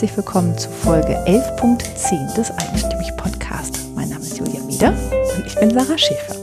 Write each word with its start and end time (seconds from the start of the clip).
herzlich 0.00 0.16
willkommen 0.16 0.56
zu 0.56 0.70
Folge 0.70 1.14
11.10 1.26 2.34
des 2.34 2.50
Eigenstimmig 2.52 3.14
Podcast. 3.18 3.80
Mein 3.94 4.08
Name 4.08 4.22
ist 4.22 4.38
Julia 4.38 4.62
Mieder 4.62 4.94
und 5.36 5.46
ich 5.46 5.54
bin 5.56 5.70
Sarah 5.74 5.98
Schäfer. 5.98 6.36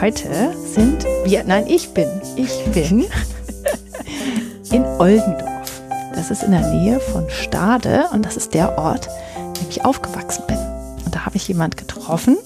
Heute 0.00 0.56
sind 0.66 1.04
wir, 1.22 1.44
nein, 1.44 1.68
ich 1.68 1.94
bin, 1.94 2.08
ich 2.34 2.64
bin 2.74 3.06
in 4.72 4.84
Oldendorf. 4.98 5.82
Das 6.12 6.32
ist 6.32 6.42
in 6.42 6.50
der 6.50 6.66
Nähe 6.72 6.98
von 6.98 7.30
Stade 7.30 8.08
und 8.12 8.26
das 8.26 8.36
ist 8.36 8.54
der 8.54 8.76
Ort, 8.76 9.08
in 9.36 9.54
dem 9.54 9.70
ich 9.70 9.84
aufgewachsen 9.84 10.42
bin. 10.48 10.58
Und 11.04 11.14
da 11.14 11.26
habe 11.26 11.36
ich 11.36 11.46
jemand 11.46 11.76
getroffen, 11.76 12.38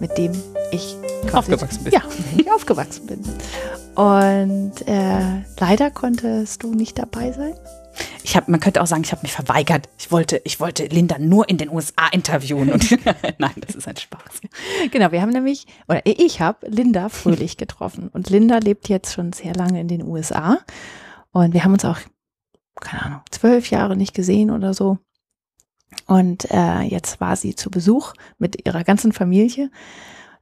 mit 0.00 0.16
dem 0.16 0.32
ich 0.70 0.96
aufgewachsen 1.34 1.84
bin. 1.84 1.92
Ja, 1.92 2.00
ich 2.38 2.50
aufgewachsen 2.50 3.04
bin. 3.04 3.22
Und 3.94 4.88
äh, 4.88 5.42
leider 5.60 5.90
konntest 5.90 6.62
du 6.62 6.72
nicht 6.72 6.98
dabei 6.98 7.32
sein. 7.32 7.52
Ich 8.26 8.34
habe, 8.36 8.50
man 8.50 8.58
könnte 8.58 8.82
auch 8.82 8.88
sagen, 8.88 9.04
ich 9.04 9.12
habe 9.12 9.22
mich 9.22 9.30
verweigert. 9.30 9.88
Ich 9.98 10.10
wollte, 10.10 10.42
ich 10.42 10.58
wollte 10.58 10.86
Linda 10.86 11.16
nur 11.16 11.48
in 11.48 11.58
den 11.58 11.70
USA 11.70 12.08
interviewen. 12.10 12.72
Und 12.72 12.90
Nein, 13.38 13.54
das 13.60 13.76
ist 13.76 13.86
ein 13.86 13.96
Spaß. 13.96 14.40
Genau, 14.90 15.12
wir 15.12 15.22
haben 15.22 15.30
nämlich, 15.30 15.64
oder 15.86 16.02
ich 16.04 16.40
habe 16.40 16.66
Linda 16.68 17.08
Fröhlich 17.08 17.56
getroffen. 17.56 18.08
Und 18.08 18.28
Linda 18.28 18.58
lebt 18.58 18.88
jetzt 18.88 19.14
schon 19.14 19.32
sehr 19.32 19.54
lange 19.54 19.80
in 19.80 19.86
den 19.86 20.02
USA. 20.02 20.58
Und 21.30 21.54
wir 21.54 21.62
haben 21.62 21.74
uns 21.74 21.84
auch, 21.84 21.98
keine 22.80 23.04
Ahnung, 23.04 23.20
zwölf 23.30 23.70
Jahre 23.70 23.96
nicht 23.96 24.12
gesehen 24.12 24.50
oder 24.50 24.74
so. 24.74 24.98
Und 26.08 26.50
äh, 26.50 26.80
jetzt 26.80 27.20
war 27.20 27.36
sie 27.36 27.54
zu 27.54 27.70
Besuch 27.70 28.12
mit 28.38 28.66
ihrer 28.66 28.82
ganzen 28.82 29.12
Familie 29.12 29.70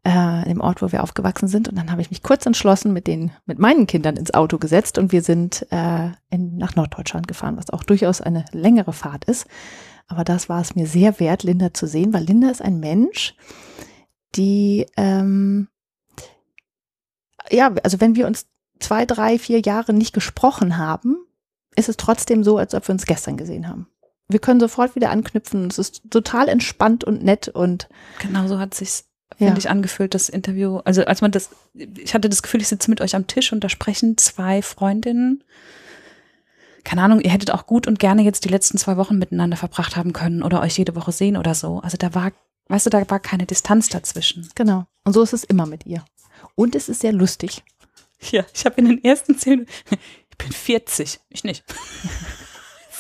äh, 0.07 0.51
im 0.51 0.61
Ort, 0.61 0.83
wo 0.83 0.93
wir 0.93 1.03
aufgewachsen 1.03 1.49
sind. 1.49 1.69
Und 1.69 1.77
dann 1.77 1.91
habe 1.91 2.01
ich 2.01 2.11
mich 2.11 2.23
kurz 2.23 2.47
entschlossen, 2.47 2.93
mit 2.93 3.07
den, 3.07 3.33
mit 3.47 3.59
meinen 3.59 3.87
Kindern 3.87 4.17
ins 4.17 4.35
Auto 4.35 4.59
gesetzt 4.59 4.99
und 4.99 5.13
wir 5.13 5.23
sind 5.23 5.67
äh, 5.71 6.11
in, 6.31 6.57
nach 6.57 6.77
Norddeutschland 6.77 7.27
gefahren, 7.27 7.57
was 7.57 7.71
auch 7.71 7.83
durchaus 7.83 8.21
eine 8.21 8.45
längere 8.53 8.93
Fahrt 8.93 9.25
ist. 9.25 9.47
Aber 10.07 10.25
das 10.25 10.49
war 10.49 10.61
es 10.61 10.75
mir 10.75 10.87
sehr 10.87 11.19
wert, 11.21 11.43
Linda 11.43 11.73
zu 11.73 11.87
sehen, 11.87 12.13
weil 12.13 12.25
Linda 12.25 12.51
ist 12.51 12.61
ein 12.63 12.79
Mensch, 12.79 13.35
die 14.35 14.87
ähm, 14.97 15.69
ja, 17.51 17.73
also 17.83 18.01
wenn 18.01 18.17
wir 18.17 18.27
uns 18.27 18.47
zwei, 18.81 19.07
drei, 19.07 19.39
vier 19.39 19.61
Jahre 19.61 19.93
nicht 19.93 20.13
gesprochen 20.13 20.77
haben, 20.77 21.17
ist 21.77 21.89
es 21.89 21.97
trotzdem 21.97 22.45
so, 22.45 22.59
als 22.59 22.75
ob 22.75 22.87
wir 22.89 22.93
uns 22.93 23.07
gestern 23.07 23.37
gesehen 23.37 23.69
haben. 23.69 23.89
Wir 24.29 24.39
können 24.39 24.61
sofort 24.61 24.95
wieder 24.95 25.11
anknüpfen. 25.11 25.67
Es 25.69 25.79
ist 25.79 26.11
total 26.11 26.49
entspannt 26.49 27.05
und 27.05 27.23
nett 27.23 27.49
und 27.49 27.89
genau 28.21 28.47
so 28.47 28.59
hat 28.59 28.75
sich's 28.75 29.07
finde 29.39 29.53
ja. 29.53 29.59
ich 29.59 29.71
angefühlt 29.71 30.15
das 30.15 30.29
Interview. 30.29 30.79
Also 30.85 31.05
als 31.05 31.21
man 31.21 31.31
das, 31.31 31.51
ich 31.75 32.15
hatte 32.15 32.29
das 32.29 32.43
Gefühl, 32.43 32.61
ich 32.61 32.69
sitze 32.69 32.91
mit 32.91 33.01
euch 33.01 33.15
am 33.15 33.27
Tisch 33.27 33.53
und 33.53 33.63
da 33.63 33.69
sprechen 33.69 34.17
zwei 34.17 34.63
Freundinnen. 34.63 35.43
Keine 36.85 37.03
Ahnung, 37.03 37.21
ihr 37.21 37.31
hättet 37.31 37.51
auch 37.51 37.67
gut 37.67 37.87
und 37.87 37.99
gerne 37.99 38.23
jetzt 38.23 38.45
die 38.45 38.51
letzten 38.51 38.79
zwei 38.79 38.97
Wochen 38.97 39.19
miteinander 39.19 39.57
verbracht 39.57 39.97
haben 39.97 40.13
können 40.13 40.43
oder 40.43 40.61
euch 40.61 40.77
jede 40.77 40.95
Woche 40.95 41.13
sehen 41.13 41.37
oder 41.37 41.55
so. 41.55 41.81
Also 41.81 41.97
da 41.97 42.15
war, 42.15 42.33
weißt 42.69 42.87
du, 42.87 42.91
da 42.91 43.09
war 43.11 43.21
keine 43.21 43.47
Distanz 43.47 43.89
dazwischen. 43.89 44.49
Genau. 44.55 44.87
Und 45.05 45.15
so 45.15 45.23
ist 45.23 45.33
es 45.33 45.45
immer 45.45 45.67
mit 45.67 45.87
ihr. 45.87 46.05
Und 46.55 46.75
es 46.75 46.89
ist 46.89 47.01
sehr 47.01 47.13
lustig. 47.13 47.63
Ja, 48.31 48.45
ich 48.55 48.65
habe 48.65 48.77
in 48.77 48.87
den 48.87 49.05
ersten 49.05 49.37
zehn, 49.37 49.67
ich 49.91 50.39
bin 50.39 50.53
40, 50.53 51.21
ich 51.29 51.45
nicht. 51.45 51.65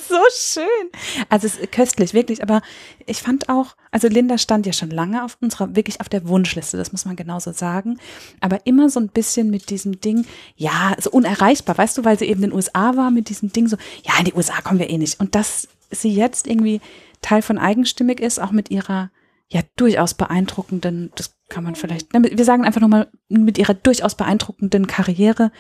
So 0.09 0.19
schön. 0.33 0.91
Also 1.28 1.47
es 1.47 1.56
ist 1.56 1.73
köstlich, 1.73 2.14
wirklich. 2.14 2.42
Aber 2.42 2.62
ich 3.06 3.23
fand 3.23 3.48
auch, 3.48 3.77
also 3.91 4.09
Linda 4.09 4.39
stand 4.39 4.67
ja 4.67 4.73
schon 4.73 4.91
lange 4.91 5.25
auf 5.25 5.37
unserer, 5.41 5.75
wirklich 5.77 6.00
auf 6.00 6.09
der 6.09 6.27
Wunschliste, 6.28 6.77
das 6.77 6.92
muss 6.92 7.05
man 7.05 7.17
genauso 7.17 7.53
sagen. 7.53 7.98
Aber 8.41 8.67
immer 8.67 8.91
so 8.91 9.00
ein 9.00 9.09
bisschen 9.09 9.50
mit 9.50 9.70
diesem 9.70 10.00
Ding, 10.00 10.27
ja, 10.56 10.95
so 10.98 11.11
unerreichbar, 11.11 11.78
weißt 11.78 11.99
du, 11.99 12.05
weil 12.05 12.19
sie 12.19 12.27
eben 12.27 12.43
in 12.43 12.50
den 12.50 12.56
USA 12.56 12.97
war, 12.97 13.10
mit 13.10 13.28
diesem 13.28 13.53
Ding 13.53 13.69
so, 13.69 13.77
ja, 14.05 14.19
in 14.19 14.25
die 14.25 14.34
USA 14.34 14.60
kommen 14.60 14.78
wir 14.78 14.91
eh 14.91 14.99
nicht. 14.99 15.21
Und 15.21 15.34
dass 15.34 15.69
sie 15.91 16.12
jetzt 16.12 16.47
irgendwie 16.47 16.81
Teil 17.22 17.43
von 17.43 17.59
eigenstimmig 17.59 18.21
ist, 18.21 18.41
auch 18.41 18.50
mit 18.50 18.71
ihrer 18.71 19.11
ja 19.49 19.61
durchaus 19.76 20.15
beeindruckenden, 20.15 21.12
das 21.15 21.37
kann 21.49 21.65
man 21.65 21.75
vielleicht, 21.75 22.12
wir 22.12 22.44
sagen 22.44 22.65
einfach 22.65 22.81
nochmal, 22.81 23.09
mit 23.28 23.59
ihrer 23.59 23.75
durchaus 23.75 24.15
beeindruckenden 24.15 24.87
Karriere, 24.87 25.53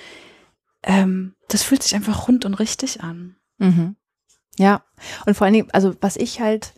ähm, 0.82 1.34
das 1.48 1.62
fühlt 1.62 1.82
sich 1.82 1.94
einfach 1.94 2.28
rund 2.28 2.44
und 2.44 2.54
richtig 2.54 3.02
an. 3.02 3.36
Mhm. 3.58 3.96
Ja, 4.58 4.82
und 5.26 5.36
vor 5.36 5.46
allen 5.46 5.54
Dingen, 5.54 5.68
also 5.72 5.94
was 6.00 6.16
ich 6.16 6.40
halt 6.40 6.74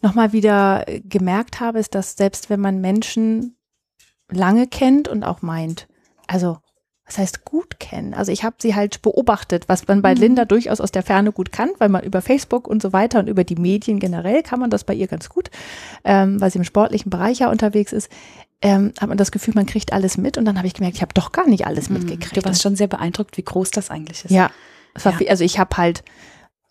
nochmal 0.00 0.32
wieder 0.32 0.84
gemerkt 1.04 1.60
habe, 1.60 1.78
ist, 1.78 1.94
dass 1.94 2.16
selbst 2.16 2.50
wenn 2.50 2.60
man 2.60 2.80
Menschen 2.80 3.56
lange 4.30 4.66
kennt 4.66 5.08
und 5.08 5.22
auch 5.22 5.42
meint, 5.42 5.86
also 6.26 6.58
was 7.06 7.18
heißt 7.18 7.44
gut 7.44 7.78
kennen? 7.78 8.14
Also 8.14 8.32
ich 8.32 8.44
habe 8.44 8.56
sie 8.60 8.74
halt 8.74 9.02
beobachtet, 9.02 9.68
was 9.68 9.86
man 9.86 10.02
bei 10.02 10.14
mhm. 10.14 10.20
Linda 10.20 10.44
durchaus 10.44 10.80
aus 10.80 10.92
der 10.92 11.02
Ferne 11.02 11.32
gut 11.32 11.52
kann, 11.52 11.70
weil 11.78 11.88
man 11.88 12.02
über 12.04 12.22
Facebook 12.22 12.66
und 12.66 12.80
so 12.80 12.92
weiter 12.92 13.18
und 13.18 13.28
über 13.28 13.44
die 13.44 13.56
Medien 13.56 13.98
generell 13.98 14.42
kann 14.42 14.60
man 14.60 14.70
das 14.70 14.84
bei 14.84 14.94
ihr 14.94 15.08
ganz 15.08 15.28
gut, 15.28 15.50
ähm, 16.04 16.40
weil 16.40 16.50
sie 16.50 16.58
im 16.58 16.64
sportlichen 16.64 17.10
Bereich 17.10 17.40
ja 17.40 17.50
unterwegs 17.50 17.92
ist. 17.92 18.10
Ähm, 18.62 18.92
hat 19.00 19.08
man 19.08 19.18
das 19.18 19.32
Gefühl, 19.32 19.54
man 19.54 19.66
kriegt 19.66 19.92
alles 19.92 20.16
mit 20.16 20.38
und 20.38 20.44
dann 20.44 20.56
habe 20.56 20.68
ich 20.68 20.74
gemerkt, 20.74 20.96
ich 20.96 21.02
habe 21.02 21.14
doch 21.14 21.32
gar 21.32 21.48
nicht 21.48 21.66
alles 21.66 21.90
mhm. 21.90 21.98
mitgekriegt. 21.98 22.36
Du 22.36 22.44
warst 22.44 22.62
schon 22.62 22.76
sehr 22.76 22.86
beeindruckt, 22.86 23.36
wie 23.36 23.42
groß 23.42 23.72
das 23.72 23.90
eigentlich 23.90 24.24
ist. 24.24 24.30
Ja, 24.30 24.50
ja. 25.02 25.12
Viel, 25.12 25.28
also 25.28 25.42
ich 25.42 25.58
habe 25.58 25.76
halt 25.76 26.04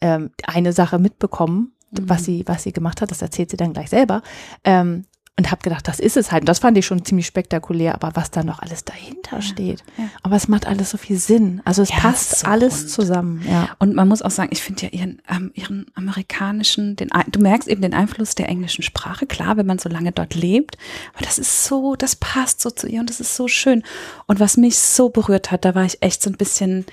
ähm, 0.01 0.31
eine 0.45 0.73
Sache 0.73 1.00
mitbekommen, 1.00 1.73
mhm. 1.91 2.09
was 2.09 2.25
sie, 2.25 2.44
was 2.47 2.63
sie 2.63 2.73
gemacht 2.73 3.01
hat. 3.01 3.12
Das 3.12 3.22
erzählt 3.22 3.50
sie 3.51 3.57
dann 3.57 3.73
gleich 3.73 3.89
selber. 3.89 4.22
Ähm, 4.63 5.06
und 5.38 5.50
habe 5.50 5.63
gedacht, 5.63 5.88
das 5.88 6.00
ist 6.00 6.17
es 6.17 6.31
halt. 6.31 6.44
Und 6.44 6.50
das 6.50 6.59
fand 6.59 6.78
ich 6.78 6.85
schon 6.85 7.03
ziemlich 7.03 7.25
spektakulär, 7.25 7.95
aber 7.95 8.12
was 8.16 8.29
da 8.29 8.44
noch 8.44 8.59
alles 8.59 8.84
dahinter 8.84 9.38
ja, 9.38 9.41
steht. 9.41 9.84
Ja. 9.97 10.03
Aber 10.22 10.35
es 10.35 10.47
macht 10.47 10.67
alles 10.67 10.91
so 10.91 10.97
viel 10.97 11.17
Sinn. 11.17 11.62
Also 11.63 11.81
es 11.81 11.89
ja, 11.89 11.95
passt 11.97 12.39
so 12.39 12.47
alles 12.47 12.81
rund. 12.81 12.89
zusammen. 12.89 13.45
Und 13.79 13.95
man 13.95 14.07
muss 14.07 14.22
auch 14.22 14.29
sagen, 14.29 14.50
ich 14.51 14.62
finde 14.62 14.84
ja 14.84 14.89
ihren, 14.89 15.22
ähm, 15.29 15.51
ihren 15.56 15.88
amerikanischen, 15.95 16.95
den, 16.95 17.09
du 17.31 17.39
merkst 17.39 17.68
eben 17.69 17.81
den 17.81 17.94
Einfluss 17.94 18.35
der 18.35 18.50
englischen 18.50 18.83
Sprache, 18.83 19.25
klar, 19.25 19.57
wenn 19.57 19.66
man 19.66 19.79
so 19.79 19.89
lange 19.89 20.12
dort 20.12 20.35
lebt. 20.35 20.78
Aber 21.16 21.25
das 21.25 21.39
ist 21.39 21.63
so, 21.63 21.95
das 21.95 22.18
passt 22.18 22.62
so 22.62 22.69
zu 22.69 22.88
ihr 22.88 23.00
und 23.00 23.09
das 23.09 23.19
ist 23.19 23.35
so 23.35 23.47
schön. 23.47 23.83
Und 24.28 24.39
was 24.39 24.57
mich 24.57 24.78
so 24.78 25.09
berührt 25.09 25.50
hat, 25.50 25.66
da 25.66 25.73
war 25.73 25.85
ich 25.85 26.03
echt 26.03 26.22
so 26.22 26.29
ein 26.29 26.38
bisschen, 26.38 26.85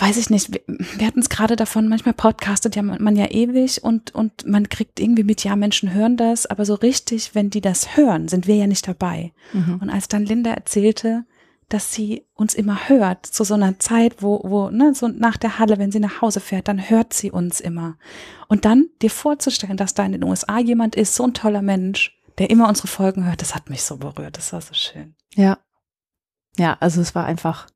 weiß 0.00 0.16
ich 0.16 0.30
nicht, 0.30 0.52
wir, 0.52 0.60
wir 0.66 1.06
hatten 1.06 1.20
es 1.20 1.28
gerade 1.28 1.56
davon, 1.56 1.88
manchmal 1.88 2.14
podcastet 2.14 2.76
ja 2.76 2.82
man, 2.82 3.02
man, 3.02 3.16
ja 3.16 3.30
ewig 3.30 3.82
und, 3.82 4.14
und 4.14 4.46
man 4.46 4.68
kriegt 4.68 5.00
irgendwie 5.00 5.24
mit, 5.24 5.44
ja, 5.44 5.56
Menschen 5.56 5.92
hören 5.92 6.16
das, 6.16 6.46
aber 6.46 6.64
so 6.64 6.74
richtig, 6.74 7.34
wenn 7.34 7.50
die 7.50 7.60
das 7.60 7.96
hören, 7.96 8.28
sind 8.28 8.46
wir 8.46 8.56
ja 8.56 8.66
nicht 8.66 8.86
dabei. 8.86 9.32
Mhm. 9.52 9.78
Und 9.80 9.90
als 9.90 10.08
dann 10.08 10.24
Linda 10.24 10.50
erzählte, 10.50 11.24
dass 11.68 11.92
sie 11.92 12.24
uns 12.34 12.54
immer 12.54 12.88
hört, 12.88 13.26
zu 13.26 13.44
so 13.44 13.54
einer 13.54 13.78
Zeit, 13.78 14.22
wo, 14.22 14.40
wo, 14.44 14.70
ne, 14.70 14.94
so 14.94 15.08
nach 15.08 15.36
der 15.36 15.58
Halle, 15.58 15.78
wenn 15.78 15.92
sie 15.92 16.00
nach 16.00 16.22
Hause 16.22 16.40
fährt, 16.40 16.66
dann 16.66 16.88
hört 16.88 17.12
sie 17.12 17.30
uns 17.30 17.60
immer. 17.60 17.98
Und 18.48 18.64
dann 18.64 18.88
dir 19.02 19.10
vorzustellen, 19.10 19.76
dass 19.76 19.94
da 19.94 20.04
in 20.04 20.12
den 20.12 20.24
USA 20.24 20.58
jemand 20.58 20.96
ist, 20.96 21.14
so 21.14 21.24
ein 21.24 21.34
toller 21.34 21.60
Mensch, 21.60 22.18
der 22.38 22.48
immer 22.48 22.68
unsere 22.68 22.88
Folgen 22.88 23.26
hört, 23.26 23.42
das 23.42 23.54
hat 23.54 23.68
mich 23.68 23.82
so 23.82 23.98
berührt, 23.98 24.38
das 24.38 24.52
war 24.52 24.62
so 24.62 24.72
schön. 24.72 25.14
Ja. 25.34 25.58
Ja, 26.56 26.76
also 26.80 27.00
es 27.00 27.14
war 27.14 27.26
einfach, 27.26 27.66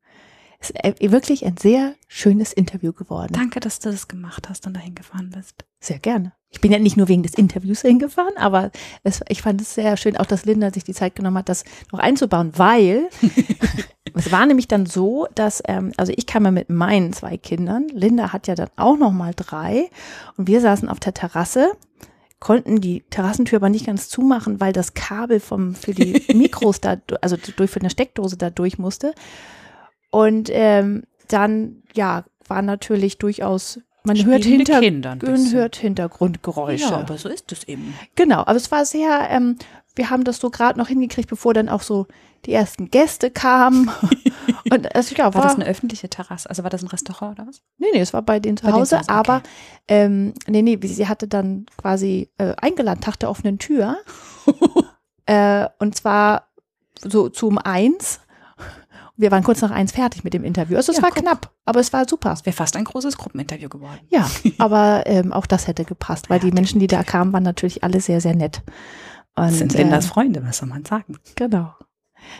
ist 0.69 1.11
wirklich 1.11 1.45
ein 1.45 1.57
sehr 1.57 1.95
schönes 2.07 2.53
Interview 2.53 2.93
geworden. 2.93 3.33
Danke, 3.33 3.59
dass 3.59 3.79
du 3.79 3.91
das 3.91 4.07
gemacht 4.07 4.49
hast 4.49 4.67
und 4.67 4.75
dahin 4.75 4.95
gefahren 4.95 5.31
bist. 5.35 5.65
Sehr 5.79 5.99
gerne. 5.99 6.33
Ich 6.49 6.61
bin 6.61 6.71
ja 6.71 6.79
nicht 6.79 6.97
nur 6.97 7.07
wegen 7.07 7.23
des 7.23 7.33
Interviews 7.33 7.81
hingefahren, 7.81 8.37
aber 8.37 8.71
es, 9.03 9.21
ich 9.27 9.41
fand 9.41 9.59
es 9.59 9.73
sehr 9.73 9.97
schön, 9.97 10.17
auch 10.17 10.27
dass 10.27 10.45
Linda 10.45 10.71
sich 10.71 10.83
die 10.83 10.93
Zeit 10.93 11.15
genommen 11.15 11.37
hat, 11.37 11.49
das 11.49 11.63
noch 11.91 11.99
einzubauen, 11.99 12.51
weil 12.55 13.09
es 14.13 14.31
war 14.31 14.45
nämlich 14.45 14.67
dann 14.67 14.85
so, 14.85 15.27
dass, 15.33 15.63
ähm, 15.67 15.91
also 15.97 16.13
ich 16.15 16.27
kam 16.27 16.45
ja 16.45 16.51
mit 16.51 16.69
meinen 16.69 17.11
zwei 17.11 17.37
Kindern, 17.37 17.87
Linda 17.91 18.31
hat 18.31 18.47
ja 18.47 18.53
dann 18.53 18.69
auch 18.75 18.97
noch 18.97 19.11
mal 19.11 19.33
drei 19.35 19.89
und 20.37 20.47
wir 20.47 20.61
saßen 20.61 20.89
auf 20.89 20.99
der 20.99 21.15
Terrasse 21.15 21.71
konnten 22.43 22.81
die 22.81 23.05
Terrassentür 23.09 23.55
aber 23.55 23.69
nicht 23.69 23.85
ganz 23.85 24.09
zumachen, 24.09 24.59
weil 24.59 24.73
das 24.73 24.93
Kabel 24.93 25.39
vom 25.39 25.75
für 25.75 25.93
die 25.93 26.21
Mikros 26.35 26.81
da, 26.81 26.97
also 27.21 27.37
durch 27.55 27.71
für 27.71 27.79
eine 27.79 27.89
Steckdose 27.89 28.35
da 28.35 28.49
durch 28.49 28.77
musste. 28.77 29.13
Und 30.13 30.51
ähm, 30.51 31.05
dann, 31.27 31.81
ja, 31.95 32.23
war 32.47 32.61
natürlich 32.61 33.17
durchaus 33.17 33.79
man 34.03 34.23
hört, 34.23 34.43
hinter, 34.43 34.79
hört 34.79 35.75
Hintergrundgeräusche. 35.75 36.83
Ja, 36.83 36.99
aber 36.99 37.17
so 37.17 37.29
ist 37.29 37.51
es 37.51 37.63
eben. 37.63 37.95
Genau, 38.13 38.41
aber 38.41 38.55
es 38.55 38.69
war 38.69 38.85
sehr, 38.85 39.27
ähm, 39.31 39.55
wir 39.95 40.11
haben 40.11 40.23
das 40.23 40.37
so 40.37 40.51
gerade 40.51 40.77
noch 40.77 40.87
hingekriegt, 40.87 41.27
bevor 41.27 41.55
dann 41.55 41.67
auch 41.67 41.81
so 41.81 42.05
die 42.45 42.53
ersten 42.53 42.91
Gäste 42.91 43.31
kamen. 43.31 43.89
Und 44.71 44.95
also, 44.95 45.15
ja, 45.15 45.25
war, 45.25 45.33
war 45.33 45.41
das 45.41 45.55
eine 45.55 45.65
öffentliche 45.65 46.09
Terrasse? 46.09 46.47
Also 46.47 46.61
war 46.61 46.69
das 46.69 46.83
ein 46.83 46.89
Restaurant 46.89 47.39
oder 47.39 47.47
was? 47.47 47.63
Nee, 47.79 47.87
nee, 47.91 47.99
es 47.99 48.13
war 48.13 48.21
bei 48.21 48.39
denen 48.39 48.57
zu 48.57 48.67
bei 48.67 48.71
Hause, 48.71 48.99
Hause 48.99 49.09
okay. 49.09 49.17
aber 49.17 49.43
ähm, 49.87 50.35
nee, 50.45 50.61
nee, 50.61 50.77
sie 50.83 51.07
hatte 51.07 51.27
dann 51.27 51.65
quasi 51.77 52.29
äh, 52.37 52.53
eingeladen, 52.57 53.01
Tag 53.01 53.19
der 53.19 53.31
offenen 53.31 53.57
Tür. 53.57 53.97
äh, 55.25 55.67
und 55.79 55.95
zwar 55.95 56.49
so 57.01 57.29
zum 57.29 57.57
Eins 57.57 58.19
wir 59.15 59.31
waren 59.31 59.43
kurz 59.43 59.61
nach 59.61 59.71
eins 59.71 59.91
fertig 59.91 60.23
mit 60.23 60.33
dem 60.33 60.43
Interview. 60.43 60.75
Also 60.75 60.91
es 60.91 60.97
ja, 60.97 61.03
war 61.03 61.11
guck. 61.11 61.23
knapp, 61.23 61.51
aber 61.65 61.79
es 61.79 61.93
war 61.93 62.07
super. 62.07 62.31
Es 62.33 62.45
wäre 62.45 62.55
fast 62.55 62.75
ein 62.75 62.83
großes 62.83 63.17
Gruppeninterview 63.17 63.69
geworden. 63.69 63.99
Ja, 64.09 64.29
aber 64.57 65.03
ähm, 65.05 65.31
auch 65.31 65.45
das 65.45 65.67
hätte 65.67 65.85
gepasst, 65.85 66.29
weil 66.29 66.39
ja, 66.39 66.45
die 66.45 66.51
Menschen, 66.51 66.79
die 66.79 66.87
da 66.87 67.03
kamen, 67.03 67.33
waren 67.33 67.43
natürlich 67.43 67.83
alle 67.83 68.01
sehr, 68.01 68.21
sehr 68.21 68.35
nett. 68.35 68.61
Und, 69.35 69.45
das 69.45 69.57
sind 69.59 69.73
Lindas 69.73 70.05
äh, 70.05 70.09
Freunde, 70.09 70.43
was 70.43 70.57
soll 70.57 70.69
man 70.69 70.85
sagen? 70.85 71.17
Genau. 71.35 71.73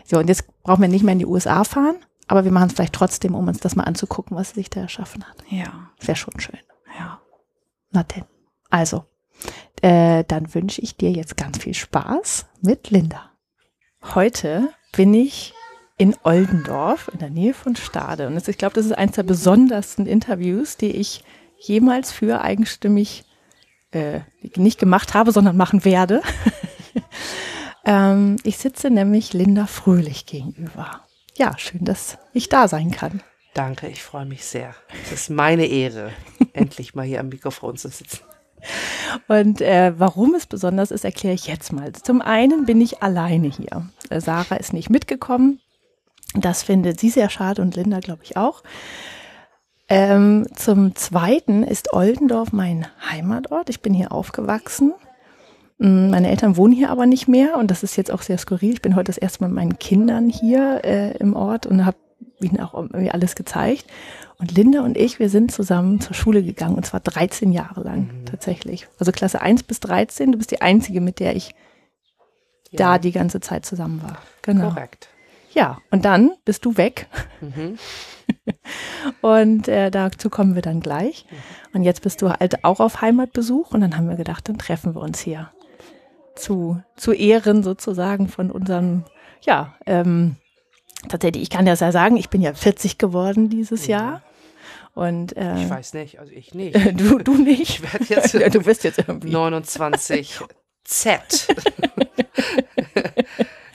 So, 0.05 0.19
und 0.19 0.27
jetzt 0.27 0.45
brauchen 0.63 0.81
wir 0.81 0.87
nicht 0.87 1.03
mehr 1.03 1.13
in 1.13 1.19
die 1.19 1.25
USA 1.25 1.63
fahren, 1.63 1.95
aber 2.27 2.45
wir 2.45 2.51
machen 2.51 2.67
es 2.67 2.73
vielleicht 2.73 2.93
trotzdem, 2.93 3.35
um 3.35 3.47
uns 3.47 3.59
das 3.59 3.75
mal 3.75 3.83
anzugucken, 3.83 4.37
was 4.37 4.49
sie 4.49 4.55
sich 4.55 4.69
da 4.69 4.81
erschaffen 4.81 5.23
hat. 5.25 5.37
Ja. 5.49 5.91
Wäre 5.99 6.15
schon 6.15 6.39
schön. 6.39 6.59
Na 7.93 8.03
denn. 8.03 8.25
Also, 8.71 9.05
äh, 9.81 10.23
dann 10.27 10.53
wünsche 10.53 10.81
ich 10.81 10.97
dir 10.97 11.11
jetzt 11.11 11.37
ganz 11.37 11.59
viel 11.59 11.75
Spaß 11.75 12.47
mit 12.61 12.89
Linda. 12.89 13.31
Heute 14.15 14.69
bin 14.91 15.13
ich 15.13 15.53
in 16.03 16.17
Oldendorf 16.23 17.09
in 17.13 17.19
der 17.19 17.29
Nähe 17.29 17.53
von 17.53 17.77
Stade. 17.77 18.27
Und 18.27 18.45
ich 18.45 18.57
glaube, 18.57 18.75
das 18.75 18.85
ist 18.85 18.91
eines 18.91 19.15
der 19.15 19.23
besondersten 19.23 20.05
Interviews, 20.05 20.75
die 20.75 20.91
ich 20.91 21.23
jemals 21.57 22.11
für 22.11 22.41
eigenstimmig 22.41 23.23
äh, 23.91 24.19
nicht 24.57 24.79
gemacht 24.79 25.13
habe, 25.13 25.31
sondern 25.31 25.55
machen 25.55 25.85
werde. 25.85 26.21
ähm, 27.85 28.35
ich 28.43 28.57
sitze 28.57 28.89
nämlich 28.89 29.31
Linda 29.31 29.65
Fröhlich 29.65 30.25
gegenüber. 30.25 31.05
Ja, 31.37 31.57
schön, 31.57 31.85
dass 31.85 32.17
ich 32.33 32.49
da 32.49 32.67
sein 32.67 32.91
kann. 32.91 33.23
Danke, 33.53 33.87
ich 33.87 34.03
freue 34.03 34.25
mich 34.25 34.43
sehr. 34.43 34.75
Es 35.05 35.13
ist 35.13 35.29
meine 35.29 35.67
Ehre, 35.67 36.11
endlich 36.51 36.95
mal 36.95 37.05
hier 37.05 37.21
am 37.21 37.29
Mikrofon 37.29 37.77
zu 37.77 37.87
sitzen. 37.87 38.19
Und 39.29 39.61
äh, 39.61 39.93
warum 39.97 40.35
es 40.35 40.47
besonders 40.47 40.91
ist, 40.91 41.05
erkläre 41.05 41.35
ich 41.35 41.47
jetzt 41.47 41.71
mal. 41.71 41.93
Zum 41.93 42.21
einen 42.21 42.65
bin 42.65 42.81
ich 42.81 43.01
alleine 43.01 43.47
hier. 43.47 43.89
Äh, 44.09 44.19
Sarah 44.19 44.57
ist 44.57 44.73
nicht 44.73 44.89
mitgekommen. 44.89 45.61
Das 46.35 46.63
findet 46.63 46.99
sie 46.99 47.09
sehr 47.09 47.29
schade 47.29 47.61
und 47.61 47.75
Linda, 47.75 47.99
glaube 47.99 48.23
ich, 48.23 48.37
auch. 48.37 48.63
Ähm, 49.89 50.47
zum 50.55 50.95
Zweiten 50.95 51.63
ist 51.63 51.93
Oldendorf 51.93 52.51
mein 52.51 52.87
Heimatort. 53.11 53.69
Ich 53.69 53.81
bin 53.81 53.93
hier 53.93 54.11
aufgewachsen. 54.11 54.93
Mm, 55.77 56.09
meine 56.09 56.29
Eltern 56.29 56.57
wohnen 56.57 56.73
hier 56.73 56.89
aber 56.89 57.05
nicht 57.05 57.27
mehr 57.27 57.57
und 57.57 57.69
das 57.69 57.83
ist 57.83 57.95
jetzt 57.95 58.11
auch 58.11 58.21
sehr 58.21 58.37
skurril. 58.37 58.73
Ich 58.73 58.81
bin 58.81 58.95
heute 58.95 59.05
das 59.05 59.17
erste 59.17 59.43
Mal 59.43 59.49
mit 59.49 59.55
meinen 59.55 59.79
Kindern 59.79 60.29
hier 60.29 60.81
äh, 60.83 61.17
im 61.17 61.35
Ort 61.35 61.65
und 61.67 61.85
habe 61.85 61.97
ihnen 62.39 62.59
auch 62.59 62.73
irgendwie 62.73 63.11
alles 63.11 63.35
gezeigt. 63.35 63.85
Und 64.39 64.51
Linda 64.51 64.81
und 64.81 64.97
ich, 64.97 65.19
wir 65.19 65.29
sind 65.29 65.51
zusammen 65.51 66.01
zur 66.01 66.15
Schule 66.15 66.43
gegangen 66.43 66.75
und 66.75 66.85
zwar 66.85 66.99
13 66.99 67.51
Jahre 67.51 67.83
lang 67.83 68.07
mhm. 68.07 68.25
tatsächlich. 68.25 68.87
Also 68.99 69.11
Klasse 69.11 69.41
1 69.41 69.63
bis 69.63 69.79
13. 69.81 70.31
Du 70.31 70.37
bist 70.37 70.51
die 70.51 70.61
Einzige, 70.61 71.01
mit 71.01 71.19
der 71.19 71.35
ich 71.35 71.53
ja. 72.71 72.77
da 72.77 72.97
die 72.97 73.11
ganze 73.11 73.39
Zeit 73.41 73.65
zusammen 73.65 74.01
war. 74.01 74.17
Genau. 74.41 74.69
Korrekt. 74.69 75.09
Ja, 75.53 75.79
und 75.91 76.03
dann 76.05 76.31
bist 76.45 76.65
du 76.65 76.77
weg. 76.77 77.07
Mhm. 77.41 77.77
und 79.21 79.67
äh, 79.67 79.91
dazu 79.91 80.29
kommen 80.29 80.55
wir 80.55 80.61
dann 80.61 80.79
gleich. 80.79 81.25
Mhm. 81.29 81.77
Und 81.77 81.83
jetzt 81.83 82.01
bist 82.01 82.21
du 82.21 82.29
halt 82.29 82.63
auch 82.63 82.79
auf 82.79 83.01
Heimatbesuch 83.01 83.71
und 83.71 83.81
dann 83.81 83.97
haben 83.97 84.09
wir 84.09 84.15
gedacht, 84.15 84.49
dann 84.49 84.57
treffen 84.57 84.95
wir 84.95 85.01
uns 85.01 85.19
hier 85.19 85.51
zu, 86.35 86.81
zu 86.95 87.13
Ehren 87.13 87.63
sozusagen 87.63 88.27
von 88.27 88.51
unserem, 88.51 89.03
ja, 89.41 89.75
ähm, 89.85 90.37
tatsächlich, 91.07 91.43
ich 91.43 91.49
kann 91.49 91.65
das 91.65 91.79
ja 91.79 91.91
sagen, 91.91 92.17
ich 92.17 92.29
bin 92.29 92.41
ja 92.41 92.53
40 92.53 92.97
geworden 92.97 93.49
dieses 93.49 93.87
ja. 93.87 93.99
Jahr. 93.99 94.21
Und, 94.95 95.35
äh, 95.37 95.63
ich 95.63 95.69
weiß 95.69 95.93
nicht, 95.93 96.19
also 96.19 96.31
ich 96.31 96.53
nicht. 96.53 96.75
du, 96.99 97.19
du 97.19 97.35
nicht? 97.35 97.61
Ich 97.61 97.81
werde 97.81 98.05
jetzt, 98.05 98.33
du 98.55 98.61
bist 98.61 98.83
jetzt 98.83 98.99
irgendwie 98.99 99.31
29 99.31 100.39
Z. 100.83 101.47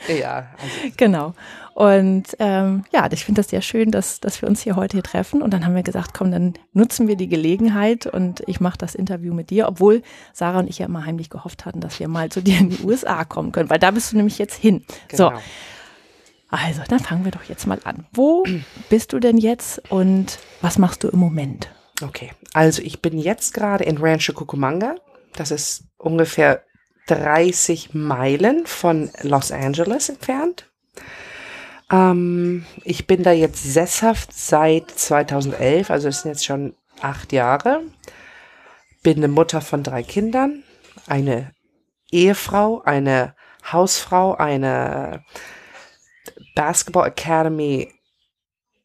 ja. 0.09 0.49
Also. 0.61 0.95
Genau. 0.97 1.35
Und 1.75 2.25
ähm, 2.41 2.85
ja, 2.93 3.09
ich 3.13 3.25
finde 3.25 3.41
das 3.41 3.51
sehr 3.51 3.63
schön, 3.63 3.93
dass, 3.93 4.19
dass 4.19 4.43
wir 4.43 4.49
uns 4.49 4.63
hier 4.63 4.75
heute 4.75 4.97
hier 4.97 5.05
treffen. 5.05 5.43
Und 5.43 5.53
dann 5.53 5.65
haben 5.65 5.77
wir 5.77 5.85
gesagt, 5.85 6.13
komm, 6.13 6.33
dann 6.33 6.55
nutzen 6.73 7.07
wir 7.07 7.15
die 7.15 7.29
Gelegenheit 7.29 8.07
und 8.07 8.43
ich 8.49 8.61
mache 8.61 8.79
das 8.79 8.97
Interview 8.97 9.33
mit 9.33 9.51
dir, 9.51 9.69
obwohl 9.69 10.03
Sarah 10.33 10.59
und 10.59 10.69
ich 10.69 10.79
ja 10.79 10.87
immer 10.87 11.07
heimlich 11.07 11.31
gehofft 11.31 11.67
hatten, 11.67 11.81
dass 11.81 12.01
wir 12.01 12.09
mal 12.09 12.31
zu 12.31 12.43
dir 12.43 12.59
in 12.59 12.71
die 12.71 12.83
USA 12.83 13.25
kommen 13.25 13.53
können, 13.53 13.71
weil 13.71 13.79
da 13.79 13.93
bist 13.93 14.11
du 14.11 14.17
nämlich 14.17 14.39
jetzt 14.39 14.57
hin. 14.57 14.85
Genau. 15.07 15.31
So. 15.31 15.37
Also, 16.51 16.83
dann 16.89 16.99
fangen 16.99 17.25
wir 17.25 17.31
doch 17.31 17.45
jetzt 17.45 17.67
mal 17.67 17.79
an. 17.85 18.07
Wo 18.13 18.45
bist 18.89 19.13
du 19.13 19.21
denn 19.21 19.37
jetzt 19.37 19.81
und 19.91 20.39
was 20.61 20.79
machst 20.79 21.05
du 21.05 21.09
im 21.09 21.19
Moment? 21.19 21.69
Okay, 22.03 22.31
also 22.55 22.81
ich 22.83 23.03
bin 23.03 23.19
jetzt 23.19 23.55
gerade 23.55 23.85
in 23.85 23.99
Rancho 23.99 24.33
Cucamonga. 24.33 24.97
Das 25.35 25.51
ist 25.51 25.85
ungefähr 25.99 26.65
30 27.09 27.95
Meilen 27.95 28.67
von 28.67 29.11
Los 29.23 29.51
Angeles 29.51 30.09
entfernt. 30.09 30.67
Ähm, 31.91 32.67
ich 32.85 33.07
bin 33.07 33.23
da 33.23 33.33
jetzt 33.33 33.63
sesshaft 33.63 34.33
seit 34.33 34.91
2011, 34.91 35.91
also 35.91 36.09
es 36.09 36.23
sind 36.23 36.33
jetzt 36.33 36.45
schon 36.45 36.75
acht 37.01 37.33
Jahre. 37.33 37.83
Bin 39.03 39.19
eine 39.19 39.29
Mutter 39.29 39.61
von 39.61 39.83
drei 39.83 40.03
Kindern, 40.03 40.65
eine 41.07 41.53
Ehefrau, 42.11 42.83
eine 42.85 43.35
Hausfrau, 43.73 44.35
eine 44.35 45.25
Basketball 46.55 47.09
Academy 47.09 47.93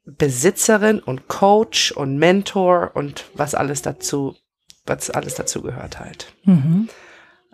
Besitzerin 0.06 1.00
und 1.00 1.28
Coach 1.28 1.92
und 1.92 2.18
Mentor 2.18 2.92
und 2.94 3.25
was 3.36 3.56
alles 3.56 3.81
dazu, 3.81 4.36
was 4.86 5.10
alles 5.10 5.36
dazu 5.36 5.62
gehört 5.62 6.00
halt. 6.00 6.34
Mhm. 6.44 6.90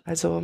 Also 0.09 0.43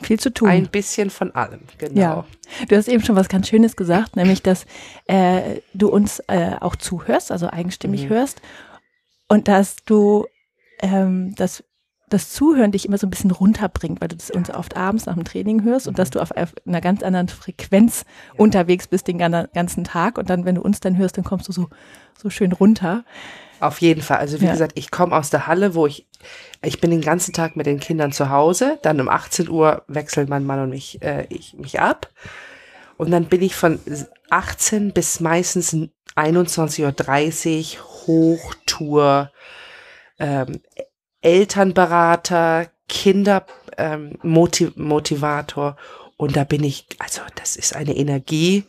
viel 0.00 0.18
zu 0.18 0.32
tun. 0.32 0.48
Ein 0.48 0.68
bisschen 0.68 1.10
von 1.10 1.34
allem, 1.34 1.60
genau. 1.76 2.00
Ja. 2.00 2.26
Du 2.68 2.76
hast 2.76 2.88
eben 2.88 3.04
schon 3.04 3.16
was 3.16 3.28
ganz 3.28 3.48
Schönes 3.48 3.76
gesagt, 3.76 4.16
nämlich, 4.16 4.42
dass 4.42 4.64
äh, 5.06 5.60
du 5.74 5.88
uns 5.88 6.20
äh, 6.28 6.52
auch 6.60 6.76
zuhörst, 6.76 7.30
also 7.30 7.50
eigenstimmig 7.50 8.04
mhm. 8.04 8.08
hörst 8.10 8.40
und 9.28 9.48
dass 9.48 9.76
du 9.84 10.26
ähm, 10.80 11.34
das 11.34 11.64
das 12.10 12.32
Zuhören 12.32 12.72
dich 12.72 12.86
immer 12.86 12.96
so 12.96 13.06
ein 13.06 13.10
bisschen 13.10 13.30
runterbringt, 13.30 14.00
weil 14.00 14.08
du 14.08 14.16
das 14.16 14.30
uns 14.30 14.48
oft 14.48 14.76
abends 14.76 15.04
nach 15.04 15.14
dem 15.14 15.24
Training 15.24 15.62
hörst 15.62 15.86
und 15.88 15.98
dass 15.98 16.08
mhm. 16.08 16.12
du 16.12 16.20
auf 16.20 16.32
einer 16.32 16.80
ganz 16.80 17.02
anderen 17.02 17.28
Frequenz 17.28 18.06
ja. 18.32 18.40
unterwegs 18.40 18.86
bist 18.86 19.08
den 19.08 19.18
ganzen 19.18 19.84
Tag 19.84 20.16
und 20.16 20.30
dann, 20.30 20.46
wenn 20.46 20.54
du 20.54 20.62
uns 20.62 20.80
dann 20.80 20.96
hörst, 20.96 21.18
dann 21.18 21.24
kommst 21.24 21.48
du 21.48 21.52
so, 21.52 21.68
so 22.16 22.30
schön 22.30 22.52
runter. 22.52 23.04
Auf 23.60 23.80
jeden 23.80 24.02
Fall. 24.02 24.18
Also 24.18 24.40
wie 24.40 24.46
ja. 24.46 24.52
gesagt, 24.52 24.72
ich 24.76 24.90
komme 24.90 25.16
aus 25.16 25.30
der 25.30 25.46
Halle, 25.46 25.74
wo 25.74 25.86
ich, 25.86 26.06
ich 26.62 26.80
bin 26.80 26.90
den 26.90 27.00
ganzen 27.00 27.32
Tag 27.32 27.56
mit 27.56 27.66
den 27.66 27.80
Kindern 27.80 28.12
zu 28.12 28.30
Hause. 28.30 28.78
Dann 28.82 29.00
um 29.00 29.08
18 29.08 29.48
Uhr 29.48 29.82
wechseln 29.88 30.28
mein 30.28 30.44
Mann 30.44 30.60
und 30.60 30.70
mich, 30.70 31.02
äh, 31.02 31.26
ich, 31.28 31.54
mich 31.54 31.80
ab. 31.80 32.08
Und 32.96 33.10
dann 33.10 33.26
bin 33.26 33.42
ich 33.42 33.54
von 33.54 33.78
18 34.30 34.92
bis 34.92 35.20
meistens 35.20 35.76
21.30 36.16 37.76
Uhr 37.76 37.84
Hochtour, 38.06 39.30
ähm, 40.18 40.60
Elternberater, 41.20 42.68
Kindermotivator. 42.88 45.68
Ähm, 45.68 45.74
und 46.16 46.36
da 46.36 46.44
bin 46.44 46.64
ich, 46.64 46.86
also 46.98 47.20
das 47.36 47.56
ist 47.56 47.76
eine 47.76 47.96
Energie, 47.96 48.64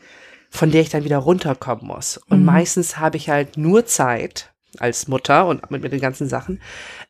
von 0.52 0.72
der 0.72 0.82
ich 0.82 0.90
dann 0.90 1.04
wieder 1.04 1.18
runterkommen 1.18 1.88
muss. 1.88 2.18
Und 2.30 2.40
mhm. 2.40 2.46
meistens 2.46 2.98
habe 2.98 3.18
ich 3.18 3.30
halt 3.30 3.58
nur 3.58 3.86
Zeit, 3.86 4.52
als 4.78 5.08
Mutter 5.08 5.48
und 5.48 5.70
mit, 5.72 5.82
mit 5.82 5.92
den 5.92 6.02
ganzen 6.02 6.30
Sachen, 6.30 6.62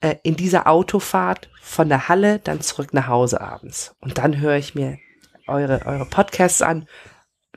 äh, 0.02 0.16
in 0.24 0.36
dieser 0.36 0.68
Autofahrt 0.68 1.50
von 1.62 1.90
der 1.90 2.08
Halle 2.08 2.40
dann 2.40 2.62
zurück 2.62 2.94
nach 2.94 3.08
Hause 3.08 3.42
abends. 3.42 3.96
Und 4.00 4.18
dann 4.18 4.40
höre 4.40 4.56
ich 4.56 4.76
mir 4.76 4.98
eure, 5.48 5.86
eure 5.86 6.06
Podcasts 6.06 6.62
an, 6.62 6.88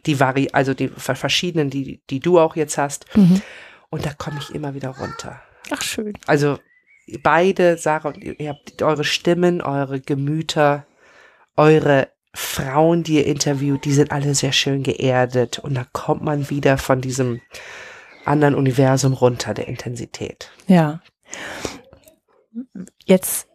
die 0.06 0.18
Vari, 0.18 0.48
also 0.52 0.74
die 0.74 0.88
verschiedenen, 0.88 1.70
die, 1.70 2.02
die 2.10 2.20
du 2.20 2.40
auch 2.40 2.56
jetzt 2.56 2.78
hast. 2.78 3.06
Mhm. 3.16 3.40
Und 3.90 4.06
da 4.06 4.12
komme 4.14 4.38
ich 4.40 4.54
immer 4.54 4.74
wieder 4.74 4.90
runter. 4.90 5.40
Ach, 5.70 5.82
schön. 5.82 6.14
Also 6.26 6.58
beide, 7.22 7.78
Sarah 7.78 8.08
und 8.08 8.18
ihr, 8.18 8.38
ihr 8.40 8.50
habt 8.50 8.82
eure 8.82 9.04
Stimmen, 9.04 9.60
eure 9.60 10.00
Gemüter, 10.00 10.86
eure 11.56 12.08
Frauen, 12.34 13.02
die 13.02 13.16
ihr 13.16 13.26
interviewt, 13.26 13.84
die 13.84 13.92
sind 13.92 14.10
alle 14.10 14.34
sehr 14.34 14.52
schön 14.52 14.82
geerdet. 14.82 15.58
Und 15.58 15.74
da 15.74 15.86
kommt 15.92 16.22
man 16.22 16.48
wieder 16.50 16.78
von 16.78 17.00
diesem, 17.00 17.40
anderen 18.24 18.54
Universum 18.54 19.12
runter, 19.12 19.54
der 19.54 19.68
Intensität. 19.68 20.50
Ja. 20.66 21.00
Jetzt 23.04 23.48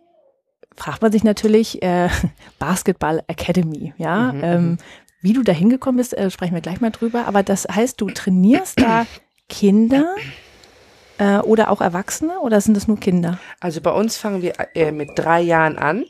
fragt 0.76 1.02
man 1.02 1.12
sich 1.12 1.24
natürlich 1.24 1.82
äh, 1.82 2.10
Basketball 2.60 3.24
Academy, 3.28 3.94
ja. 3.98 4.32
Mhm, 4.32 4.44
ähm, 4.44 4.64
mhm. 4.64 4.78
wie 5.22 5.34
du 5.34 5.44
da 5.44 5.52
hingekommen 5.52 5.98
bist, 5.98 6.18
äh, 6.18 6.30
sprechen 6.30 6.54
wir 6.54 6.62
gleich 6.62 6.82
mal 6.82 6.92
drüber. 6.92 7.28
Aber 7.28 7.44
das 7.44 7.68
heißt, 7.70 8.00
du 8.00 8.10
trainierst 8.10 8.80
da 8.80 9.06
Kinder 9.50 10.16
äh, 11.18 11.38
oder 11.40 11.72
auch 11.72 11.82
Erwachsene 11.82 12.40
oder 12.40 12.62
sind 12.62 12.76
das 12.76 12.88
nur 12.88 13.00
Kinder? 13.00 13.40
Also 13.60 13.82
bei 13.82 13.92
uns 13.92 14.18
fangen 14.18 14.42
wir 14.42 14.54
äh, 14.76 14.92
mit 14.92 15.12
drei 15.16 15.42
Jahren 15.42 15.78
an. 15.78 16.06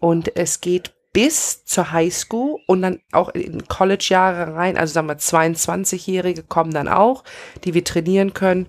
Und 0.00 0.36
es 0.36 0.60
geht 0.60 0.94
bis 1.12 1.64
zur 1.64 1.92
Highschool 1.92 2.60
und 2.66 2.82
dann 2.82 3.00
auch 3.12 3.30
in 3.30 3.66
College-Jahre 3.66 4.54
rein. 4.54 4.76
Also 4.76 4.94
sagen 4.94 5.08
wir 5.08 5.18
22-Jährige 5.18 6.42
kommen 6.42 6.72
dann 6.72 6.88
auch, 6.88 7.24
die 7.64 7.74
wir 7.74 7.84
trainieren 7.84 8.34
können. 8.34 8.68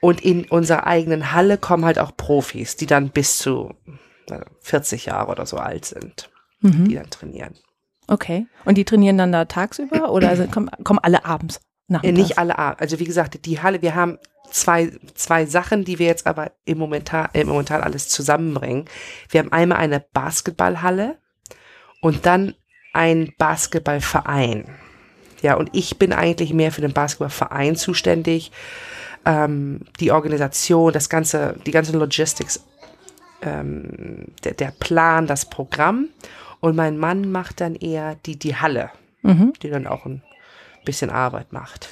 Und 0.00 0.20
in 0.20 0.44
unserer 0.44 0.86
eigenen 0.86 1.32
Halle 1.32 1.56
kommen 1.56 1.84
halt 1.84 1.98
auch 1.98 2.14
Profis, 2.16 2.76
die 2.76 2.86
dann 2.86 3.08
bis 3.08 3.38
zu 3.38 3.74
40 4.60 5.06
Jahre 5.06 5.30
oder 5.30 5.46
so 5.46 5.56
alt 5.56 5.86
sind, 5.86 6.30
mhm. 6.60 6.88
die 6.88 6.94
dann 6.94 7.10
trainieren. 7.10 7.54
Okay. 8.06 8.46
Und 8.64 8.76
die 8.76 8.84
trainieren 8.84 9.18
dann 9.18 9.32
da 9.32 9.46
tagsüber 9.46 10.12
oder 10.12 10.28
also 10.28 10.46
kommen, 10.46 10.70
kommen 10.84 10.98
alle 11.02 11.24
abends? 11.24 11.60
Nachmittags? 11.88 12.18
Nicht 12.18 12.38
alle 12.38 12.58
abends. 12.58 12.82
Also 12.82 12.98
wie 12.98 13.04
gesagt, 13.04 13.46
die 13.46 13.62
Halle, 13.62 13.82
wir 13.82 13.94
haben 13.94 14.18
zwei, 14.50 14.92
zwei 15.14 15.46
Sachen, 15.46 15.84
die 15.84 15.98
wir 15.98 16.06
jetzt 16.06 16.26
aber 16.26 16.52
im 16.64 16.78
Momentan, 16.78 17.28
im 17.32 17.48
Momentan 17.48 17.82
alles 17.82 18.08
zusammenbringen. 18.08 18.86
Wir 19.28 19.40
haben 19.40 19.52
einmal 19.52 19.78
eine 19.78 20.00
Basketballhalle, 20.00 21.18
und 22.04 22.26
dann 22.26 22.54
ein 22.92 23.32
Basketballverein. 23.38 24.66
Ja, 25.40 25.54
und 25.54 25.70
ich 25.72 25.98
bin 25.98 26.12
eigentlich 26.12 26.52
mehr 26.52 26.70
für 26.70 26.82
den 26.82 26.92
Basketballverein 26.92 27.76
zuständig. 27.76 28.52
ähm, 29.26 29.80
die 30.00 30.12
Organisation, 30.12 30.92
das 30.92 31.08
ganze, 31.08 31.56
die 31.64 31.70
ganze 31.70 31.96
Logistics, 31.96 32.62
ähm, 33.40 34.26
der, 34.44 34.52
der 34.52 34.70
Plan, 34.78 35.26
das 35.26 35.48
Programm. 35.48 36.10
Und 36.60 36.76
mein 36.76 36.98
Mann 36.98 37.32
macht 37.32 37.62
dann 37.62 37.74
eher 37.74 38.16
die, 38.26 38.38
die 38.38 38.54
Halle, 38.56 38.90
Mhm. 39.22 39.54
die 39.62 39.70
dann 39.70 39.86
auch 39.86 40.04
ein 40.04 40.20
bisschen 40.84 41.10
Arbeit 41.10 41.52
macht. 41.52 41.88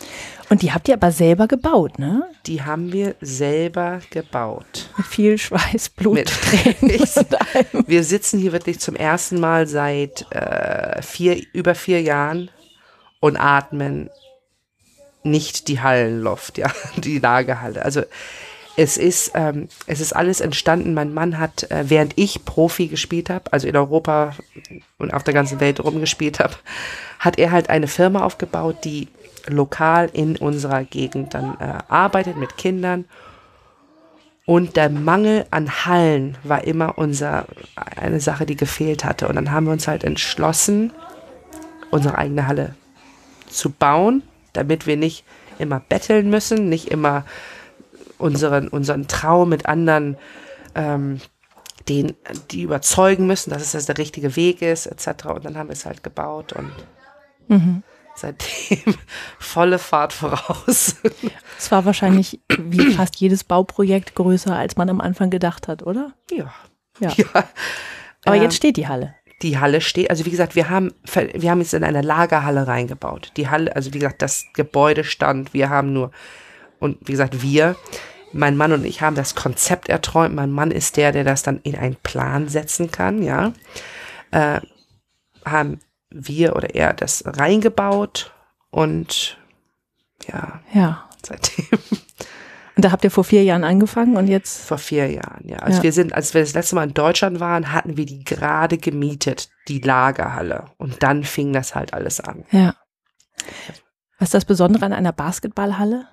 Und 0.51 0.63
die 0.63 0.73
habt 0.73 0.87
ihr 0.89 0.95
aber 0.95 1.13
selber 1.13 1.49
gebaut, 1.49 1.99
ne? 1.99 2.25
Die 2.47 2.63
haben 2.63 2.93
wir 2.93 3.15
selber 3.21 4.01
gebaut. 4.11 4.91
Mit 4.99 5.07
viel 5.07 5.39
Schweiß, 5.39 5.89
Blut, 5.91 6.15
Mit- 6.15 6.29
Tränen 6.83 7.07
allem. 7.55 7.85
Wir 7.87 8.05
sitzen 8.05 8.39
hier 8.39 8.53
wirklich 8.53 8.79
zum 8.81 8.95
ersten 8.95 9.41
Mal 9.41 9.67
seit 9.67 10.31
äh, 10.31 11.01
vier, 11.01 11.41
über 11.53 11.75
vier 11.75 12.03
Jahren 12.03 12.51
und 13.21 13.37
atmen 13.37 14.11
nicht 15.23 15.69
die 15.69 15.81
Hallenluft, 15.81 16.59
ja, 16.59 16.71
die 16.97 17.19
Lagerhalle. 17.19 17.83
Also 17.85 18.03
es 18.77 18.97
ist, 18.97 19.33
ähm, 19.35 19.69
es 19.87 20.01
ist 20.01 20.15
alles 20.15 20.41
entstanden. 20.41 20.95
Mein 20.95 21.13
Mann 21.13 21.39
hat, 21.39 21.71
äh, 21.71 21.85
während 21.89 22.15
ich 22.17 22.45
Profi 22.45 22.89
gespielt 22.89 23.31
habe, 23.31 23.53
also 23.53 23.69
in 23.69 23.77
Europa 23.77 24.35
und 24.99 25.13
auf 25.13 25.25
der 25.25 25.35
ganzen 25.35 25.61
Welt 25.61 25.83
rumgespielt 25.83 26.41
habe, 26.41 26.55
hat 27.19 27.39
er 27.39 27.51
halt 27.51 27.71
eine 27.71 27.89
Firma 27.89 28.25
aufgebaut, 28.25 28.79
die 28.85 29.09
lokal 29.47 30.09
in 30.13 30.37
unserer 30.37 30.85
Gegend 30.85 31.35
dann 31.35 31.57
äh, 31.61 31.79
arbeitet 31.89 32.37
mit 32.37 32.57
Kindern. 32.57 33.05
Und 34.45 34.77
der 34.77 34.91
Mangel 34.91 35.47
an 35.51 35.85
Hallen 35.85 36.37
war 36.43 36.65
immer 36.65 36.99
unser, 36.99 37.47
eine 37.77 38.21
Sache, 38.21 38.45
die 38.47 38.57
gefehlt 38.57 39.05
hatte. 39.05 39.29
Und 39.29 39.37
dann 39.37 39.53
haben 39.53 39.67
wir 39.67 39.73
uns 39.73 39.87
halt 39.87 40.03
entschlossen, 40.03 40.93
unsere 41.91 42.19
eigene 42.19 42.47
Halle 42.47 42.75
zu 43.47 43.71
bauen, 43.71 44.23
damit 44.53 44.87
wir 44.87 44.97
nicht 44.97 45.25
immer 45.59 45.81
betteln 45.81 46.31
müssen, 46.31 46.69
nicht 46.69 46.89
immer 46.89 47.25
unseren, 48.23 48.69
unseren 48.69 49.09
Traum 49.09 49.51
mit 49.51 49.67
anderen, 49.67 50.17
ähm, 50.75 51.21
den, 51.89 52.15
die 52.51 52.63
überzeugen 52.63 53.27
müssen, 53.27 53.51
dass 53.51 53.63
es 53.63 53.73
das 53.73 53.87
der 53.87 53.99
richtige 53.99 54.37
Weg 54.37 54.63
ist, 54.63 54.87
etc. 54.87 55.27
Und 55.27 55.45
dann 55.45 55.57
haben 55.57 55.69
wir 55.69 55.75
es 55.75 55.85
halt 55.85 56.03
gebaut 56.03 56.53
und 56.53 56.71
seitdem 58.15 58.95
volle 59.39 59.79
Fahrt 59.79 60.13
voraus. 60.13 60.97
Es 61.59 61.71
war 61.71 61.85
wahrscheinlich 61.85 62.41
wie 62.59 62.93
fast 62.93 63.17
jedes 63.17 63.45
Bauprojekt 63.45 64.15
größer, 64.15 64.55
als 64.57 64.77
man 64.77 64.89
am 64.91 65.01
Anfang 65.01 65.31
gedacht 65.31 65.69
hat, 65.69 65.83
oder? 65.83 66.13
ja. 66.31 66.53
Ja. 67.01 67.11
ja. 67.17 67.27
Aber 68.25 68.37
Ähm, 68.37 68.43
jetzt 68.43 68.55
steht 68.57 68.77
die 68.77 68.87
Halle. 68.87 69.15
die 69.43 69.59
Halle 69.59 69.81
steht, 69.81 70.11
also 70.11 70.25
wie 70.25 70.31
gesagt, 70.31 70.55
wir 70.55 70.69
haben, 70.69 70.93
wir 71.35 71.51
haben 71.51 71.61
jetzt 71.61 71.75
in 71.75 71.85
eine 71.85 72.03
Lagerhalle 72.03 72.67
reingebaut. 72.69 73.33
Die 73.37 73.49
Halle, 73.49 73.75
also 73.75 73.93
wie 73.93 73.99
gesagt, 73.99 74.23
das 74.23 74.45
Gebäude 74.55 75.05
stand, 75.05 75.53
wir 75.55 75.71
haben 75.71 75.93
nur, 75.93 76.11
und 76.79 76.99
wie 77.01 77.13
gesagt, 77.13 77.43
wir, 77.43 77.77
mein 78.33 78.57
Mann 78.57 78.73
und 78.73 78.85
ich 78.85 79.01
haben 79.03 79.17
das 79.17 79.35
Konzept 79.35 79.89
erträumt. 79.89 80.35
Mein 80.35 80.51
Mann 80.53 80.71
ist 80.71 80.97
der, 80.97 81.13
der 81.13 81.25
das 81.25 81.43
dann 81.43 81.61
in 81.63 81.77
einen 81.77 81.97
Plan 81.97 82.49
setzen 82.49 82.91
kann, 82.91 83.23
ja. 83.23 83.53
Äh, 84.31 84.61
haben 85.45 85.81
wir 86.11 86.57
oder 86.57 86.75
er 86.75 86.93
das 86.95 87.25
reingebaut 87.27 88.33
und 88.71 89.39
ja, 90.29 90.61
Ja. 90.73 91.09
seitdem 91.25 91.67
Und 92.75 92.85
da 92.87 92.91
habt 92.91 93.05
ihr 93.05 93.11
vor 93.11 93.25
vier 93.25 93.45
Jahren 93.45 93.65
angefangen 93.65 94.17
und 94.17 94.29
jetzt. 94.29 94.67
vor 94.67 94.79
vier 94.79 95.11
Jahren, 95.11 95.47
ja. 95.47 95.59
Als 95.59 95.77
Ja. 95.79 95.83
wir 95.83 95.93
sind, 95.93 96.15
als 96.15 96.33
wir 96.33 96.41
das 96.41 96.55
letzte 96.55 96.75
Mal 96.75 96.85
in 96.89 96.95
Deutschland 96.95 97.39
waren, 97.41 97.73
hatten 97.73 97.97
wir 97.99 98.07
die 98.07 98.25
gerade 98.25 98.79
gemietet, 98.79 99.51
die 99.69 99.81
Lagerhalle. 99.81 100.67
Und 100.79 101.03
dann 101.03 101.23
fing 101.25 101.53
das 101.53 101.75
halt 101.75 101.93
alles 101.93 102.21
an. 102.21 102.45
Ja. 102.51 102.75
Was 104.19 104.29
ist 104.29 104.35
das 104.35 104.45
Besondere 104.47 104.87
an 104.87 104.93
einer 104.95 105.13
Basketballhalle? 105.13 106.07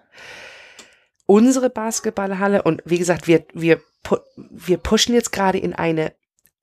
Unsere 1.29 1.69
Basketballhalle 1.69 2.63
und 2.63 2.81
wie 2.85 2.97
gesagt, 2.97 3.27
wir, 3.27 3.45
wir, 3.53 3.79
wir 4.35 4.77
pushen 4.77 5.13
jetzt 5.13 5.31
gerade 5.31 5.59
in 5.59 5.73
eine 5.73 6.13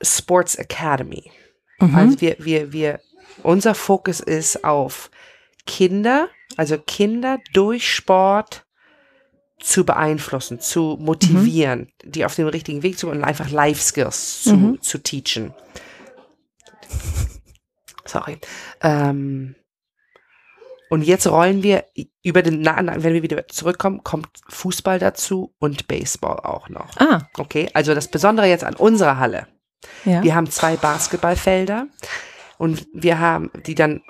Sports 0.03 0.57
Academy. 0.57 1.31
Mhm. 1.79 1.95
Also 1.95 2.21
wir, 2.21 2.37
wir, 2.41 2.73
wir, 2.73 3.01
unser 3.45 3.77
Fokus 3.77 4.19
ist 4.19 4.65
auf 4.65 5.09
Kinder, 5.67 6.29
also 6.57 6.79
Kinder 6.79 7.39
durch 7.53 7.89
Sport 7.95 8.67
zu 9.61 9.87
beeinflussen, 9.87 10.59
zu 10.59 10.97
motivieren, 11.01 11.93
die 12.05 12.25
auf 12.25 12.35
den 12.35 12.49
richtigen 12.49 12.83
Weg 12.83 12.99
zu 12.99 13.09
und 13.09 13.23
einfach 13.23 13.49
Life 13.51 13.81
Skills 13.81 14.43
zu, 14.43 14.57
Mhm. 14.57 14.83
zu 14.83 14.99
teachen. 14.99 15.55
Sorry. 18.05 18.39
Ähm, 18.83 19.55
und 20.91 21.03
jetzt 21.03 21.27
rollen 21.27 21.63
wir 21.63 21.85
über 22.23 22.43
den, 22.43 22.61
na, 22.61 22.81
na, 22.83 23.03
wenn 23.03 23.15
wir 23.15 23.23
wieder 23.23 23.49
zurückkommen, 23.49 24.03
kommt 24.05 24.29
Fußball 24.49 24.99
dazu 24.99 25.55
und 25.59 25.89
Baseball 25.89 26.39
auch 26.41 26.69
noch. 26.69 26.97
ah, 26.99 27.23
Okay, 27.39 27.69
also 27.75 27.95
das 27.95 28.09
Besondere 28.09 28.47
jetzt 28.47 28.65
an 28.65 28.75
unserer 28.75 29.19
Halle. 29.19 29.47
ja. 30.05 30.23
Wir 30.23 30.35
haben 30.35 30.51
zwei 30.51 30.77
Basketballfelder 30.77 31.87
und 32.59 32.87
wir 32.95 33.19
haben, 33.19 33.51
die 33.67 33.75
dann 33.75 34.03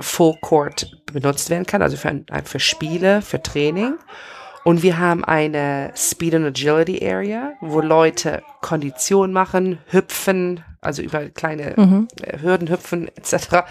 Full 0.00 0.34
Court 0.42 1.02
benutzt 1.12 1.50
werden 1.50 1.66
kann, 1.66 1.80
also 1.82 1.96
für, 1.96 2.24
für 2.44 2.60
Spiele, 2.60 3.22
für 3.22 3.40
Training. 3.42 3.94
Und 4.64 4.82
wir 4.82 4.98
haben 4.98 5.24
eine 5.24 5.92
Speed 5.94 6.34
and 6.34 6.46
Agility 6.46 7.06
Area, 7.06 7.52
wo 7.60 7.80
Leute 7.80 8.42
Kondition 8.62 9.30
machen, 9.32 9.78
hüpfen, 9.88 10.64
also 10.80 11.02
über 11.02 11.28
kleine 11.28 11.74
Mhm. 11.76 12.08
äh, 12.22 12.38
Hürden 12.40 12.68
hüpfen 12.70 13.08
etc. 13.08 13.64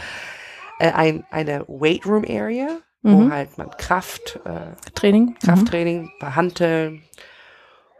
Äh, 0.80 0.92
ein, 0.92 1.26
eine 1.32 1.66
Weight 1.68 2.06
Room 2.06 2.26
Area, 2.28 2.68
wo 3.02 3.18
Mhm. 3.18 3.32
halt 3.32 3.58
man 3.58 3.70
Kraft, 3.72 4.40
äh, 4.46 4.92
Training. 4.96 5.36
Krafttraining, 5.44 6.12
behandeln. 6.20 7.04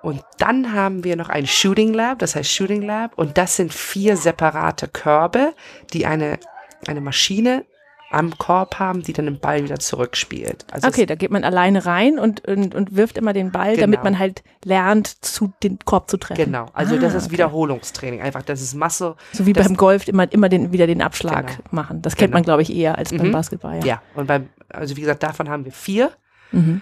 Und 0.02 0.22
dann 0.38 0.74
haben 0.74 1.04
wir 1.04 1.16
noch 1.16 1.30
ein 1.30 1.48
Shooting 1.48 1.94
Lab, 1.94 2.20
das 2.20 2.36
heißt 2.36 2.52
Shooting 2.52 2.82
Lab. 2.82 3.18
Und 3.18 3.38
das 3.38 3.56
sind 3.56 3.74
vier 3.74 4.18
separate 4.18 4.88
Körbe, 4.88 5.54
die 5.94 6.06
eine, 6.06 6.40
eine 6.88 7.00
Maschine 7.02 7.66
am 8.14 8.38
Korb 8.38 8.80
haben, 8.80 9.02
die 9.02 9.12
dann 9.14 9.26
den 9.26 9.40
Ball 9.40 9.64
wieder 9.64 9.80
zurückspielt. 9.80 10.66
Also 10.72 10.88
Okay, 10.88 11.06
da 11.06 11.16
geht 11.16 11.32
man 11.32 11.44
alleine 11.44 11.86
rein 11.86 12.20
und, 12.20 12.48
und, 12.48 12.76
und 12.76 12.96
wirft 12.96 13.18
immer 13.18 13.34
den 13.34 13.52
Ball, 13.52 13.76
damit 13.76 14.00
Genau. 14.02 14.12
man 14.12 14.20
halt 14.20 14.44
lernt, 14.64 15.08
zu 15.26 15.52
den 15.64 15.80
Korb 15.84 16.10
zu 16.10 16.18
treffen. 16.18 16.46
genau. 16.46 16.68
Also 16.74 16.98
das 16.98 17.14
Ah, 17.14 17.18
ist 17.18 17.24
okay. 17.26 17.34
Wiederholungstraining. 17.34 18.22
Einfach, 18.22 18.44
das 18.44 18.62
ist 18.62 18.76
Muscle. 18.76 19.16
So 19.32 19.46
wie 19.46 19.54
das- 19.54 19.68
beim 19.68 19.76
Golf 19.78 20.08
immer, 20.08 20.32
immer 20.32 20.48
den, 20.50 20.72
wieder 20.72 20.88
den 20.88 21.02
Abschlag 21.02 21.48
Genau. 21.48 21.60
machen. 21.72 22.02
Das 22.02 22.16
kennt 22.16 22.30
Genau. 22.30 22.38
man, 22.38 22.44
glaube 22.44 22.62
ich, 22.62 22.74
eher 22.74 22.98
als 22.98 23.10
beim 23.12 23.28
Mhm. 23.28 23.32
Basketball. 23.32 23.80
Ja. 23.80 23.86
Ja. 23.86 24.02
Und 24.16 24.28
beim, 24.28 24.50
also 24.70 24.96
wie 24.96 25.02
gesagt, 25.02 25.24
davon 25.24 25.50
haben 25.50 25.66
wir 25.66 25.72
vier. 25.72 26.12
Mhm. 26.52 26.82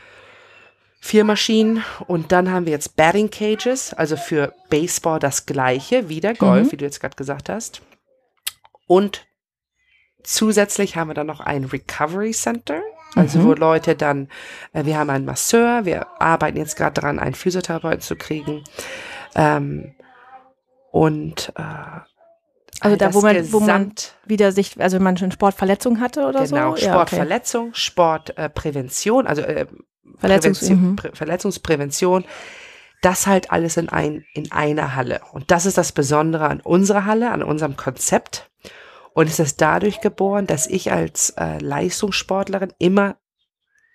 Vier 1.00 1.24
Maschinen 1.24 1.84
und 2.08 2.32
dann 2.32 2.52
haben 2.52 2.66
wir 2.66 2.74
jetzt 2.74 2.96
Batting 2.96 3.32
Cages, 3.32 3.92
also 3.94 4.16
für 4.18 4.54
Baseball 4.70 5.18
das 5.20 5.48
gleiche, 5.48 6.10
wieder 6.10 6.34
Golf, 6.36 6.68
Mhm. 6.68 6.72
wie 6.74 6.78
du 6.78 6.86
jetzt 6.86 7.00
gerade 7.00 7.16
gesagt 7.16 7.50
hast. 7.50 7.82
Und 8.86 9.26
zusätzlich 10.24 10.96
haben 10.96 11.10
wir 11.10 11.14
dann 11.14 11.28
noch 11.28 11.40
ein 11.40 11.66
Recovery 11.66 12.32
Center, 12.32 12.82
also 13.16 13.40
Mhm. 13.40 13.44
wo 13.46 13.54
Leute 13.54 13.96
dann, 13.96 14.30
äh, 14.74 14.86
wir 14.86 14.98
haben 14.98 15.10
einen 15.10 15.26
Masseur, 15.26 15.86
wir 15.86 16.08
arbeiten 16.22 16.58
jetzt 16.58 16.76
gerade 16.78 16.94
daran, 17.02 17.20
einen 17.20 17.36
Physiotherapeuten 17.36 18.02
zu 18.02 18.16
kriegen. 18.16 18.64
Ähm, 19.36 19.94
und 20.92 21.54
äh, 21.58 21.62
Also 22.82 22.98
da, 22.98 23.14
wo 23.14 23.22
man, 23.22 23.52
wo 23.54 23.60
man 23.60 23.94
wieder 24.26 24.52
sich, 24.52 24.80
also 24.80 24.96
wenn 24.98 25.04
man 25.04 25.18
schon 25.18 25.32
Sportverletzung 25.32 26.00
hatte 26.00 26.26
oder 26.26 26.46
so. 26.46 26.56
Genau, 26.56 26.76
Ja, 26.76 26.82
okay. 26.82 26.90
Sportverletzung, 26.92 27.74
Sportprävention, 27.74 29.28
also 29.28 29.42
äh, 29.42 29.68
Verletzungs- 30.22 30.60
Prävention, 30.60 30.82
mhm. 30.92 30.96
Prä 30.96 31.10
Verletzungsprävention, 31.14 32.26
das 33.02 33.26
halt 33.26 33.52
alles 33.52 33.78
in, 33.78 33.90
ein, 33.90 34.26
in 34.34 34.52
einer 34.52 34.96
Halle. 34.96 35.22
Und 35.32 35.50
das 35.52 35.66
ist 35.66 35.78
das 35.78 35.92
Besondere 35.92 36.48
an 36.48 36.60
unserer 36.62 37.06
Halle, 37.06 37.32
an 37.32 37.42
unserem 37.42 37.76
Konzept. 37.76 38.51
Und 39.14 39.28
ist 39.28 39.62
dadurch 39.62 40.00
geboren, 40.00 40.48
dass 40.48 40.68
ich 40.68 40.92
als 40.92 41.32
äh, 41.32 41.58
Leistungssportlerin 41.60 42.74
immer 42.80 43.18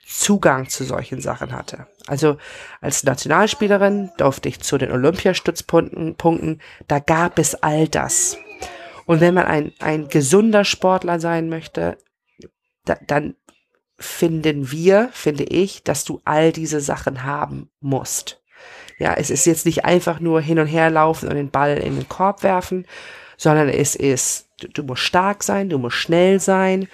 Zugang 0.07 0.69
zu 0.69 0.85
solchen 0.85 1.21
Sachen 1.21 1.53
hatte. 1.53 1.89
Also 2.07 2.37
als 2.81 3.03
Nationalspielerin 3.03 4.13
durfte 4.19 4.49
ich 4.49 4.61
zu 4.61 4.79
den 4.79 4.93
Olympiastützpunkten, 4.93 6.15
Punkten, 6.15 6.61
da 6.87 7.01
gab 7.01 7.39
es 7.39 7.55
all 7.57 7.89
das. 7.89 8.37
Und 9.07 9.21
wenn 9.21 9.35
man 9.35 9.47
ein, 9.47 9.73
ein 9.81 10.09
gesunder 10.09 10.65
Sportler 10.65 11.19
sein 11.19 11.49
möchte, 11.49 11.99
da, 12.85 12.97
dann 13.07 13.35
finden 13.99 14.71
wir, 14.71 15.09
finde 15.13 15.45
ich, 15.45 15.83
dass 15.83 16.05
du 16.05 16.21
all 16.25 16.53
diese 16.53 16.81
Sachen 16.81 17.25
haben 17.25 17.71
musst. 17.81 18.43
Ja, 18.99 19.15
es 19.15 19.31
ist 19.31 19.45
jetzt 19.45 19.67
nicht 19.67 19.85
einfach 19.85 20.21
nur 20.21 20.41
hin 20.41 20.59
und 20.59 20.67
her 20.67 20.91
laufen 20.91 21.29
und 21.29 21.35
den 21.35 21.51
Ball 21.51 21.79
in 21.79 21.97
den 21.97 22.09
Korb 22.09 22.43
werfen, 22.43 22.87
sondern 23.37 23.69
es 23.69 23.95
ist, 23.95 24.49
du, 24.61 24.69
du 24.69 24.83
musst 24.83 25.03
stark 25.03 25.43
sein, 25.43 25.69
du 25.69 25.79
musst 25.79 25.97
schnell 25.97 26.41
sein, 26.41 26.89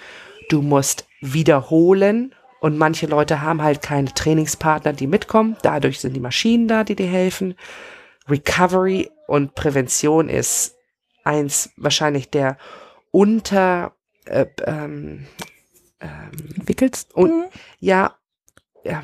du 0.49 0.61
musst 0.61 1.07
wiederholen 1.21 2.33
und 2.59 2.77
manche 2.77 3.07
Leute 3.07 3.41
haben 3.41 3.61
halt 3.61 3.81
keine 3.81 4.13
Trainingspartner, 4.13 4.93
die 4.93 5.07
mitkommen. 5.07 5.57
Dadurch 5.61 5.99
sind 5.99 6.13
die 6.13 6.19
Maschinen 6.19 6.67
da, 6.67 6.83
die 6.83 6.95
dir 6.95 7.07
helfen. 7.07 7.55
Recovery 8.29 9.09
und 9.27 9.55
Prävention 9.55 10.29
ist 10.29 10.75
eins 11.23 11.71
wahrscheinlich 11.77 12.29
der 12.29 12.57
unter 13.11 13.93
äh, 14.25 14.45
ähm, 14.65 15.27
Entwickelst 16.57 17.13
Und- 17.15 17.45
ja 17.79 18.15
ja, 18.83 19.01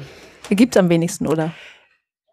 Gibt 0.50 0.76
am 0.76 0.90
wenigsten, 0.90 1.26
oder? 1.28 1.54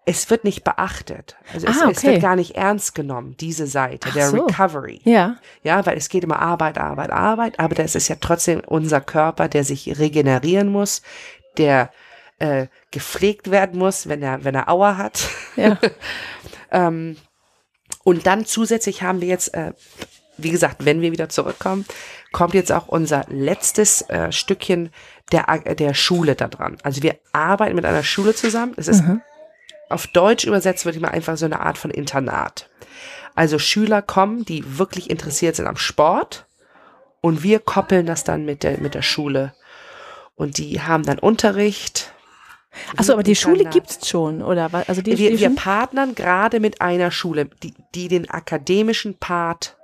Es 0.09 0.31
wird 0.31 0.45
nicht 0.45 0.63
beachtet. 0.63 1.37
Also 1.53 1.67
es, 1.67 1.83
Ah, 1.83 1.91
es 1.91 1.99
okay. 1.99 2.13
wird 2.13 2.23
gar 2.23 2.37
nicht 2.37 2.55
ernst 2.55 2.95
genommen, 2.95 3.37
diese 3.39 3.67
Seite 3.67 4.09
Ach 4.11 4.15
der 4.15 4.31
so. 4.31 4.45
Recovery. 4.45 5.01
Ja. 5.05 5.37
Ja, 5.65 5.85
weil 5.85 5.99
es 5.99 6.09
geht 6.09 6.23
immer 6.25 6.39
Arbeit, 6.39 6.79
Arbeit, 6.79 7.11
Arbeit, 7.11 7.59
aber 7.59 7.75
das 7.75 7.97
ist 7.97 8.09
ja 8.09 8.17
trotzdem 8.21 8.61
unser 8.65 9.01
Körper, 9.01 9.49
der 9.49 9.65
sich 9.65 9.99
regenerieren 9.99 10.69
muss, 10.69 11.03
der 11.59 11.91
äh, 12.39 12.69
gepflegt 12.93 13.51
werden 13.51 13.79
muss, 13.79 14.09
wenn 14.09 14.23
er, 14.23 14.45
wenn 14.45 14.55
er 14.55 14.69
Aua 14.69 14.97
hat. 14.97 15.29
Ja. 15.57 15.79
Ähm, 16.73 17.17
und 18.03 18.27
dann 18.27 18.45
zusätzlich 18.45 19.01
haben 19.03 19.21
wir 19.21 19.29
jetzt, 19.29 19.55
äh, 19.55 19.73
wie 20.37 20.51
gesagt, 20.51 20.85
wenn 20.85 21.01
wir 21.01 21.13
wieder 21.13 21.29
zurückkommen, 21.29 21.87
kommt 22.33 22.55
jetzt 22.55 22.73
auch 22.73 22.89
unser 22.89 23.25
letztes 23.29 24.03
äh, 24.03 24.33
Stückchen 24.33 24.91
der, 25.31 25.45
der 25.77 25.95
Schule 25.95 26.35
da 26.35 26.49
dran. 26.49 26.77
Also 26.83 27.05
wir 27.05 27.19
arbeiten 27.33 27.77
mit 27.77 27.85
einer 27.85 28.03
Schule 28.03 28.35
zusammen. 28.35 28.75
Es 28.77 28.89
ist 28.89 29.05
auf 29.89 30.07
Deutsch 30.07 30.45
übersetzt 30.45 30.85
wird 30.85 30.97
immer 30.97 31.11
einfach 31.11 31.37
so 31.37 31.47
eine 31.47 31.61
Art 31.61 31.79
von 31.79 31.91
Internat. 31.91 32.69
Also 33.35 33.59
Schüler 33.59 34.03
kommen, 34.03 34.45
die 34.45 34.79
wirklich 34.79 35.11
interessiert 35.11 35.57
sind 35.57 35.67
am 35.67 35.77
Sport 35.77 36.47
und 37.21 37.43
wir 37.43 37.61
koppeln 37.61 38.07
das 38.07 38.25
dann 38.25 38.45
mit 38.45 38.63
der, 38.63 38.79
mit 38.79 38.95
der 38.95 39.03
Schule. 39.03 39.55
Und 40.35 40.59
die 40.59 40.81
haben 40.81 41.05
dann 41.05 41.19
Unterricht. 41.19 42.13
Achso, 42.97 43.15
aber 43.15 43.23
die 43.23 43.37
Schule 43.37 43.65
gibt's 43.65 44.09
schon, 44.09 44.43
oder? 44.43 44.71
Also 44.87 45.03
die, 45.03 45.17
Wir, 45.19 45.31
die 45.31 45.41
wir 45.41 45.55
partnern 45.55 46.15
gerade 46.15 46.61
mit 46.61 46.81
einer 46.81 47.11
Schule, 47.11 47.49
die, 47.63 47.75
die 47.95 48.09
den 48.09 48.29
akademischen 48.29 49.17
Part 49.17 49.77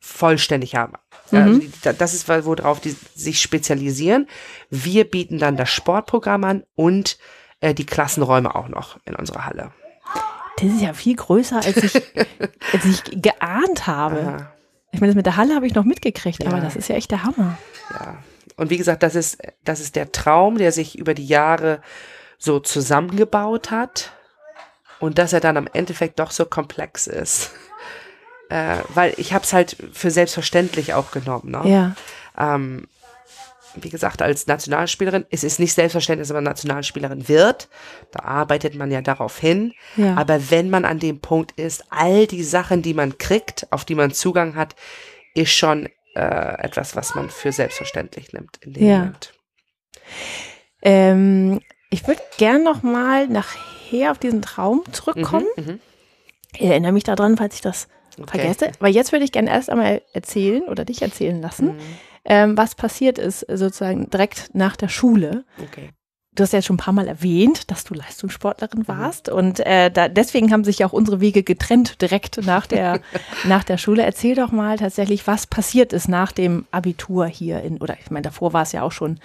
vollständig 0.00 0.74
haben. 0.74 0.94
Mhm. 1.30 1.38
Also 1.38 1.58
die, 1.60 1.70
das 1.98 2.14
ist, 2.14 2.28
worauf 2.28 2.80
die 2.80 2.96
sich 3.14 3.40
spezialisieren. 3.40 4.28
Wir 4.70 5.04
bieten 5.04 5.38
dann 5.38 5.56
das 5.56 5.70
Sportprogramm 5.70 6.44
an 6.44 6.64
und 6.74 7.18
äh, 7.60 7.74
die 7.74 7.86
Klassenräume 7.86 8.54
auch 8.54 8.68
noch 8.68 8.98
in 9.04 9.14
unserer 9.14 9.46
Halle. 9.46 9.72
Das 10.58 10.70
ist 10.70 10.80
ja 10.80 10.94
viel 10.94 11.16
größer, 11.16 11.56
als 11.56 11.76
ich, 11.76 11.94
als 12.72 12.84
ich 12.84 13.02
geahnt 13.22 13.86
habe. 13.86 14.20
Aha, 14.20 14.52
Ich 14.92 15.00
meine, 15.00 15.10
das 15.12 15.16
mit 15.16 15.26
der 15.26 15.36
Halle 15.36 15.54
habe 15.54 15.66
ich 15.66 15.74
noch 15.74 15.84
mitgekriegt, 15.84 16.42
Ja. 16.42 16.50
aber 16.50 16.60
das 16.60 16.76
ist 16.76 16.88
ja 16.88 16.96
echt 16.96 17.10
der 17.10 17.22
Hammer. 17.24 17.58
ja. 17.92 18.16
Und 18.58 18.70
wie 18.70 18.78
gesagt, 18.78 19.02
das 19.02 19.14
ist, 19.14 19.36
das 19.64 19.80
ist 19.80 19.96
der 19.96 20.12
Traum, 20.12 20.56
der 20.56 20.72
sich 20.72 20.98
über 20.98 21.12
die 21.12 21.26
Jahre 21.26 21.82
so 22.38 22.58
zusammengebaut 22.58 23.70
hat 23.70 24.12
und 24.98 25.18
dass 25.18 25.34
er 25.34 25.40
dann 25.40 25.58
am 25.58 25.68
Endeffekt 25.74 26.18
doch 26.20 26.30
so 26.30 26.46
komplex 26.46 27.06
ist. 27.06 27.50
Äh, 28.48 28.78
weil 28.94 29.12
ich 29.18 29.34
habe 29.34 29.44
es 29.44 29.52
halt 29.52 29.76
für 29.92 30.10
selbstverständlich 30.10 30.94
auch 30.94 31.10
genommen. 31.10 31.50
Ne? 31.50 31.68
Ja. 31.68 31.94
ähm, 32.54 32.86
wie 33.80 33.88
gesagt, 33.90 34.22
als 34.22 34.46
Nationalspielerin, 34.46 35.26
es 35.30 35.44
ist 35.44 35.58
nicht 35.60 35.72
selbstverständlich, 35.74 36.28
dass 36.28 36.34
man 36.34 36.44
Nationalspielerin 36.44 37.28
wird. 37.28 37.68
Da 38.12 38.20
arbeitet 38.24 38.74
man 38.74 38.90
ja 38.90 39.00
darauf 39.02 39.38
hin. 39.38 39.72
Ja. 39.96 40.14
Aber 40.16 40.50
wenn 40.50 40.70
man 40.70 40.84
an 40.84 40.98
dem 40.98 41.20
Punkt 41.20 41.52
ist, 41.58 41.84
all 41.90 42.26
die 42.26 42.42
Sachen, 42.42 42.82
die 42.82 42.94
man 42.94 43.18
kriegt, 43.18 43.66
auf 43.72 43.84
die 43.84 43.94
man 43.94 44.12
Zugang 44.12 44.54
hat, 44.56 44.74
ist 45.34 45.52
schon 45.52 45.88
äh, 46.14 46.62
etwas, 46.64 46.96
was 46.96 47.14
man 47.14 47.28
für 47.30 47.52
selbstverständlich 47.52 48.32
nimmt 48.32 48.56
in 48.62 48.72
dem 48.72 48.84
Ja. 48.86 48.98
Moment. 48.98 49.34
Ähm, 50.82 51.60
ich 51.90 52.06
würde 52.06 52.22
gern 52.38 52.62
noch 52.62 52.82
mal 52.82 53.26
nachher 53.28 54.10
auf 54.10 54.18
diesen 54.18 54.42
Traum 54.42 54.82
zurückkommen. 54.92 55.46
Mhm, 55.56 55.80
Ich 56.54 56.62
erinnere 56.62 56.92
mich 56.92 57.04
daran, 57.04 57.36
falls 57.36 57.54
ich 57.56 57.60
das 57.60 57.88
okay. 58.20 58.38
vergesse. 58.38 58.72
Aber 58.78 58.88
jetzt 58.88 59.12
würde 59.12 59.24
ich 59.24 59.32
gerne 59.32 59.50
erst 59.50 59.70
einmal 59.70 60.02
erzählen 60.12 60.62
oder 60.64 60.84
dich 60.84 61.02
erzählen 61.02 61.40
lassen, 61.40 61.74
Mhm, 61.76 61.80
ähm, 62.26 62.56
was 62.56 62.74
passiert 62.74 63.18
ist 63.18 63.40
sozusagen 63.48 64.10
direkt 64.10 64.50
nach 64.54 64.76
der 64.76 64.88
Schule. 64.88 65.44
okay. 65.62 65.90
Du 66.38 66.42
hast 66.42 66.52
ja 66.52 66.60
schon 66.60 66.74
ein 66.74 66.78
paar 66.84 66.92
Mal 66.92 67.08
erwähnt, 67.08 67.70
dass 67.70 67.84
du 67.84 67.94
Mhm. 67.94 68.00
Leistungssportlerin 68.00 68.86
warst 68.86 69.30
und 69.30 69.58
äh, 69.60 69.90
da, 69.90 70.08
deswegen 70.08 70.52
haben 70.52 70.64
sich 70.64 70.80
ja 70.80 70.86
auch 70.86 70.92
unsere 70.92 71.18
Wege 71.18 71.42
getrennt 71.42 72.02
direkt 72.02 72.44
nach 72.44 72.66
der 72.66 73.00
nach 73.44 73.64
der 73.64 73.78
Schule. 73.78 74.02
Erzähl 74.02 74.34
doch 74.34 74.52
mal 74.52 74.76
tatsächlich, 74.76 75.26
was 75.26 75.46
passiert 75.46 75.94
ist 75.94 76.08
nach 76.10 76.32
dem 76.32 76.66
Abitur 76.72 77.24
hier 77.26 77.62
in 77.62 77.78
oder 77.78 77.96
ich 77.98 78.10
meine 78.10 78.24
davor 78.24 78.52
war 78.52 78.64
es 78.64 78.72
ja 78.72 78.82
auch 78.82 78.92
schon, 78.92 79.18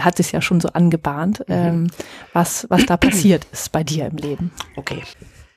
hat 0.00 0.18
es 0.18 0.32
ja 0.32 0.40
schon 0.40 0.62
so 0.62 0.68
angebahnt, 0.70 1.40
Mhm. 1.40 1.44
ähm, 1.54 1.86
was 2.32 2.64
was 2.70 2.86
da 2.86 2.96
passiert 2.96 3.46
ist 3.52 3.70
bei 3.72 3.84
dir 3.84 4.06
im 4.06 4.16
Leben. 4.16 4.50
Okay. 4.76 5.02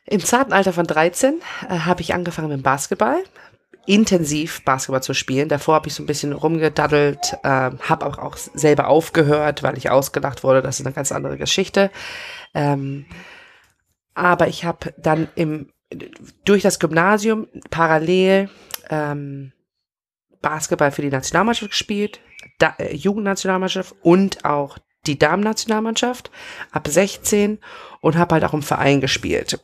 Im 0.05 0.19
zarten 0.19 0.51
Alter 0.51 0.73
von 0.73 0.85
13 0.85 1.35
äh, 1.69 1.79
habe 1.79 2.01
ich 2.01 2.13
angefangen 2.13 2.49
mit 2.49 2.57
dem 2.59 2.63
Basketball, 2.63 3.19
intensiv 3.89 4.63
Basketball 4.63 5.01
zu 5.01 5.15
spielen. 5.15 5.49
Davor 5.49 5.73
habe 5.73 5.87
ich 5.87 5.95
so 5.95 6.03
ein 6.03 6.05
bisschen 6.05 6.31
rumgedaddelt, 6.31 7.37
äh, 7.43 7.47
habe 7.47 8.05
auch, 8.05 8.19
auch 8.19 8.37
selber 8.37 8.87
aufgehört, 8.87 9.63
weil 9.63 9.77
ich 9.79 9.89
ausgelacht 9.89 10.43
wurde. 10.43 10.61
Das 10.61 10.79
ist 10.79 10.85
eine 10.85 10.93
ganz 10.93 11.11
andere 11.11 11.37
Geschichte. 11.37 11.89
Ähm, 12.53 13.07
aber 14.13 14.47
ich 14.47 14.63
habe 14.63 14.93
dann 14.97 15.27
im 15.35 15.71
durch 16.45 16.61
das 16.61 16.79
Gymnasium 16.79 17.47
parallel 17.71 18.51
ähm, 18.91 19.53
Basketball 20.39 20.91
für 20.91 21.01
die 21.01 21.09
Nationalmannschaft 21.09 21.71
gespielt, 21.71 22.19
da, 22.59 22.75
äh, 22.77 22.95
Jugendnationalmannschaft 22.95 23.95
und 24.03 24.45
auch 24.45 24.77
die 25.07 25.17
Damen-Nationalmannschaft 25.17 26.29
ab 26.71 26.87
16 26.87 27.57
und 28.01 28.17
habe 28.17 28.35
halt 28.35 28.43
auch 28.43 28.53
im 28.53 28.61
Verein 28.61 29.01
gespielt. 29.01 29.59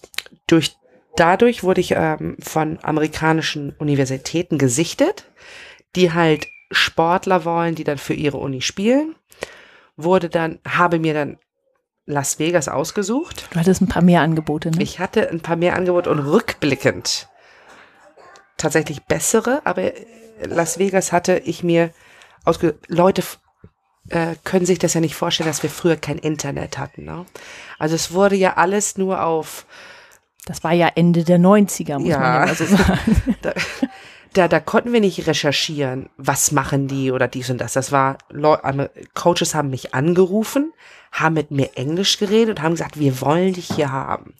Durch 0.47 0.75
dadurch 1.15 1.63
wurde 1.63 1.81
ich 1.81 1.91
ähm, 1.91 2.37
von 2.41 2.79
amerikanischen 2.81 3.73
Universitäten 3.77 4.57
gesichtet, 4.57 5.25
die 5.95 6.13
halt 6.13 6.47
Sportler 6.71 7.45
wollen, 7.45 7.75
die 7.75 7.83
dann 7.83 7.97
für 7.97 8.13
ihre 8.13 8.37
Uni 8.37 8.61
spielen. 8.61 9.15
Wurde 9.95 10.29
dann, 10.29 10.59
habe 10.67 10.99
mir 10.99 11.13
dann 11.13 11.37
Las 12.05 12.37
Vegas 12.37 12.67
ausgesucht. 12.67 13.47
Du 13.51 13.59
hattest 13.59 13.81
ein 13.81 13.87
paar 13.87 14.03
mehr 14.03 14.21
Angebote, 14.21 14.69
ne? 14.69 14.83
Ich 14.83 14.99
hatte 14.99 15.29
ein 15.29 15.39
paar 15.39 15.55
mehr 15.55 15.75
Angebote 15.75 16.09
und 16.11 16.19
rückblickend 16.19 17.29
tatsächlich 18.57 19.03
bessere, 19.03 19.61
aber 19.63 19.91
Las 20.43 20.77
Vegas 20.77 21.11
hatte 21.11 21.37
ich 21.45 21.63
mir 21.63 21.91
ausge 22.43 22.77
Leute 22.87 23.23
äh, 24.09 24.35
können 24.43 24.65
sich 24.65 24.79
das 24.79 24.93
ja 24.93 25.01
nicht 25.01 25.15
vorstellen, 25.15 25.49
dass 25.49 25.63
wir 25.63 25.69
früher 25.69 25.95
kein 25.95 26.17
Internet 26.17 26.77
hatten. 26.77 27.05
Ne? 27.05 27.25
Also 27.79 27.95
es 27.95 28.13
wurde 28.13 28.35
ja 28.35 28.55
alles 28.57 28.97
nur 28.97 29.23
auf 29.23 29.65
Das 30.45 30.63
war 30.63 30.73
ja 30.73 30.89
Ende 30.95 31.23
der 31.23 31.39
90er, 31.39 31.99
muss 31.99 32.07
Ja. 32.09 32.19
man 32.19 32.47
ja 32.47 32.55
so 32.55 32.65
sagen. 32.65 33.35
da, 33.41 33.53
da, 34.33 34.47
da 34.47 34.59
konnten 34.59 34.93
wir 34.93 34.99
nicht 35.01 35.25
recherchieren, 35.27 36.09
was 36.17 36.51
machen 36.51 36.87
die 36.87 37.11
oder 37.11 37.27
dies 37.27 37.49
und 37.49 37.59
das. 37.59 37.73
Das 37.73 37.91
war, 37.91 38.17
Coaches 39.13 39.55
haben 39.55 39.69
mich 39.69 39.93
angerufen, 39.95 40.71
haben 41.11 41.33
mit 41.35 41.51
mir 41.51 41.71
Englisch 41.75 42.17
geredet 42.19 42.57
und 42.59 42.61
haben 42.63 42.73
gesagt, 42.73 42.99
wir 42.99 43.21
wollen 43.21 43.53
dich 43.53 43.67
hier 43.73 43.91
haben. 43.91 44.33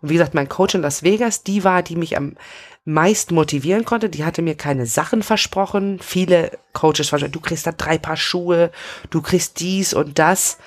Und 0.00 0.08
wie 0.08 0.14
gesagt, 0.14 0.34
mein 0.34 0.48
Coach 0.48 0.74
in 0.76 0.82
Las 0.82 1.02
Vegas, 1.02 1.42
die 1.42 1.64
war, 1.64 1.82
die 1.82 1.96
mich 1.96 2.16
am 2.16 2.36
meisten 2.84 3.34
motivieren 3.34 3.84
konnte. 3.84 4.08
Die 4.08 4.24
hatte 4.24 4.40
mir 4.40 4.54
keine 4.54 4.86
Sachen 4.86 5.22
versprochen. 5.22 5.98
Viele 6.00 6.52
Coaches 6.72 7.12
waren, 7.12 7.30
du 7.30 7.40
kriegst 7.40 7.66
da 7.66 7.72
drei 7.72 7.98
Paar 7.98 8.16
Schuhe, 8.16 8.70
du 9.10 9.20
kriegst 9.20 9.60
dies 9.60 9.92
und 9.92 10.18
das. 10.18 10.58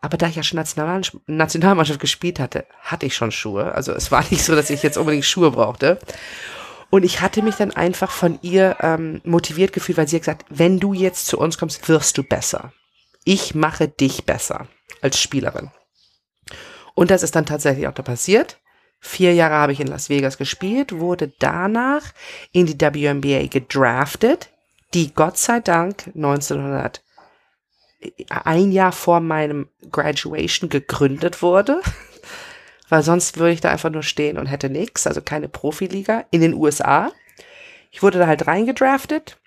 Aber 0.00 0.16
da 0.16 0.28
ich 0.28 0.36
ja 0.36 0.42
schon 0.42 0.56
National 0.56 1.02
Nationalmannschaft 1.26 2.00
gespielt 2.00 2.40
hatte, 2.40 2.66
hatte 2.80 3.06
ich 3.06 3.14
schon 3.14 3.32
Schuhe. 3.32 3.74
Also 3.74 3.92
es 3.92 4.10
war 4.10 4.24
nicht 4.30 4.44
so, 4.44 4.54
dass 4.54 4.70
ich 4.70 4.82
jetzt 4.82 4.98
unbedingt 4.98 5.24
Schuhe 5.24 5.50
brauchte. 5.50 5.98
Und 6.90 7.04
ich 7.04 7.20
hatte 7.20 7.42
mich 7.42 7.54
dann 7.54 7.70
einfach 7.70 8.10
von 8.10 8.38
ihr 8.42 8.76
ähm, 8.80 9.20
motiviert 9.24 9.72
gefühlt, 9.72 9.98
weil 9.98 10.08
sie 10.08 10.16
hat 10.16 10.22
gesagt, 10.22 10.46
wenn 10.48 10.80
du 10.80 10.92
jetzt 10.92 11.26
zu 11.26 11.38
uns 11.38 11.56
kommst, 11.56 11.88
wirst 11.88 12.18
du 12.18 12.24
besser. 12.24 12.72
Ich 13.24 13.54
mache 13.54 13.86
dich 13.86 14.24
besser 14.24 14.66
als 15.00 15.20
Spielerin. 15.20 15.70
Und 16.94 17.10
das 17.10 17.22
ist 17.22 17.36
dann 17.36 17.46
tatsächlich 17.46 17.86
auch 17.86 17.94
da 17.94 18.02
passiert. 18.02 18.58
Vier 18.98 19.32
Jahre 19.34 19.54
habe 19.54 19.72
ich 19.72 19.80
in 19.80 19.86
Las 19.86 20.10
Vegas 20.10 20.36
gespielt, 20.36 20.98
wurde 20.98 21.32
danach 21.38 22.02
in 22.52 22.66
die 22.66 22.78
WNBA 22.78 23.46
gedraftet, 23.46 24.50
die 24.92 25.14
Gott 25.14 25.38
sei 25.38 25.60
Dank 25.60 26.08
1900 26.14 27.02
ein 28.28 28.72
Jahr 28.72 28.92
vor 28.92 29.20
meinem 29.20 29.68
Graduation 29.90 30.70
gegründet 30.70 31.42
wurde, 31.42 31.82
weil 32.88 33.02
sonst 33.02 33.38
würde 33.38 33.52
ich 33.52 33.60
da 33.60 33.70
einfach 33.70 33.90
nur 33.90 34.02
stehen 34.02 34.38
und 34.38 34.46
hätte 34.46 34.70
nichts, 34.70 35.06
also 35.06 35.20
keine 35.20 35.48
Profiliga 35.48 36.24
in 36.30 36.40
den 36.40 36.54
USA. 36.54 37.12
Ich 37.90 38.02
wurde 38.02 38.18
da 38.18 38.26
halt 38.26 38.46
reingedraftet 38.46 39.38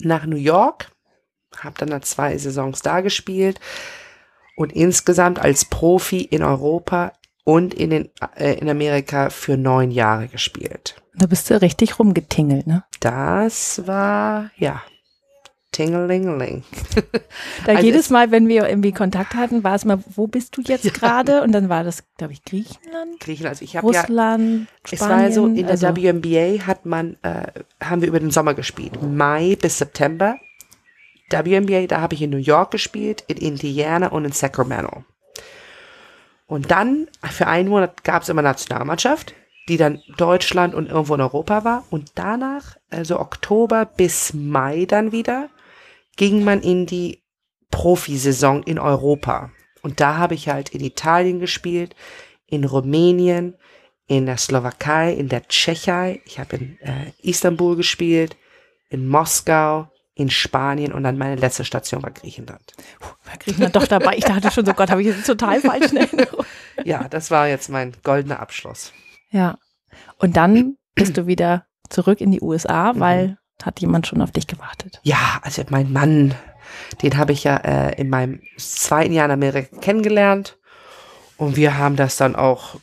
nach 0.00 0.26
New 0.26 0.36
York, 0.36 0.90
habe 1.56 1.76
dann 1.78 1.90
da 1.90 2.02
zwei 2.02 2.36
Saisons 2.36 2.82
da 2.82 3.00
gespielt 3.00 3.60
und 4.56 4.72
insgesamt 4.72 5.38
als 5.38 5.64
Profi 5.64 6.20
in 6.20 6.42
Europa 6.42 7.12
und 7.44 7.74
in, 7.74 7.90
den, 7.90 8.10
äh, 8.36 8.54
in 8.54 8.68
Amerika 8.68 9.30
für 9.30 9.56
neun 9.56 9.90
Jahre 9.90 10.28
gespielt. 10.28 10.96
Da 11.14 11.26
bist 11.26 11.48
du 11.48 11.60
richtig 11.60 11.98
rumgetingelt, 11.98 12.66
ne? 12.66 12.84
Das 13.00 13.86
war, 13.86 14.50
ja, 14.56 14.82
Tingelingeling. 15.76 16.62
Da 17.66 17.72
Also 17.72 17.84
jedes 17.84 18.06
es- 18.06 18.10
Mal, 18.10 18.30
wenn 18.30 18.48
wir 18.48 18.68
irgendwie 18.68 18.92
Kontakt 18.92 19.34
hatten, 19.34 19.62
war 19.64 19.74
es 19.74 19.84
mal, 19.84 19.98
wo 20.14 20.26
bist 20.26 20.56
du 20.56 20.62
jetzt 20.62 20.92
gerade? 21.00 21.42
Und 21.42 21.52
dann 21.52 21.68
war 21.68 21.84
das, 21.84 22.04
glaube 22.16 22.32
ich, 22.32 22.42
Griechenland, 22.44 23.20
Griechenland. 23.20 23.54
Also 23.54 23.64
ich 23.64 23.76
habe 23.76 23.92
ja, 23.92 24.00
Russland, 24.00 24.68
es 24.84 24.98
Spanien. 24.98 25.18
war 25.26 25.32
so, 25.32 25.46
in 25.46 25.56
der 25.56 25.68
also, 25.70 25.88
WNBA 25.96 26.66
hat 26.66 26.86
man, 26.86 27.16
äh, 27.22 27.46
haben 27.82 28.00
wir 28.00 28.08
über 28.08 28.20
den 28.20 28.30
Sommer 28.30 28.54
gespielt. 28.54 29.02
Mai 29.02 29.56
bis 29.60 29.78
September. 29.78 30.36
WNBA, 31.30 31.86
da 31.88 32.00
habe 32.00 32.14
ich 32.14 32.22
in 32.22 32.30
New 32.30 32.36
York 32.36 32.70
gespielt, 32.70 33.24
in 33.26 33.36
Indiana 33.38 34.08
und 34.08 34.24
in 34.24 34.32
Sacramento. 34.32 35.04
Und 36.46 36.70
dann, 36.70 37.08
für 37.22 37.48
einen 37.48 37.68
Monat 37.68 38.04
gab 38.04 38.22
es 38.22 38.28
immer 38.28 38.42
Nationalmannschaft, 38.42 39.34
die 39.68 39.76
dann 39.76 40.00
Deutschland 40.16 40.74
und 40.74 40.88
irgendwo 40.88 41.14
in 41.16 41.20
Europa 41.20 41.64
war. 41.64 41.84
Und 41.90 42.12
danach, 42.14 42.76
also 42.90 43.18
Oktober 43.18 43.84
bis 43.84 44.32
Mai 44.32 44.84
dann 44.86 45.10
wieder, 45.10 45.48
ging 46.16 46.44
man 46.44 46.60
in 46.60 46.86
die 46.86 47.22
Profisaison 47.70 48.62
in 48.62 48.78
Europa. 48.78 49.50
Und 49.82 50.00
da 50.00 50.16
habe 50.16 50.34
ich 50.34 50.48
halt 50.48 50.70
in 50.70 50.82
Italien 50.82 51.40
gespielt, 51.40 51.94
in 52.46 52.64
Rumänien, 52.64 53.56
in 54.06 54.26
der 54.26 54.36
Slowakei, 54.36 55.12
in 55.12 55.28
der 55.28 55.46
Tschechei. 55.48 56.20
Ich 56.24 56.38
habe 56.38 56.56
in 56.56 56.78
äh, 56.80 57.12
Istanbul 57.22 57.76
gespielt, 57.76 58.36
in 58.88 59.08
Moskau, 59.08 59.88
in 60.14 60.30
Spanien 60.30 60.92
und 60.92 61.02
dann 61.02 61.18
meine 61.18 61.36
letzte 61.36 61.64
Station 61.64 62.02
war 62.02 62.10
Griechenland. 62.10 62.72
War 63.00 63.36
Griechenland 63.38 63.76
doch 63.76 63.86
dabei? 63.86 64.16
Ich 64.16 64.24
dachte 64.24 64.50
schon, 64.50 64.64
so 64.64 64.72
Gott, 64.72 64.90
habe 64.90 65.02
ich 65.02 65.08
jetzt 65.08 65.26
total 65.26 65.60
falsch 65.60 65.92
in 65.92 65.98
Erinnerung. 65.98 66.44
Ja, 66.84 67.08
das 67.08 67.30
war 67.30 67.48
jetzt 67.48 67.68
mein 67.68 67.94
goldener 68.02 68.38
Abschluss. 68.38 68.92
Ja. 69.30 69.58
Und 70.18 70.36
dann 70.36 70.76
bist 70.94 71.16
du 71.16 71.26
wieder 71.26 71.66
zurück 71.88 72.20
in 72.20 72.30
die 72.30 72.40
USA, 72.40 72.92
weil 72.96 73.38
hat 73.64 73.80
jemand 73.80 74.06
schon 74.06 74.22
auf 74.22 74.30
dich 74.30 74.46
gewartet. 74.46 75.00
Ja, 75.02 75.40
also 75.42 75.62
mein 75.70 75.92
Mann, 75.92 76.34
den 77.02 77.16
habe 77.16 77.32
ich 77.32 77.44
ja 77.44 77.56
äh, 77.56 78.00
in 78.00 78.10
meinem 78.10 78.40
zweiten 78.58 79.12
Jahr 79.12 79.26
in 79.26 79.32
Amerika 79.32 79.76
kennengelernt 79.78 80.58
und 81.36 81.56
wir 81.56 81.78
haben 81.78 81.96
das 81.96 82.16
dann 82.16 82.36
auch 82.36 82.76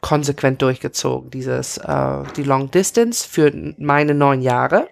konsequent 0.00 0.60
durchgezogen, 0.60 1.30
dieses 1.30 1.78
äh, 1.78 2.22
die 2.36 2.42
Long 2.42 2.70
Distance 2.70 3.26
für 3.26 3.52
meine 3.78 4.14
neun 4.14 4.42
Jahre. 4.42 4.88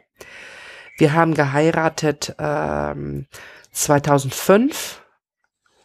Wir 0.97 1.13
haben 1.13 1.35
geheiratet 1.35 2.35
ähm, 2.39 3.27
2005, 3.73 5.03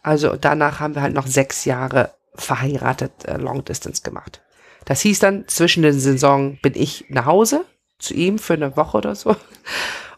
also 0.04 0.36
danach 0.36 0.80
haben 0.80 0.96
wir 0.96 1.02
halt 1.02 1.14
noch 1.14 1.28
sechs 1.28 1.66
Jahre 1.66 2.14
verheiratet 2.36 3.26
äh, 3.26 3.38
Long 3.38 3.66
Distance 3.66 4.02
gemacht. 4.02 4.42
Das 4.86 5.02
hieß 5.02 5.20
dann, 5.20 5.48
zwischen 5.48 5.84
den 5.84 6.00
Saison 6.00 6.58
bin 6.62 6.74
ich 6.76 7.06
nach 7.10 7.26
Hause 7.26 7.66
zu 8.00 8.14
ihm 8.14 8.40
für 8.40 8.54
eine 8.54 8.76
Woche 8.78 8.98
oder 8.98 9.16
so. 9.16 9.36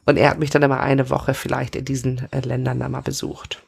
Und 0.05 0.17
er 0.17 0.29
hat 0.29 0.39
mich 0.39 0.49
dann 0.49 0.63
immer 0.63 0.79
eine 0.79 1.09
Woche 1.09 1.33
vielleicht 1.33 1.75
in 1.75 1.85
diesen 1.85 2.31
äh, 2.31 2.39
Ländern 2.39 2.79
dann 2.79 2.91
mal 2.91 3.01
besucht. 3.01 3.61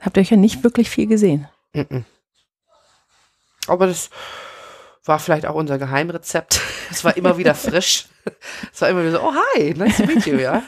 Habt 0.00 0.16
ihr 0.16 0.22
euch 0.22 0.30
ja 0.30 0.36
nicht 0.36 0.64
wirklich 0.64 0.90
viel 0.90 1.06
gesehen. 1.06 1.48
Mm 1.72 1.80
-mm. 1.80 2.04
Aber 3.66 3.86
das 3.86 4.10
war 5.04 5.18
vielleicht 5.18 5.46
auch 5.46 5.54
unser 5.54 5.78
Geheimrezept. 5.78 6.60
Es 6.90 7.02
war 7.02 7.16
immer 7.16 7.38
wieder 7.38 7.54
frisch. 7.54 8.06
Es 8.72 8.82
war 8.82 8.90
immer 8.90 9.00
wieder 9.00 9.12
so, 9.12 9.22
oh 9.22 9.32
hi, 9.32 9.72
nice 9.74 9.96
to 9.96 10.06
meet 10.06 10.26
you, 10.26 10.36
ja. 10.36 10.62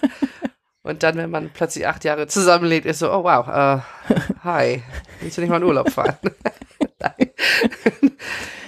Und 0.83 1.03
dann, 1.03 1.17
wenn 1.17 1.31
man 1.31 1.51
plötzlich 1.51 1.87
acht 1.87 2.05
Jahre 2.05 2.27
zusammenlebt, 2.27 2.87
ist 2.87 3.01
so, 3.01 3.13
oh 3.13 3.23
wow, 3.23 3.47
uh, 3.47 4.15
hi, 4.43 4.83
willst 5.21 5.37
du 5.37 5.43
nicht 5.43 5.51
mal 5.51 5.59
in 5.59 5.65
Urlaub 5.65 5.91
fahren? 5.91 6.17
Nein. 6.99 7.31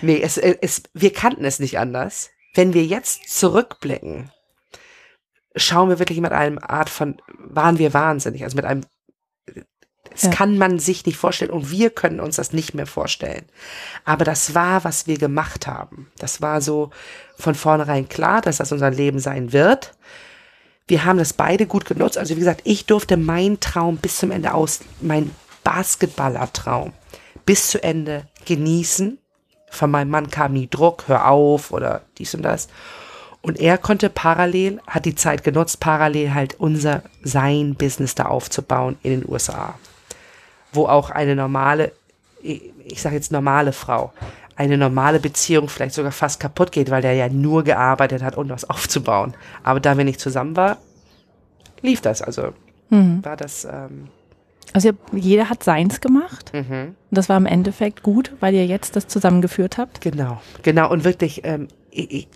nee, 0.03 0.21
es, 0.21 0.37
es, 0.37 0.83
wir 0.93 1.12
kannten 1.12 1.45
es 1.45 1.59
nicht 1.59 1.79
anders. 1.79 2.31
Wenn 2.59 2.75
wir 2.75 2.85
jetzt 2.85 3.29
zurückblicken, 3.29 4.33
schauen 5.55 5.90
wir 5.90 6.01
wirklich 6.01 6.21
mit 6.21 6.33
einem 6.33 6.59
Art 6.59 6.90
von, 6.90 7.23
waren 7.38 7.79
wir 7.79 7.94
wahnsinnig, 7.94 8.42
also 8.42 8.57
mit 8.57 8.64
einem, 8.64 8.85
das 10.11 10.23
ja. 10.23 10.31
kann 10.31 10.59
man 10.59 10.81
sich 10.81 11.07
nicht 11.07 11.16
vorstellen 11.16 11.53
und 11.53 11.71
wir 11.71 11.90
können 11.90 12.18
uns 12.18 12.35
das 12.35 12.53
nicht 12.53 12.75
mehr 12.75 12.88
vorstellen. 12.88 13.44
Aber 14.05 14.25
das 14.25 14.57
war, 14.57 14.83
was 14.83 15.07
wir 15.07 15.18
gemacht 15.18 15.68
haben. 15.68 16.11
Das 16.18 16.42
war 16.42 16.61
so 16.61 16.90
von 17.37 17.55
vornherein 17.55 18.09
klar, 18.09 18.40
dass 18.40 18.57
das 18.57 18.73
unser 18.73 18.90
Leben 18.90 19.21
sein 19.21 19.53
wird. 19.53 19.92
Wir 20.88 21.05
haben 21.05 21.18
das 21.18 21.35
beide 21.35 21.64
gut 21.64 21.85
genutzt. 21.85 22.18
Also 22.18 22.35
wie 22.35 22.40
gesagt, 22.40 22.62
ich 22.64 22.87
durfte 22.87 23.16
meinen 23.16 23.61
Traum 23.61 23.99
bis 23.99 24.16
zum 24.16 24.33
Ende 24.33 24.53
aus, 24.53 24.81
mein 25.01 25.31
Basketballertraum 25.62 26.92
bis 27.47 27.71
zu 27.71 27.81
Ende 27.81 28.27
genießen. 28.47 29.21
Von 29.70 29.90
meinem 29.90 30.11
Mann 30.11 30.31
kam 30.31 30.52
nie 30.52 30.68
Druck, 30.68 31.04
hör 31.07 31.28
auf 31.28 31.72
oder 31.72 32.02
dies 32.18 32.35
und 32.35 32.42
das. 32.42 32.68
Und 33.40 33.61
er 33.61 33.78
konnte 33.78 34.11
parallel, 34.11 34.81
hat 34.87 35.04
die 35.04 35.14
Zeit 35.14 35.44
genutzt, 35.44 35.81
parallel 35.81 36.35
halt 36.35 36.59
unser, 36.59 37.02
sein 37.22 37.74
Business 37.74 38.14
da 38.14 38.26
aufzubauen 38.26 38.98
in 39.02 39.20
den 39.20 39.31
USA. 39.31 39.74
Wo 40.72 40.87
auch 40.87 41.11
eine 41.11 41.37
normale, 41.37 41.92
ich 42.42 43.00
sage 43.00 43.14
jetzt 43.14 43.31
normale 43.31 43.72
Frau, 43.72 44.12
eine 44.57 44.76
normale 44.76 45.20
Beziehung 45.20 45.68
vielleicht 45.68 45.94
sogar 45.94 46.11
fast 46.11 46.40
kaputt 46.40 46.72
geht, 46.72 46.90
weil 46.90 47.00
der 47.00 47.14
ja 47.14 47.28
nur 47.28 47.62
gearbeitet 47.62 48.22
hat, 48.22 48.37
um 48.37 48.48
was 48.48 48.68
aufzubauen. 48.68 49.35
Aber 49.62 49.78
da 49.78 49.96
wir 49.96 50.04
nicht 50.04 50.20
zusammen 50.20 50.57
war, 50.57 50.78
lief 51.81 52.00
das. 52.00 52.22
Also 52.22 52.52
mhm. 52.90 53.24
war 53.24 53.37
das. 53.37 53.64
Ähm, 53.64 54.09
also 54.79 54.97
jeder 55.12 55.51
hat 55.51 55.64
seins 55.64 56.01
gemacht. 56.01 56.53
Mhm. 56.55 56.95
Und 56.95 56.95
das 57.11 57.29
war 57.29 57.37
im 57.37 57.47
Endeffekt 57.47 58.05
gut, 58.05 58.33
weil 58.38 58.55
ihr 58.55 58.64
jetzt 58.64 58.95
das 58.95 59.09
zusammengeführt 59.09 59.77
habt. 59.77 60.01
Genau, 60.01 60.41
genau. 60.62 60.88
Und 60.88 61.03
wirklich, 61.03 61.41
ähm, 61.43 61.67
ich, 61.91 62.29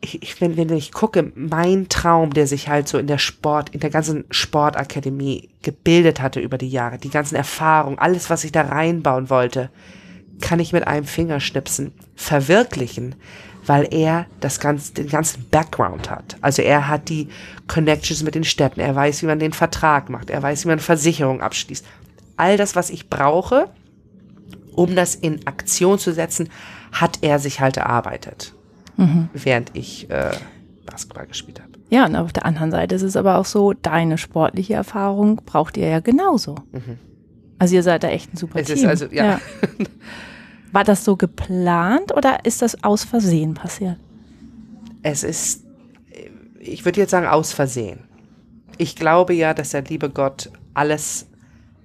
ich, 0.00 0.40
wenn, 0.40 0.56
wenn 0.56 0.70
ich 0.70 0.90
gucke, 0.90 1.30
mein 1.36 1.88
Traum, 1.88 2.32
der 2.32 2.48
sich 2.48 2.68
halt 2.68 2.88
so 2.88 2.98
in 2.98 3.06
der 3.06 3.18
Sport, 3.18 3.68
in 3.68 3.78
der 3.78 3.90
ganzen 3.90 4.24
Sportakademie 4.32 5.50
gebildet 5.62 6.20
hatte 6.20 6.40
über 6.40 6.58
die 6.58 6.68
Jahre, 6.68 6.98
die 6.98 7.10
ganzen 7.10 7.36
Erfahrungen, 7.36 8.00
alles, 8.00 8.28
was 8.28 8.42
ich 8.42 8.50
da 8.50 8.62
reinbauen 8.62 9.30
wollte, 9.30 9.70
kann 10.40 10.58
ich 10.58 10.72
mit 10.72 10.88
einem 10.88 11.04
Fingerschnipsen 11.04 11.92
verwirklichen, 12.16 13.14
weil 13.66 13.92
er 13.92 14.26
das 14.40 14.60
ganze, 14.60 14.94
den 14.94 15.08
ganzen 15.08 15.44
Background 15.50 16.10
hat. 16.10 16.36
Also 16.40 16.62
er 16.62 16.88
hat 16.88 17.08
die 17.08 17.28
Connections 17.68 18.22
mit 18.22 18.34
den 18.34 18.44
Städten, 18.44 18.80
er 18.80 18.94
weiß, 18.94 19.22
wie 19.22 19.26
man 19.26 19.38
den 19.38 19.52
Vertrag 19.52 20.10
macht, 20.10 20.30
er 20.30 20.42
weiß, 20.42 20.64
wie 20.64 20.68
man 20.68 20.78
Versicherung 20.78 21.40
abschließt. 21.40 21.84
All 22.36 22.56
das, 22.56 22.74
was 22.74 22.90
ich 22.90 23.08
brauche, 23.08 23.68
um 24.74 24.96
das 24.96 25.14
in 25.14 25.46
Aktion 25.46 25.98
zu 25.98 26.12
setzen, 26.12 26.48
hat 26.92 27.18
er 27.22 27.38
sich 27.38 27.60
halt 27.60 27.76
erarbeitet, 27.76 28.54
mhm. 28.96 29.28
während 29.32 29.70
ich 29.74 30.10
äh, 30.10 30.32
Basketball 30.86 31.26
gespielt 31.26 31.60
habe. 31.60 31.72
Ja, 31.90 32.06
und 32.06 32.16
auf 32.16 32.32
der 32.32 32.46
anderen 32.46 32.70
Seite 32.70 32.94
ist 32.94 33.02
es 33.02 33.16
aber 33.16 33.36
auch 33.36 33.44
so, 33.44 33.74
deine 33.74 34.16
sportliche 34.16 34.74
Erfahrung 34.74 35.42
braucht 35.44 35.76
ihr 35.76 35.88
ja 35.88 36.00
genauso. 36.00 36.56
Mhm. 36.72 36.98
Also 37.58 37.74
ihr 37.76 37.82
seid 37.82 38.02
da 38.02 38.08
echt 38.08 38.32
ein 38.32 38.36
super 38.36 38.58
es 38.60 38.66
Team. 38.66 38.76
Ist 38.76 38.86
also, 38.86 39.06
ja. 39.06 39.24
ja. 39.24 39.40
War 40.72 40.84
das 40.84 41.04
so 41.04 41.16
geplant 41.16 42.16
oder 42.16 42.44
ist 42.44 42.62
das 42.62 42.82
aus 42.82 43.04
Versehen 43.04 43.54
passiert? 43.54 43.98
Es 45.02 45.22
ist, 45.22 45.64
ich 46.58 46.84
würde 46.84 47.00
jetzt 47.00 47.10
sagen, 47.10 47.26
aus 47.26 47.52
Versehen. 47.52 48.00
Ich 48.78 48.96
glaube 48.96 49.34
ja, 49.34 49.52
dass 49.52 49.70
der 49.70 49.82
liebe 49.82 50.08
Gott 50.08 50.50
alles 50.74 51.26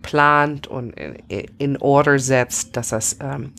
plant 0.01 0.67
und 0.67 0.91
in, 0.91 1.17
in 1.57 1.77
Order 1.77 2.17
setzt, 2.17 2.77
dass 2.77 2.89
das, 2.89 3.17
ähm, 3.19 3.51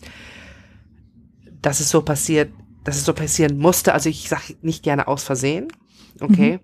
dass 1.60 1.80
es 1.80 1.90
so 1.90 2.00
passiert, 2.00 2.50
dass 2.84 2.96
es 2.96 3.04
so 3.04 3.12
passieren 3.12 3.58
musste. 3.58 3.92
Also 3.92 4.08
ich 4.08 4.28
sage 4.28 4.56
nicht 4.62 4.82
gerne 4.82 5.08
aus 5.08 5.24
Versehen, 5.24 5.68
okay. 6.20 6.52
Mhm. 6.52 6.60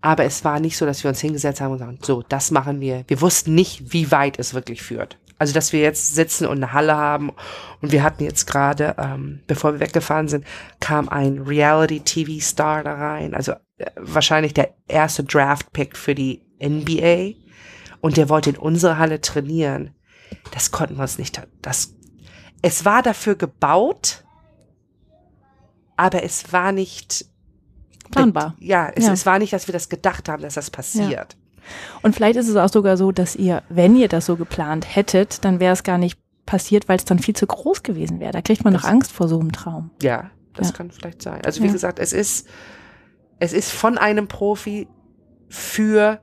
Aber 0.00 0.24
es 0.24 0.44
war 0.44 0.60
nicht 0.60 0.76
so, 0.76 0.86
dass 0.86 1.02
wir 1.02 1.08
uns 1.08 1.20
hingesetzt 1.20 1.60
haben 1.60 1.72
und 1.72 1.78
sagen, 1.78 1.98
so, 2.00 2.22
das 2.22 2.50
machen 2.50 2.80
wir. 2.80 3.04
Wir 3.08 3.20
wussten 3.20 3.54
nicht, 3.54 3.92
wie 3.92 4.10
weit 4.10 4.38
es 4.38 4.54
wirklich 4.54 4.82
führt. 4.82 5.18
Also, 5.38 5.52
dass 5.52 5.72
wir 5.72 5.80
jetzt 5.80 6.14
sitzen 6.14 6.46
und 6.46 6.56
eine 6.56 6.72
Halle 6.72 6.96
haben 6.96 7.30
und 7.82 7.92
wir 7.92 8.02
hatten 8.02 8.24
jetzt 8.24 8.46
gerade, 8.46 8.96
ähm, 8.98 9.42
bevor 9.46 9.74
wir 9.74 9.80
weggefahren 9.80 10.28
sind, 10.28 10.46
kam 10.80 11.08
ein 11.08 11.40
Reality-TV-Star 11.40 12.82
da 12.84 12.94
rein, 12.94 13.34
also 13.34 13.52
äh, 13.76 13.90
wahrscheinlich 13.96 14.54
der 14.54 14.74
erste 14.88 15.24
Draft-Pick 15.24 15.96
für 15.96 16.14
die 16.14 16.42
NBA 16.62 17.34
und 18.00 18.16
der 18.16 18.28
wollte 18.28 18.50
in 18.50 18.56
unsere 18.56 18.98
Halle 18.98 19.20
trainieren. 19.20 19.94
Das 20.52 20.70
konnten 20.70 20.96
wir 20.96 21.02
uns 21.02 21.18
nicht, 21.18 21.40
das, 21.60 21.94
es 22.62 22.84
war 22.84 23.02
dafür 23.02 23.34
gebaut, 23.34 24.24
aber 25.96 26.22
es 26.22 26.52
war 26.52 26.72
nicht 26.72 27.26
planbar. 28.10 28.54
Ja, 28.58 28.90
es, 28.94 29.06
ja. 29.06 29.12
es 29.12 29.26
war 29.26 29.38
nicht, 29.38 29.52
dass 29.52 29.68
wir 29.68 29.72
das 29.72 29.88
gedacht 29.88 30.28
haben, 30.28 30.42
dass 30.42 30.54
das 30.54 30.70
passiert. 30.70 31.10
Ja. 31.34 31.45
Und 32.02 32.14
vielleicht 32.14 32.36
ist 32.36 32.48
es 32.48 32.56
auch 32.56 32.68
sogar 32.68 32.96
so, 32.96 33.12
dass 33.12 33.36
ihr, 33.36 33.62
wenn 33.68 33.96
ihr 33.96 34.08
das 34.08 34.26
so 34.26 34.36
geplant 34.36 34.86
hättet, 34.94 35.44
dann 35.44 35.60
wäre 35.60 35.72
es 35.72 35.82
gar 35.82 35.98
nicht 35.98 36.18
passiert, 36.46 36.88
weil 36.88 36.96
es 36.96 37.04
dann 37.04 37.18
viel 37.18 37.34
zu 37.34 37.46
groß 37.46 37.82
gewesen 37.82 38.20
wäre. 38.20 38.32
Da 38.32 38.40
kriegt 38.40 38.64
man 38.64 38.72
das, 38.72 38.82
noch 38.82 38.88
Angst 38.88 39.12
vor 39.12 39.28
so 39.28 39.38
einem 39.38 39.52
Traum. 39.52 39.90
Ja, 40.00 40.30
das 40.54 40.68
ja. 40.68 40.74
kann 40.74 40.90
vielleicht 40.90 41.22
sein. 41.22 41.44
Also 41.44 41.62
wie 41.62 41.66
ja. 41.66 41.72
gesagt, 41.72 41.98
es 41.98 42.12
ist, 42.12 42.48
es 43.38 43.52
ist 43.52 43.72
von 43.72 43.98
einem 43.98 44.28
Profi 44.28 44.88
für 45.48 46.20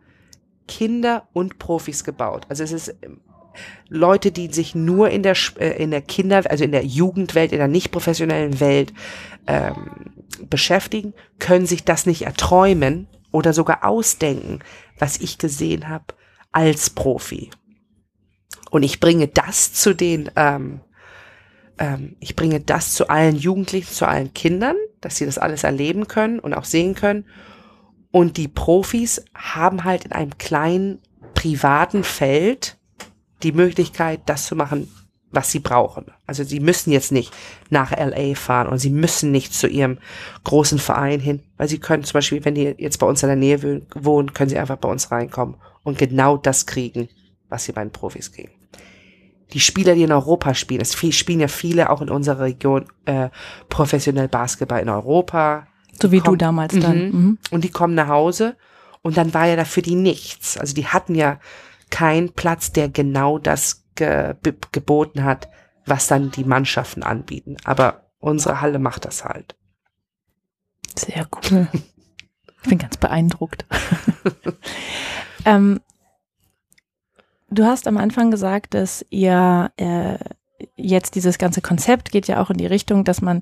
Kinder 0.67 1.27
und 1.34 1.60
Profis 1.60 2.03
gebaut. 2.03 2.45
Also 2.49 2.63
es 2.63 2.71
ist 2.71 2.95
ähm, 3.01 3.19
Leute, 3.89 4.32
die 4.32 4.51
sich 4.51 4.73
nur 4.73 5.10
in 5.10 5.23
der 5.23 5.36
äh, 5.60 5.82
in 5.82 5.91
der 5.91 6.01
Kinder, 6.01 6.43
also 6.49 6.63
in 6.63 6.71
der 6.71 6.86
Jugendwelt, 6.86 7.51
in 7.51 7.60
der 7.60 7.67
nicht 7.67 7.91
professionellen 7.91 8.60
Welt 8.60 8.93
ähm, 9.47 10.13
beschäftigen, 10.49 11.13
können 11.39 11.65
sich 11.65 11.84
das 11.84 12.06
nicht 12.06 12.23
erträumen 12.23 13.08
oder 13.32 13.53
sogar 13.53 13.84
ausdenken, 13.84 14.60
was 14.99 15.17
ich 15.17 15.38
gesehen 15.38 15.89
habe 15.89 16.06
als 16.51 16.89
Profi. 16.89 17.49
Und 18.71 18.84
ich 18.84 18.99
bringe 18.99 19.27
das 19.27 19.73
zu 19.73 19.93
den, 19.93 20.32
ähm, 20.36 20.82
ähm, 21.77 22.15
ich 22.19 22.36
bringe 22.36 22.60
das 22.60 22.93
zu 22.93 23.08
allen 23.10 23.36
Jugendlichen, 23.36 23.93
zu 23.93 24.08
allen 24.08 24.34
Kindern, 24.34 24.75
dass 25.01 25.17
sie 25.17 25.25
das 25.25 25.38
alles 25.38 25.63
erleben 25.63 26.08
können 26.08 26.39
und 26.39 26.53
auch 26.53 26.65
sehen 26.65 26.95
können. 26.95 27.25
Und 28.12 28.38
die 28.38 28.47
Profis 28.47 29.23
haben 29.34 29.84
halt 29.84 30.06
in 30.06 30.12
einem 30.12 30.38
kleinen 30.38 30.99
privaten 31.34 32.03
Feld 32.03 32.77
die 33.43 33.51
Möglichkeit, 33.51 34.21
das 34.27 34.45
zu 34.45 34.56
machen, 34.56 34.89
was 35.34 35.52
sie 35.52 35.60
brauchen. 35.60 36.06
Also 36.28 36.43
sie 36.43 36.60
müssen 36.60 36.91
jetzt 36.91 37.12
nicht 37.12 37.34
nach 37.69 37.91
LA 37.91 38.36
fahren 38.36 38.67
und 38.67 38.78
sie 38.78 38.89
müssen 38.89 39.32
nicht 39.32 39.54
zu 39.54 39.67
ihrem 39.67 39.98
großen 40.43 40.80
Verein 40.80 41.19
hin, 41.19 41.41
weil 41.58 41.67
sie 41.67 41.80
können 41.80 42.04
zum 42.04 42.13
Beispiel, 42.13 42.46
wenn 42.46 42.56
die 42.56 42.76
jetzt 42.78 43.00
bei 43.00 43.08
uns 43.08 43.24
in 43.24 43.28
der 43.30 43.36
Nähe 43.36 43.82
wohnen, 43.96 44.34
können 44.34 44.50
sie 44.50 44.58
einfach 44.58 44.78
bei 44.78 44.89
uns 44.89 45.12
reinkommen 45.12 45.56
und 45.84 45.98
genau 45.98 46.38
das 46.38 46.65
kriegen, 46.65 47.10
was 47.50 47.65
sie 47.65 47.72
bei 47.72 47.84
den 47.84 47.91
Profis 47.91 48.32
kriegen. 48.32 48.52
Die 49.54 49.60
Spieler, 49.60 49.93
die 49.93 50.04
in 50.04 50.12
Europa 50.12 50.54
spielen, 50.54 50.82
es 50.82 50.96
spielen 50.96 51.39
ja 51.39 51.48
viele 51.48 51.89
auch 51.89 52.02
in 52.02 52.10
unserer 52.10 52.41
Region 52.41 52.86
äh, 53.06 53.30
professionell 53.69 54.28
Basketball 54.28 54.82
in 54.82 54.89
Europa. 54.89 55.67
So 56.02 56.12
wie 56.12 56.19
kommen, 56.19 56.39
du 56.39 56.46
damals 56.46 56.74
dann. 56.80 56.98
Mhm. 56.98 57.12
Mhm. 57.12 57.38
Und 57.52 57.63
die 57.63 57.69
kommen 57.69 57.93
nach 57.93 58.08
Hause 58.08 58.56
und 59.04 59.17
dann 59.17 59.34
war 59.34 59.48
ja 59.48 59.56
da 59.56 59.65
für 59.65 59.84
die 59.84 59.96
nichts. 59.96 60.58
Also 60.58 60.74
die 60.74 60.88
hatten 60.88 61.13
ja 61.13 61.39
keinen 61.93 62.34
Platz, 62.34 62.71
der 62.71 62.89
genau 62.89 63.38
das 63.38 63.86
ge 63.93 64.34
geboten 64.71 65.23
hat, 65.23 65.47
was 65.86 66.08
dann 66.08 66.32
die 66.32 66.43
Mannschaften 66.43 67.03
anbieten. 67.03 67.58
Aber 67.65 68.10
unsere 68.17 68.62
Halle 68.62 68.79
macht 68.79 69.06
das 69.06 69.23
halt. 69.23 69.56
Sehr 70.97 71.27
cool. 71.51 71.67
Ich 72.63 72.69
bin 72.69 72.79
ganz 72.79 72.97
beeindruckt. 72.97 73.67
ähm, 75.45 75.82
du 77.51 77.63
hast 77.63 77.88
am 77.88 77.97
Anfang 77.97 78.32
gesagt, 78.32 78.73
dass 78.73 79.06
ihr 79.12 79.71
äh, 79.77 80.17
jetzt 80.75 81.13
dieses 81.13 81.38
ganze 81.38 81.62
Konzept 81.62 82.12
geht 82.12 82.27
ja 82.27 82.41
auch 82.41 82.49
in 82.49 82.58
die 82.58 82.65
Richtung, 82.65 83.03
dass 83.03 83.21
man 83.21 83.41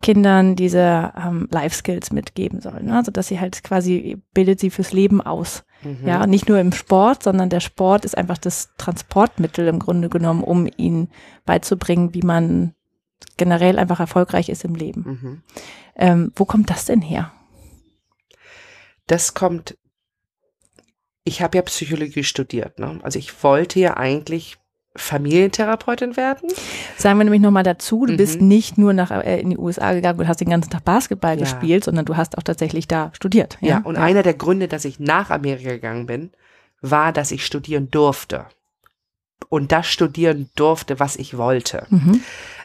Kindern 0.00 0.54
diese 0.54 1.12
ähm, 1.16 1.48
Life 1.50 1.76
Skills 1.76 2.12
mitgeben 2.12 2.60
soll. 2.60 2.82
Ne? 2.82 2.96
Also 2.96 3.10
dass 3.10 3.28
sie 3.28 3.40
halt 3.40 3.64
quasi 3.64 4.18
bildet 4.32 4.60
sie 4.60 4.70
fürs 4.70 4.92
Leben 4.92 5.20
aus. 5.20 5.64
Mhm. 5.82 6.06
Ja, 6.06 6.26
nicht 6.26 6.48
nur 6.48 6.58
im 6.60 6.72
Sport, 6.72 7.24
sondern 7.24 7.50
der 7.50 7.60
Sport 7.60 8.04
ist 8.04 8.16
einfach 8.16 8.38
das 8.38 8.70
Transportmittel 8.78 9.66
im 9.66 9.78
Grunde 9.78 10.08
genommen, 10.08 10.42
um 10.42 10.68
ihnen 10.76 11.10
beizubringen, 11.44 12.14
wie 12.14 12.22
man 12.22 12.74
generell 13.36 13.78
einfach 13.78 14.00
erfolgreich 14.00 14.48
ist 14.48 14.64
im 14.64 14.74
Leben. 14.74 15.02
Mhm. 15.02 15.42
Ähm, 15.96 16.32
wo 16.36 16.44
kommt 16.44 16.70
das 16.70 16.84
denn 16.84 17.02
her? 17.02 17.32
Das 19.06 19.34
kommt, 19.34 19.76
ich 21.24 21.42
habe 21.42 21.56
ja 21.56 21.62
Psychologie 21.62 22.24
studiert, 22.24 22.78
ne? 22.78 23.00
Also 23.02 23.18
ich 23.18 23.42
wollte 23.42 23.80
ja 23.80 23.96
eigentlich 23.96 24.58
Familientherapeutin 24.98 26.16
werden. 26.16 26.50
Sagen 26.96 27.18
wir 27.18 27.24
nämlich 27.24 27.42
nochmal 27.42 27.62
dazu, 27.62 28.06
du 28.06 28.12
mhm. 28.12 28.16
bist 28.16 28.40
nicht 28.40 28.78
nur 28.78 28.92
nach, 28.92 29.10
äh, 29.10 29.40
in 29.40 29.50
die 29.50 29.58
USA 29.58 29.92
gegangen 29.94 30.20
und 30.20 30.28
hast 30.28 30.40
den 30.40 30.50
ganzen 30.50 30.70
Tag 30.70 30.84
Basketball 30.84 31.34
ja. 31.34 31.40
gespielt, 31.40 31.84
sondern 31.84 32.04
du 32.04 32.16
hast 32.16 32.36
auch 32.38 32.42
tatsächlich 32.42 32.88
da 32.88 33.10
studiert. 33.14 33.58
Ja, 33.60 33.68
ja 33.68 33.80
und 33.84 33.96
ja. 33.96 34.02
einer 34.02 34.22
der 34.22 34.34
Gründe, 34.34 34.68
dass 34.68 34.84
ich 34.84 35.00
nach 35.00 35.30
Amerika 35.30 35.70
gegangen 35.70 36.06
bin, 36.06 36.30
war, 36.80 37.12
dass 37.12 37.30
ich 37.30 37.44
studieren 37.44 37.90
durfte. 37.90 38.46
Und 39.48 39.72
das 39.72 39.86
studieren 39.86 40.50
durfte, 40.56 41.00
was 41.00 41.16
ich 41.16 41.38
wollte. 41.38 41.86
Mhm. 41.90 42.20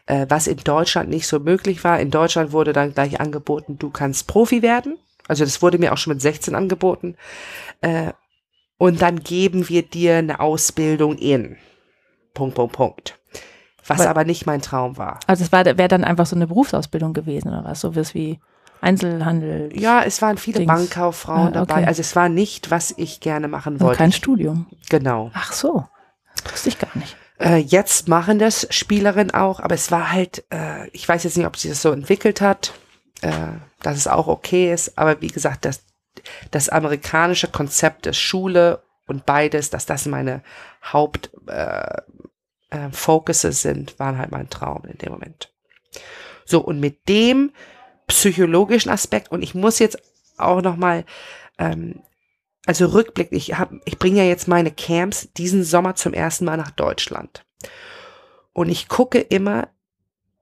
Äh, 0.06 0.26
was 0.28 0.48
in 0.48 0.58
Deutschland 0.58 1.10
nicht 1.10 1.28
so 1.28 1.40
möglich 1.40 1.84
war. 1.84 2.00
In 2.00 2.12
Deutschland 2.12 2.52
wurde 2.52 2.74
dann 2.74 2.94
gleich 2.94 3.22
angeboten, 3.22 3.78
du 3.80 3.90
kannst 3.90 4.28
Profi 4.28 4.62
werden. 4.62 4.98
Also 5.28 5.46
das 5.46 5.62
wurde 5.62 5.78
mir 5.78 5.94
auch 5.94 5.98
schon 5.98 6.14
mit 6.14 6.22
16 6.22 6.56
angeboten. 6.56 7.16
Äh, 7.82 8.12
und 8.78 9.02
dann 9.02 9.24
geben 9.24 9.70
wir 9.70 9.84
dir 9.84 10.18
eine 10.18 10.42
Ausbildung 10.42 11.18
in. 11.18 11.56
Punkt, 12.34 12.56
Punkt, 12.56 12.74
Punkt. 12.74 13.20
Was 13.86 14.02
aber, 14.02 14.10
aber 14.10 14.24
nicht 14.24 14.46
mein 14.46 14.62
Traum 14.62 14.98
war. 14.98 15.20
Also 15.28 15.44
es 15.44 15.52
wäre 15.52 15.88
dann 15.88 16.04
einfach 16.04 16.26
so 16.26 16.36
eine 16.36 16.48
Berufsausbildung 16.48 17.14
gewesen 17.14 17.50
oder 17.50 17.66
was? 17.66 17.82
So 17.82 17.96
wie 17.96 18.40
Einzelhandel. 18.82 19.72
Ja, 19.74 20.04
es 20.04 20.22
waren 20.22 20.38
viele 20.38 20.60
Dings. 20.60 20.68
Bankkauffrauen 20.68 21.56
ah, 21.56 21.62
okay. 21.62 21.74
dabei. 21.74 21.88
Also 21.88 22.02
es 22.02 22.16
war 22.16 22.30
nicht, 22.30 22.72
was 22.72 22.94
ich 22.98 23.20
gerne 23.20 23.48
machen 23.48 23.80
wollte. 23.80 23.92
Und 23.92 23.98
kein 23.98 24.12
Studium. 24.12 24.68
Genau. 24.90 25.32
Ach 25.34 25.54
so. 25.54 25.86
Das 26.44 26.54
wusste 26.54 26.70
ich 26.70 26.80
gar 26.80 26.96
nicht. 26.96 27.16
Äh, 27.40 27.58
jetzt 27.58 28.08
machen 28.08 28.40
das 28.40 28.68
Spielerinnen 28.70 29.34
auch, 29.34 29.60
aber 29.60 29.76
es 29.76 29.92
war 29.92 30.12
halt, 30.12 30.44
äh, 30.50 30.88
ich 30.90 31.08
weiß 31.08 31.24
jetzt 31.24 31.38
nicht, 31.38 31.48
ob 31.48 31.58
sie 31.58 31.70
das 31.70 31.82
so 31.82 31.92
entwickelt 31.92 32.42
hat, 32.42 32.74
äh, 33.22 33.32
dass 33.82 33.98
es 33.98 34.08
auch 34.08 34.28
okay 34.28 34.72
ist, 34.72 34.98
aber 34.98 35.22
wie 35.22 35.28
gesagt, 35.28 35.66
das, 35.66 35.84
das 36.52 36.70
amerikanische 36.70 37.48
Konzept 37.48 38.06
ist 38.06 38.18
Schule 38.18 38.84
und 39.08 39.26
beides, 39.26 39.70
dass 39.70 39.86
das 39.86 40.06
meine 40.06 40.42
Haupt, 40.92 41.32
äh, 41.48 42.02
äh, 42.74 42.92
Focuses 42.92 43.62
sind, 43.62 44.00
waren 44.00 44.18
halt 44.18 44.32
mein 44.32 44.50
Traum 44.50 44.84
in 44.86 44.98
dem 44.98 45.12
Moment. 45.12 45.54
So, 46.46 46.60
und 46.60 46.80
mit 46.80 47.08
dem 47.08 47.52
psychologischen 48.08 48.90
Aspekt, 48.90 49.32
und 49.32 49.44
ich 49.44 49.56
muss 49.56 49.80
jetzt 49.80 49.98
auch 50.38 50.62
nochmal, 50.62 51.06
ähm, 51.58 52.02
also 52.66 52.88
Rückblick, 52.88 53.32
ich, 53.32 53.58
hab, 53.58 53.72
ich 53.86 54.00
bringe 54.00 54.18
ja 54.18 54.26
jetzt 54.26 54.48
meine 54.48 54.72
Camps 54.72 55.32
diesen 55.34 55.64
Sommer 55.64 55.96
zum 55.96 56.14
ersten 56.14 56.46
Mal 56.46 56.58
nach 56.58 56.72
Deutschland. 56.72 57.46
Und 58.54 58.70
ich 58.70 58.88
gucke 58.88 59.20
immer, 59.20 59.70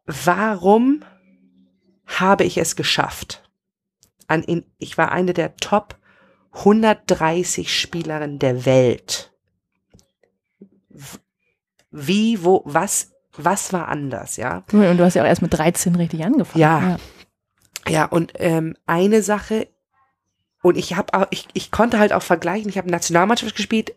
warum 0.05 1.03
habe 2.05 2.45
ich 2.45 2.57
es 2.57 2.75
geschafft? 2.75 3.49
An, 4.27 4.43
in, 4.43 4.65
ich 4.77 4.97
war 4.97 5.11
eine 5.11 5.33
der 5.33 5.57
Top 5.57 5.97
130 6.53 7.73
Spielerinnen 7.73 8.39
der 8.39 8.65
Welt 8.65 9.31
wie, 11.91 12.43
wo, 12.43 12.61
was, 12.65 13.11
was 13.35 13.71
war 13.73 13.87
anders, 13.87 14.37
ja. 14.37 14.63
Und 14.71 14.97
du 14.97 15.03
hast 15.03 15.13
ja 15.13 15.23
auch 15.23 15.27
erst 15.27 15.41
mit 15.41 15.53
13 15.53 15.95
richtig 15.95 16.23
angefangen. 16.23 16.61
Ja. 16.61 16.81
Ja, 16.81 17.91
ja 17.91 18.05
und 18.05 18.33
ähm, 18.35 18.75
eine 18.85 19.21
Sache, 19.21 19.67
und 20.61 20.77
ich 20.77 20.95
habe 20.95 21.13
auch, 21.13 21.27
ich, 21.31 21.47
ich 21.53 21.71
konnte 21.71 21.99
halt 21.99 22.13
auch 22.13 22.23
vergleichen, 22.23 22.69
ich 22.69 22.77
habe 22.77 22.89
Nationalmannschaft 22.89 23.55
gespielt 23.55 23.95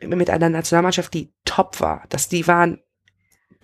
mit 0.00 0.30
einer 0.30 0.48
Nationalmannschaft, 0.48 1.14
die 1.14 1.32
top 1.44 1.80
war. 1.80 2.04
dass 2.08 2.28
die 2.28 2.46
waren, 2.46 2.80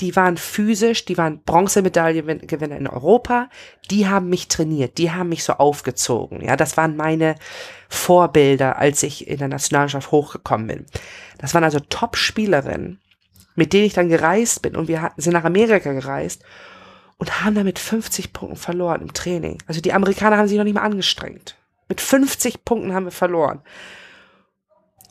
die 0.01 0.17
waren 0.17 0.37
physisch, 0.37 1.05
die 1.05 1.19
waren 1.19 1.43
Bronzemedaillengewinner 1.43 2.77
in 2.77 2.87
Europa, 2.87 3.49
die 3.91 4.09
haben 4.09 4.29
mich 4.29 4.49
trainiert, 4.49 4.99
die 4.99 5.11
haben 5.11 5.29
mich 5.29 5.45
so 5.45 5.55
aufgezogen. 5.55 6.41
Ja, 6.43 6.57
das 6.57 6.77
waren 6.77 6.97
meine 6.97 7.37
Vorbilder, 7.89 8.79
als 8.79 9.03
ich 9.03 9.29
in 9.29 9.39
der 9.39 9.49
Nationalmannschaft 9.49 10.11
hochgekommen 10.11 10.67
bin. 10.67 10.87
Das 11.39 11.55
waren 11.55 11.65
also 11.65 11.81
Top-Spielerinnen 11.81 13.01
mit 13.55 13.73
denen 13.73 13.87
ich 13.87 13.95
dann 13.95 14.09
gereist 14.09 14.63
bin 14.63 14.77
und 14.77 14.89
wir 14.89 15.03
hatten, 15.03 15.21
sind 15.21 15.33
nach 15.33 15.45
Amerika 15.45 15.93
gereist 15.93 16.43
und 17.19 17.45
haben 17.45 17.55
damit 17.55 17.79
50 17.79 18.33
Punkten 18.33 18.57
verloren 18.57 19.03
im 19.03 19.13
Training. 19.13 19.59
Also 19.67 19.81
die 19.81 19.93
Amerikaner 19.93 20.39
haben 20.39 20.49
sich 20.49 20.59
noch 20.59 20.65
nicht 20.65 20.75
mal 20.75 20.83
angestrengt. 20.83 21.57
Mit 21.89 22.01
50 22.01 22.65
Punkten 22.65 22.95
haben 22.95 23.05
wir 23.05 23.13
verloren. 23.13 23.61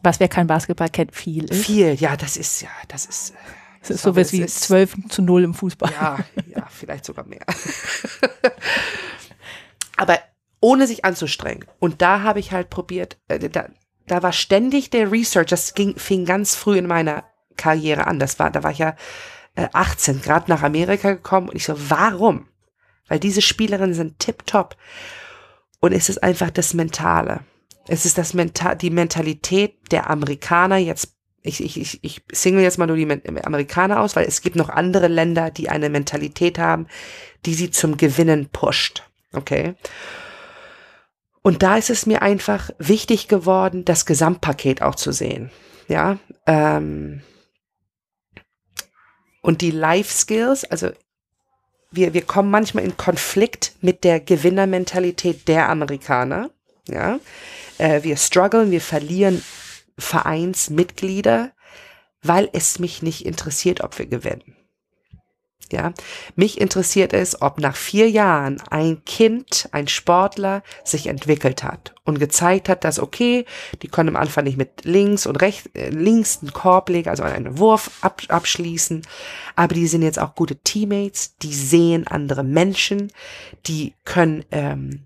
Was 0.04 0.20
wer 0.20 0.28
kein 0.28 0.48
Basketball 0.48 0.90
kennt, 0.90 1.16
viel 1.16 1.46
ist. 1.46 1.66
Viel, 1.66 1.94
ja, 1.94 2.18
das 2.18 2.38
ist 2.38 2.62
ja, 2.62 2.70
das 2.88 3.06
ist. 3.06 3.34
Das 3.82 3.92
ist 3.92 4.02
so 4.04 4.16
was 4.16 4.32
wie 4.32 4.46
12 4.46 5.10
zu 5.10 5.22
0 5.22 5.44
im 5.44 5.54
Fußball. 5.54 5.92
Ja, 5.92 6.20
ja, 6.48 6.68
vielleicht 6.70 7.06
sogar 7.06 7.26
mehr. 7.26 7.46
Aber 9.98 10.20
ohne 10.60 10.86
sich 10.86 11.04
anzustrengen. 11.04 11.66
Und 11.80 12.02
da 12.02 12.22
habe 12.22 12.40
ich 12.40 12.52
halt 12.52 12.70
probiert, 12.70 13.18
äh, 13.28 13.50
da, 13.50 13.70
da 14.08 14.24
war 14.24 14.34
ständig 14.34 14.92
der 14.92 15.12
Research, 15.12 15.48
das 15.48 15.74
ging, 15.74 15.98
fing 15.98 16.26
ganz 16.26 16.56
früh 16.56 16.78
in 16.78 16.88
meiner 16.88 17.24
Karriere 17.62 18.08
an. 18.08 18.20
Das 18.20 18.40
war, 18.40 18.50
da 18.50 18.64
war 18.64 18.72
ich 18.72 18.80
ja 18.80 18.96
äh, 19.56 19.68
18, 19.72 20.22
gerade 20.22 20.50
nach 20.50 20.64
Amerika 20.64 21.12
gekommen 21.12 21.50
und 21.50 21.56
ich 21.56 21.66
so, 21.66 21.76
warum? 21.90 22.48
Weil 23.08 23.20
diese 23.20 23.42
Spielerinnen 23.42 23.94
sind 23.94 24.20
tipptopp. 24.20 24.76
Und 25.80 25.94
es 25.94 26.10
ist 26.10 26.24
einfach 26.24 26.50
das 26.50 26.74
Mentale. 26.74 27.42
Es 27.88 28.06
ist 28.06 28.18
das 28.18 28.34
Menta 28.34 28.76
die 28.76 28.92
Mentalität 28.92 29.92
der 29.92 30.10
Amerikaner 30.10 30.78
jetzt. 30.78 31.16
Ich, 31.44 31.64
ich, 31.64 31.80
ich, 31.80 32.04
ich 32.04 32.22
single 32.32 32.62
jetzt 32.62 32.78
mal 32.78 32.86
nur 32.86 32.98
die 32.98 33.10
Amerikaner 33.44 34.00
aus, 34.00 34.16
weil 34.16 34.26
es 34.28 34.42
gibt 34.42 34.56
noch 34.56 34.70
andere 34.70 35.08
Länder, 35.08 35.50
die 35.50 35.70
eine 35.70 35.90
Mentalität 35.90 36.60
haben, 36.60 36.88
die 37.46 37.56
sie 37.56 37.72
zum 37.72 37.98
Gewinnen 37.98 38.50
pusht. 38.50 39.04
Okay? 39.34 39.74
Und 41.42 41.64
da 41.64 41.78
ist 41.78 41.90
es 41.90 42.06
mir 42.06 42.22
einfach 42.22 42.70
wichtig 42.78 43.28
geworden, 43.28 43.84
das 43.86 44.06
Gesamtpaket 44.06 44.84
auch 44.84 44.96
zu 44.96 45.12
sehen. 45.12 45.50
Ja, 45.88 46.20
ähm, 46.46 47.24
und 49.42 49.62
die 49.62 49.72
Life 49.72 50.12
Skills, 50.12 50.64
also 50.66 50.90
wir, 51.92 52.14
wir 52.14 52.22
kommen 52.22 52.50
manchmal 52.50 52.86
in 52.86 52.96
Konflikt 52.96 53.74
mit 53.82 54.04
der 54.04 54.20
Gewinnermentalität 54.20 55.48
der 55.48 55.70
Amerikaner. 55.70 56.50
Ja, 56.88 57.20
äh, 57.78 58.04
wir 58.04 58.18
strugglen, 58.18 58.72
wir 58.72 58.82
verlieren 58.82 59.44
Vereinsmitglieder, 59.98 61.52
weil 62.24 62.50
es 62.54 62.80
mich 62.80 63.02
nicht 63.02 63.26
interessiert, 63.26 63.82
ob 63.82 64.00
wir 64.00 64.08
gewinnen. 64.08 64.56
Ja, 65.72 65.94
mich 66.36 66.60
interessiert 66.60 67.14
es, 67.14 67.42
ob 67.42 67.60
nach 67.60 67.76
vier 67.76 68.10
Jahren 68.10 68.62
ein 68.70 69.04
Kind, 69.06 69.70
ein 69.72 69.88
Sportler 69.88 70.64
sich 70.84 71.08
entwickelt 71.08 71.64
hat 71.64 71.94
und 72.04 72.20
gezeigt 72.20 72.70
hat, 72.70 72.84
dass 72.84 73.00
okay, 73.00 73.46
die 73.82 73.88
konnten 73.88 74.16
am 74.16 74.22
Anfang 74.22 74.44
nicht 74.44 74.58
mit 74.58 74.84
links 74.84 75.26
und 75.26 75.38
rechts, 75.38 75.70
äh, 75.74 75.90
links 75.90 76.40
einen 76.42 76.54
Korb 76.54 76.90
legen, 76.90 77.10
also 77.10 77.24
einen 77.24 77.58
Wurf 77.58 77.92
ab, 78.02 78.22
abschließen, 78.28 79.04
aber 79.56 79.76
die 79.76 79.88
sind 79.88 80.02
jetzt 80.02 80.20
auch 80.20 80.36
gute 80.36 80.58
Teammates, 80.58 81.38
die 81.38 81.54
sehen 81.54 82.08
andere 82.08 82.44
Menschen, 82.44 83.12
die 83.66 83.94
können 84.04 84.44
ähm, 84.52 85.06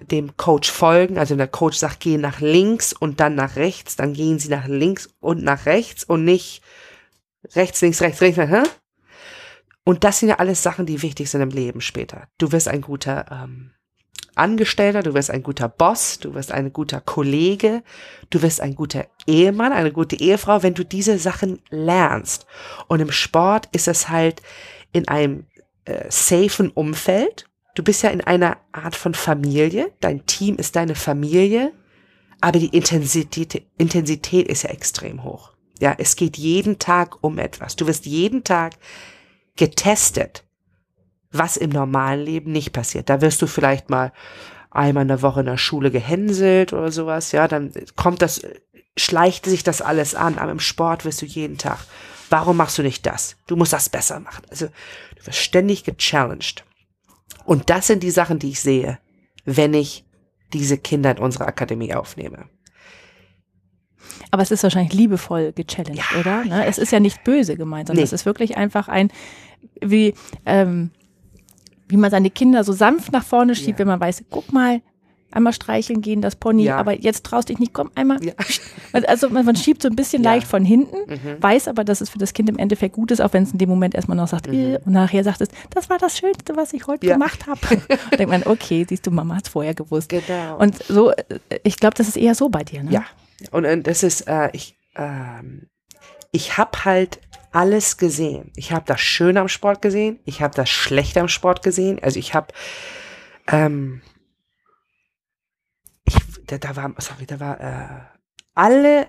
dem 0.00 0.36
Coach 0.36 0.70
folgen. 0.70 1.18
Also 1.18 1.32
wenn 1.32 1.38
der 1.38 1.48
Coach 1.48 1.76
sagt, 1.76 2.00
geh 2.00 2.16
nach 2.16 2.40
links 2.40 2.92
und 2.92 3.20
dann 3.20 3.34
nach 3.34 3.56
rechts, 3.56 3.96
dann 3.96 4.12
gehen 4.12 4.38
sie 4.38 4.48
nach 4.48 4.66
links 4.66 5.08
und 5.20 5.42
nach 5.42 5.66
rechts 5.66 6.04
und 6.04 6.24
nicht 6.24 6.62
rechts, 7.54 7.80
links, 7.80 8.00
rechts, 8.00 8.20
rechts. 8.20 8.38
Hä? 8.38 8.62
Und 9.84 10.04
das 10.04 10.20
sind 10.20 10.28
ja 10.28 10.36
alles 10.36 10.62
Sachen, 10.62 10.86
die 10.86 11.02
wichtig 11.02 11.30
sind 11.30 11.40
im 11.40 11.50
Leben 11.50 11.80
später. 11.80 12.28
Du 12.38 12.52
wirst 12.52 12.68
ein 12.68 12.80
guter 12.82 13.26
ähm, 13.30 13.72
Angestellter, 14.34 15.02
du 15.02 15.14
wirst 15.14 15.30
ein 15.30 15.42
guter 15.42 15.68
Boss, 15.68 16.18
du 16.18 16.34
wirst 16.34 16.52
ein 16.52 16.72
guter 16.72 17.00
Kollege, 17.00 17.82
du 18.30 18.42
wirst 18.42 18.60
ein 18.60 18.74
guter 18.74 19.06
Ehemann, 19.26 19.72
eine 19.72 19.92
gute 19.92 20.16
Ehefrau, 20.16 20.62
wenn 20.62 20.74
du 20.74 20.84
diese 20.84 21.18
Sachen 21.18 21.60
lernst. 21.70 22.46
Und 22.88 23.00
im 23.00 23.10
Sport 23.10 23.68
ist 23.72 23.88
es 23.88 24.08
halt 24.08 24.42
in 24.92 25.08
einem 25.08 25.46
äh, 25.84 26.04
safen 26.10 26.70
Umfeld. 26.70 27.46
Du 27.74 27.82
bist 27.82 28.02
ja 28.02 28.10
in 28.10 28.20
einer 28.20 28.58
Art 28.72 28.96
von 28.96 29.14
Familie. 29.14 29.92
Dein 30.00 30.26
Team 30.26 30.56
ist 30.56 30.76
deine 30.76 30.94
Familie. 30.94 31.72
Aber 32.40 32.58
die 32.58 32.74
Intensität, 32.74 33.66
Intensität 33.76 34.48
ist 34.48 34.62
ja 34.62 34.70
extrem 34.70 35.24
hoch. 35.24 35.52
Ja, 35.80 35.94
es 35.98 36.16
geht 36.16 36.36
jeden 36.36 36.78
Tag 36.78 37.22
um 37.22 37.38
etwas. 37.38 37.76
Du 37.76 37.86
wirst 37.86 38.06
jeden 38.06 38.44
Tag 38.44 38.74
getestet, 39.60 40.42
was 41.30 41.58
im 41.58 41.68
normalen 41.68 42.24
Leben 42.24 42.50
nicht 42.50 42.72
passiert. 42.72 43.10
Da 43.10 43.20
wirst 43.20 43.42
du 43.42 43.46
vielleicht 43.46 43.90
mal 43.90 44.10
einmal 44.70 45.02
in 45.02 45.08
der 45.08 45.20
Woche 45.20 45.40
in 45.40 45.46
der 45.46 45.58
Schule 45.58 45.90
gehänselt 45.90 46.72
oder 46.72 46.90
sowas. 46.90 47.30
Ja, 47.32 47.46
dann 47.46 47.72
kommt 47.94 48.22
das, 48.22 48.40
schleicht 48.96 49.44
sich 49.44 49.62
das 49.62 49.82
alles 49.82 50.14
an. 50.14 50.38
Aber 50.38 50.50
im 50.50 50.60
Sport 50.60 51.04
wirst 51.04 51.20
du 51.20 51.26
jeden 51.26 51.58
Tag. 51.58 51.78
Warum 52.30 52.56
machst 52.56 52.78
du 52.78 52.82
nicht 52.82 53.04
das? 53.04 53.36
Du 53.46 53.54
musst 53.54 53.74
das 53.74 53.90
besser 53.90 54.18
machen. 54.18 54.44
Also, 54.48 54.68
du 55.18 55.26
wirst 55.26 55.38
ständig 55.38 55.84
gechallenged. 55.84 56.64
Und 57.44 57.68
das 57.68 57.86
sind 57.86 58.02
die 58.02 58.10
Sachen, 58.10 58.38
die 58.38 58.50
ich 58.50 58.60
sehe, 58.60 58.98
wenn 59.44 59.74
ich 59.74 60.06
diese 60.54 60.78
Kinder 60.78 61.10
in 61.10 61.18
unsere 61.18 61.46
Akademie 61.46 61.94
aufnehme. 61.94 62.48
Aber 64.30 64.42
es 64.42 64.50
ist 64.50 64.62
wahrscheinlich 64.62 64.92
liebevoll 64.92 65.52
gechallenged, 65.52 65.98
Ja, 66.12 66.20
oder? 66.20 66.44
Ne? 66.44 66.50
ja, 66.50 66.62
es 66.64 66.78
ist 66.78 66.92
ja 66.92 67.00
nicht 67.00 67.24
böse 67.24 67.56
gemeint, 67.56 67.88
sondern 67.88 68.00
Nee. 68.02 68.04
es 68.04 68.12
ist 68.12 68.26
wirklich 68.26 68.56
einfach 68.56 68.88
ein, 68.88 69.10
wie, 69.80 70.14
ähm, 70.46 70.90
wie 71.88 71.96
man 71.96 72.10
seine 72.10 72.30
Kinder 72.30 72.62
so 72.64 72.72
sanft 72.72 73.12
nach 73.12 73.24
vorne 73.24 73.54
schiebt, 73.54 73.70
Ja. 73.70 73.78
wenn 73.80 73.88
man 73.88 74.00
weiß, 74.00 74.24
guck 74.30 74.52
mal, 74.52 74.80
einmal 75.32 75.52
streicheln 75.52 76.00
gehen, 76.00 76.22
das 76.22 76.34
Pony, 76.34 76.64
Ja. 76.64 76.76
aber 76.76 77.00
jetzt 77.00 77.24
traust 77.24 77.48
dich 77.50 77.58
nicht, 77.60 77.72
komm 77.72 77.90
einmal. 77.94 78.22
Ja. 78.24 78.32
Also 79.06 79.30
man, 79.30 79.44
man 79.46 79.54
schiebt 79.54 79.80
so 79.82 79.88
ein 79.88 79.94
bisschen 79.94 80.24
Ja. 80.24 80.32
leicht 80.32 80.46
von 80.48 80.64
hinten, 80.64 80.96
Mhm. 81.08 81.40
weiß 81.40 81.68
aber, 81.68 81.84
dass 81.84 82.00
es 82.00 82.10
für 82.10 82.18
das 82.18 82.32
Kind 82.32 82.48
im 82.48 82.58
Endeffekt 82.58 82.96
gut 82.96 83.12
ist, 83.12 83.20
auch 83.20 83.32
wenn 83.32 83.44
es 83.44 83.52
in 83.52 83.58
dem 83.58 83.68
Moment 83.68 83.94
erstmal 83.94 84.16
noch 84.16 84.26
sagt, 84.26 84.48
äh, 84.48 84.78
und 84.84 84.90
nachher 84.92 85.22
sagt 85.22 85.40
es, 85.40 85.48
das 85.70 85.88
war 85.88 85.98
das 85.98 86.18
Schönste, 86.18 86.56
was 86.56 86.72
ich 86.72 86.88
heute 86.88 87.06
Mhm. 87.06 87.10
Gemacht 87.12 87.46
habe. 87.46 87.60
denkt 88.18 88.28
man, 88.30 88.42
okay, 88.44 88.84
siehst 88.88 89.06
du, 89.06 89.12
Mama 89.12 89.36
hat 89.36 89.44
es 89.44 89.50
vorher 89.50 89.74
gewusst. 89.74 90.08
Genau. 90.08 90.58
Und 90.58 90.82
so, 90.84 91.10
äh, 91.12 91.24
ich 91.62 91.76
glaube, 91.76 91.94
das 91.96 92.08
ist 92.08 92.16
eher 92.16 92.34
so 92.34 92.48
bei 92.48 92.64
dir, 92.64 92.82
ne? 92.82 92.90
Ja, 92.90 93.04
und, 93.50 93.66
und 93.66 93.86
das 93.86 94.02
ist, 94.02 94.22
äh, 94.22 94.50
ich, 94.52 94.76
ähm, 94.96 95.68
ich 96.32 96.58
habe 96.58 96.84
halt 96.84 97.20
alles 97.52 97.96
gesehen. 97.96 98.52
Ich 98.54 98.72
habe 98.72 98.84
das 98.86 99.00
Schöne 99.00 99.40
am 99.40 99.48
Sport 99.48 99.82
gesehen, 99.82 100.20
ich 100.24 100.42
habe 100.42 100.54
das 100.54 100.70
Schlechte 100.70 101.20
am 101.20 101.28
Sport 101.28 101.62
gesehen. 101.62 101.98
Also 102.02 102.18
ich 102.18 102.34
habe, 102.34 102.48
ähm, 103.48 104.02
ich, 106.04 106.16
da, 106.46 106.58
da 106.58 106.76
war, 106.76 106.94
sorry, 106.98 107.26
da 107.26 107.40
war 107.40 107.60
äh, 107.60 108.00
alle, 108.54 109.08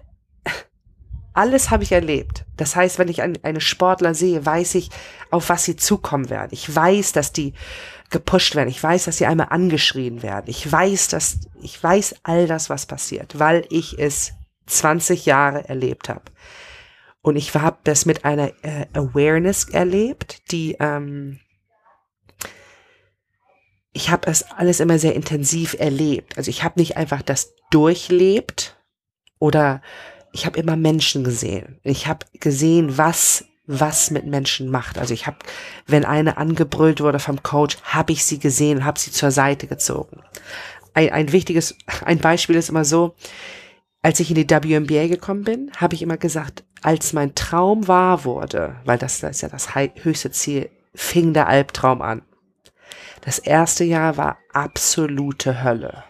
alles 1.33 1.69
habe 1.69 1.83
ich 1.83 1.91
erlebt. 1.91 2.45
Das 2.57 2.75
heißt, 2.75 2.99
wenn 2.99 3.07
ich 3.07 3.21
ein, 3.21 3.37
eine 3.43 3.61
Sportler 3.61 4.13
sehe, 4.13 4.45
weiß 4.45 4.75
ich, 4.75 4.89
auf 5.29 5.49
was 5.49 5.63
sie 5.63 5.75
zukommen 5.75 6.29
werden. 6.29 6.49
Ich 6.51 6.73
weiß, 6.73 7.13
dass 7.13 7.31
die 7.31 7.53
gepusht 8.09 8.55
werden. 8.55 8.69
Ich 8.69 8.81
weiß, 8.81 9.05
dass 9.05 9.17
sie 9.17 9.25
einmal 9.25 9.47
angeschrien 9.49 10.21
werden. 10.21 10.45
Ich 10.47 10.69
weiß, 10.69 11.07
dass 11.07 11.39
ich 11.61 11.81
weiß 11.81 12.15
all 12.23 12.47
das, 12.47 12.69
was 12.69 12.85
passiert, 12.85 13.39
weil 13.39 13.65
ich 13.69 13.97
es 13.97 14.33
20 14.67 15.25
Jahre 15.25 15.67
erlebt 15.67 16.09
habe. 16.09 16.23
Und 17.21 17.35
ich 17.35 17.53
habe 17.53 17.77
das 17.83 18.05
mit 18.05 18.25
einer 18.25 18.51
äh, 18.63 18.87
Awareness 18.93 19.69
erlebt, 19.69 20.51
die 20.51 20.75
ähm, 20.79 21.39
ich 23.93 24.09
habe 24.09 24.29
es 24.29 24.43
alles 24.43 24.79
immer 24.79 24.97
sehr 24.99 25.15
intensiv 25.15 25.75
erlebt. 25.77 26.37
Also 26.37 26.49
ich 26.49 26.63
habe 26.63 26.79
nicht 26.79 26.97
einfach 26.97 27.21
das 27.21 27.53
durchlebt 27.71 28.77
oder 29.39 29.81
ich 30.31 30.45
habe 30.45 30.59
immer 30.59 30.75
Menschen 30.75 31.23
gesehen. 31.23 31.79
Ich 31.83 32.07
habe 32.07 32.25
gesehen, 32.39 32.97
was 32.97 33.45
was 33.67 34.11
mit 34.11 34.25
Menschen 34.25 34.69
macht. 34.69 34.97
Also 34.97 35.13
ich 35.13 35.27
habe, 35.27 35.37
wenn 35.87 36.03
eine 36.03 36.37
angebrüllt 36.37 36.99
wurde 36.99 37.19
vom 37.19 37.41
Coach, 37.41 37.77
habe 37.83 38.11
ich 38.11 38.25
sie 38.25 38.39
gesehen, 38.39 38.85
habe 38.85 38.99
sie 38.99 39.11
zur 39.11 39.31
Seite 39.31 39.67
gezogen. 39.67 40.21
Ein, 40.93 41.11
ein 41.11 41.31
wichtiges, 41.31 41.77
ein 42.03 42.19
Beispiel 42.19 42.57
ist 42.57 42.69
immer 42.69 42.83
so, 42.85 43.15
als 44.01 44.19
ich 44.19 44.29
in 44.29 44.35
die 44.35 44.49
WNBA 44.49 45.07
gekommen 45.07 45.43
bin, 45.43 45.71
habe 45.77 45.93
ich 45.93 46.01
immer 46.01 46.17
gesagt, 46.17 46.63
als 46.81 47.13
mein 47.13 47.35
Traum 47.35 47.87
wahr 47.87 48.25
wurde, 48.25 48.75
weil 48.83 48.97
das, 48.97 49.19
das 49.19 49.37
ist 49.37 49.41
ja 49.41 49.49
das 49.49 49.75
höchste 49.75 50.31
Ziel, 50.31 50.69
fing 50.95 51.33
der 51.33 51.47
Albtraum 51.47 52.01
an. 52.01 52.23
Das 53.21 53.37
erste 53.37 53.83
Jahr 53.83 54.17
war 54.17 54.39
absolute 54.51 55.63
Hölle. 55.63 56.03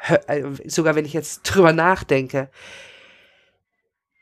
Hö 0.00 0.14
äh, 0.28 0.44
sogar 0.68 0.94
wenn 0.94 1.04
ich 1.04 1.12
jetzt 1.12 1.42
drüber 1.42 1.72
nachdenke, 1.72 2.48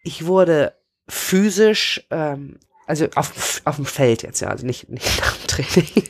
ich 0.05 0.27
wurde 0.27 0.75
physisch, 1.09 2.07
ähm, 2.11 2.59
also 2.87 3.09
auf, 3.17 3.62
auf 3.64 3.77
dem 3.77 3.87
Feld 3.87 4.23
jetzt, 4.23 4.40
ja, 4.40 4.49
also 4.49 4.64
nicht, 4.64 4.88
nicht 4.88 5.21
nach 5.21 5.37
dem 5.37 5.47
Training, 5.49 6.09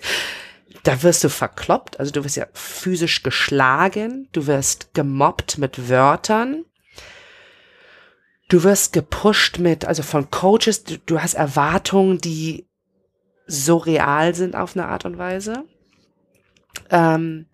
da 0.82 1.02
wirst 1.02 1.24
du 1.24 1.30
verkloppt, 1.30 1.98
also 1.98 2.12
du 2.12 2.24
wirst 2.24 2.36
ja 2.36 2.46
physisch 2.52 3.22
geschlagen, 3.22 4.28
du 4.32 4.46
wirst 4.46 4.92
gemobbt 4.92 5.56
mit 5.56 5.88
Wörtern, 5.88 6.64
du 8.48 8.62
wirst 8.64 8.92
gepusht 8.92 9.58
mit, 9.58 9.86
also 9.86 10.02
von 10.02 10.30
Coaches, 10.30 10.84
du, 10.84 10.98
du 10.98 11.22
hast 11.22 11.34
Erwartungen, 11.34 12.18
die 12.18 12.66
so 13.46 13.76
real 13.76 14.34
sind 14.34 14.54
auf 14.56 14.76
eine 14.76 14.88
Art 14.88 15.04
und 15.04 15.18
Weise. 15.18 15.64
Ähm, 16.90 17.46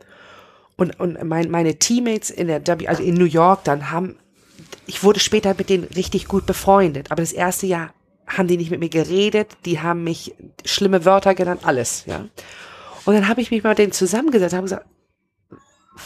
und 0.76 0.98
und 0.98 1.22
mein, 1.24 1.50
meine 1.50 1.78
Teammates 1.78 2.30
in 2.30 2.46
der 2.46 2.66
W, 2.66 2.86
also 2.86 3.02
in 3.02 3.14
New 3.14 3.26
York, 3.26 3.64
dann 3.64 3.90
haben, 3.90 4.16
ich 4.90 5.04
wurde 5.04 5.20
später 5.20 5.54
mit 5.56 5.70
denen 5.70 5.84
richtig 5.84 6.26
gut 6.26 6.46
befreundet, 6.46 7.12
aber 7.12 7.22
das 7.22 7.32
erste 7.32 7.66
Jahr 7.66 7.94
haben 8.26 8.48
die 8.48 8.56
nicht 8.56 8.72
mit 8.72 8.80
mir 8.80 8.88
geredet, 8.88 9.56
die 9.64 9.80
haben 9.80 10.02
mich 10.02 10.34
schlimme 10.64 11.04
Wörter 11.04 11.36
genannt, 11.36 11.60
alles, 11.64 12.04
ja. 12.06 12.26
Und 13.04 13.14
dann 13.14 13.28
habe 13.28 13.40
ich 13.40 13.52
mich 13.52 13.62
mal 13.62 13.70
mit 13.70 13.78
denen 13.78 13.92
zusammengesetzt 13.92 14.52
und 14.52 14.58
habe 14.58 14.66
gesagt, 14.66 14.86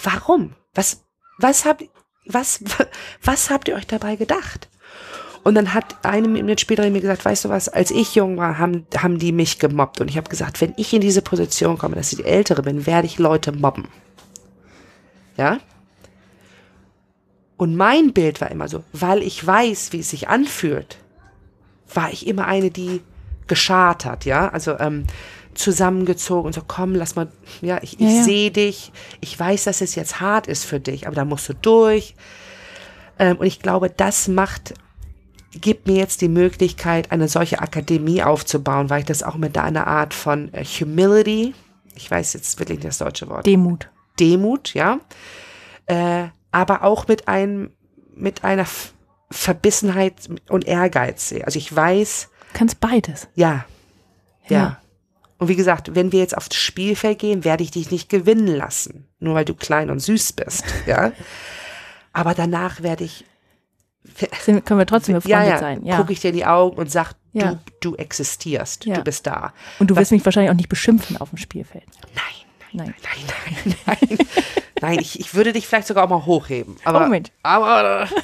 warum? 0.02 0.52
Was, 0.74 1.02
was 1.38 1.64
habt, 1.64 1.84
was, 2.26 2.62
was 3.22 3.48
habt 3.48 3.68
ihr 3.68 3.74
euch 3.74 3.86
dabei 3.86 4.16
gedacht? 4.16 4.68
Und 5.44 5.54
dann 5.54 5.72
hat 5.72 6.04
eine 6.04 6.28
Minute 6.28 6.60
später 6.60 6.88
mir 6.90 7.00
gesagt, 7.00 7.24
weißt 7.24 7.46
du 7.46 7.48
was, 7.48 7.70
als 7.70 7.90
ich 7.90 8.14
jung 8.14 8.36
war, 8.36 8.58
haben, 8.58 8.86
haben 8.98 9.18
die 9.18 9.32
mich 9.32 9.58
gemobbt. 9.58 10.00
Und 10.02 10.08
ich 10.08 10.18
habe 10.18 10.28
gesagt, 10.28 10.60
wenn 10.60 10.74
ich 10.76 10.92
in 10.92 11.00
diese 11.00 11.22
Position 11.22 11.78
komme, 11.78 11.96
dass 11.96 12.12
ich 12.12 12.18
die 12.18 12.24
Ältere 12.24 12.62
bin, 12.62 12.84
werde 12.86 13.06
ich 13.06 13.18
Leute 13.18 13.52
mobben. 13.52 13.88
Ja? 15.38 15.58
Und 17.56 17.76
mein 17.76 18.12
Bild 18.12 18.40
war 18.40 18.50
immer 18.50 18.68
so, 18.68 18.82
weil 18.92 19.22
ich 19.22 19.44
weiß, 19.46 19.92
wie 19.92 20.00
es 20.00 20.10
sich 20.10 20.28
anfühlt, 20.28 20.98
war 21.92 22.12
ich 22.12 22.26
immer 22.26 22.46
eine, 22.46 22.70
die 22.70 23.00
geschart 23.46 24.04
hat, 24.04 24.24
ja, 24.24 24.48
also 24.48 24.78
ähm, 24.78 25.04
zusammengezogen 25.54 26.46
und 26.46 26.52
so, 26.54 26.62
komm, 26.66 26.94
lass 26.94 27.14
mal, 27.14 27.28
ja, 27.60 27.78
ich, 27.82 27.94
ich 28.00 28.06
Ja, 28.06 28.08
ja. 28.08 28.22
sehe 28.24 28.50
dich, 28.50 28.92
ich 29.20 29.38
weiß, 29.38 29.64
dass 29.64 29.80
es 29.80 29.94
jetzt 29.94 30.20
hart 30.20 30.46
ist 30.48 30.64
für 30.64 30.80
dich, 30.80 31.06
aber 31.06 31.14
da 31.14 31.24
musst 31.24 31.48
du 31.48 31.54
durch. 31.54 32.16
Ähm, 33.18 33.36
und 33.36 33.46
ich 33.46 33.60
glaube, 33.60 33.90
das 33.90 34.26
macht, 34.26 34.74
gibt 35.52 35.86
mir 35.86 35.96
jetzt 35.96 36.20
die 36.22 36.28
Möglichkeit, 36.28 37.12
eine 37.12 37.28
solche 37.28 37.60
Akademie 37.60 38.22
aufzubauen, 38.24 38.90
weil 38.90 39.00
ich 39.00 39.06
das 39.06 39.22
auch 39.22 39.36
mit 39.36 39.56
einer 39.56 39.86
Art 39.86 40.12
von 40.14 40.52
äh, 40.52 40.64
Humility, 40.64 41.54
ich 41.94 42.10
weiß 42.10 42.32
jetzt 42.32 42.58
wirklich 42.58 42.78
nicht 42.78 42.88
das 42.88 42.98
deutsche 42.98 43.28
Wort, 43.28 43.46
Demut. 43.46 43.88
Demut, 44.18 44.74
ja, 44.74 44.98
äh, 45.86 46.24
aber 46.54 46.82
auch 46.84 47.08
mit 47.08 47.28
einem, 47.28 47.72
mit 48.14 48.44
einer 48.44 48.62
F 48.62 48.92
Verbissenheit 49.30 50.14
und 50.48 50.66
Ehrgeiz. 50.66 51.34
Also 51.44 51.58
ich 51.58 51.74
weiß, 51.74 52.28
Kannst 52.52 52.78
beides. 52.80 53.26
ja, 53.34 53.64
ja, 54.48 54.56
Ja. 54.58 54.80
Und 55.38 55.48
wie 55.48 55.56
gesagt, 55.56 55.94
wenn 55.96 56.12
wir 56.12 56.20
jetzt 56.20 56.36
aufs 56.36 56.54
Spielfeld 56.54 57.18
gehen, 57.18 57.44
werde 57.44 57.64
ich 57.64 57.72
dich 57.72 57.90
nicht 57.90 58.08
gewinnen 58.08 58.46
lassen, 58.46 59.08
nur 59.18 59.34
weil 59.34 59.44
du 59.44 59.54
klein 59.54 59.90
und 59.90 59.98
süß 59.98 60.34
bist, 60.34 60.64
ja. 60.86 61.10
Aber 62.12 62.34
danach 62.34 62.82
werde 62.82 63.02
ich, 63.04 63.24
Sind, 64.40 64.64
können 64.64 64.78
wir 64.78 64.86
trotzdem 64.86 65.14
ja, 65.16 65.18
befreundet 65.20 65.48
ja, 65.50 65.58
sein. 65.58 65.84
Ja. 65.84 65.96
gucke 65.96 66.12
ich 66.12 66.20
dir 66.20 66.28
in 66.28 66.36
die 66.36 66.46
Augen 66.46 66.76
und 66.78 66.90
sag, 66.92 67.14
Ja. 67.32 67.54
du, 67.80 67.90
du 67.90 67.96
existierst, 67.96 68.84
Ja. 68.84 68.94
du 68.96 69.02
bist 69.02 69.26
da. 69.26 69.52
Und 69.80 69.88
du 69.90 69.96
Was- 69.96 70.02
wirst 70.02 70.12
mich 70.12 70.24
wahrscheinlich 70.24 70.50
auch 70.52 70.56
nicht 70.56 70.68
beschimpfen 70.68 71.16
auf 71.16 71.30
dem 71.30 71.38
Spielfeld. 71.38 71.84
Nein, 72.14 72.84
Nein. 72.86 72.94
nein, 73.02 73.34
nein, 73.66 73.74
nein. 73.86 73.98
Nein, 74.18 74.18
ich, 74.92 75.18
ich 75.20 75.34
würde 75.34 75.52
dich 75.52 75.66
vielleicht 75.66 75.86
sogar 75.86 76.04
auch 76.04 76.08
mal 76.08 76.26
hochheben. 76.26 76.76
Aber, 76.84 77.06
Oh, 77.06 77.08
Mensch. 77.08 77.30
aber 77.42 78.08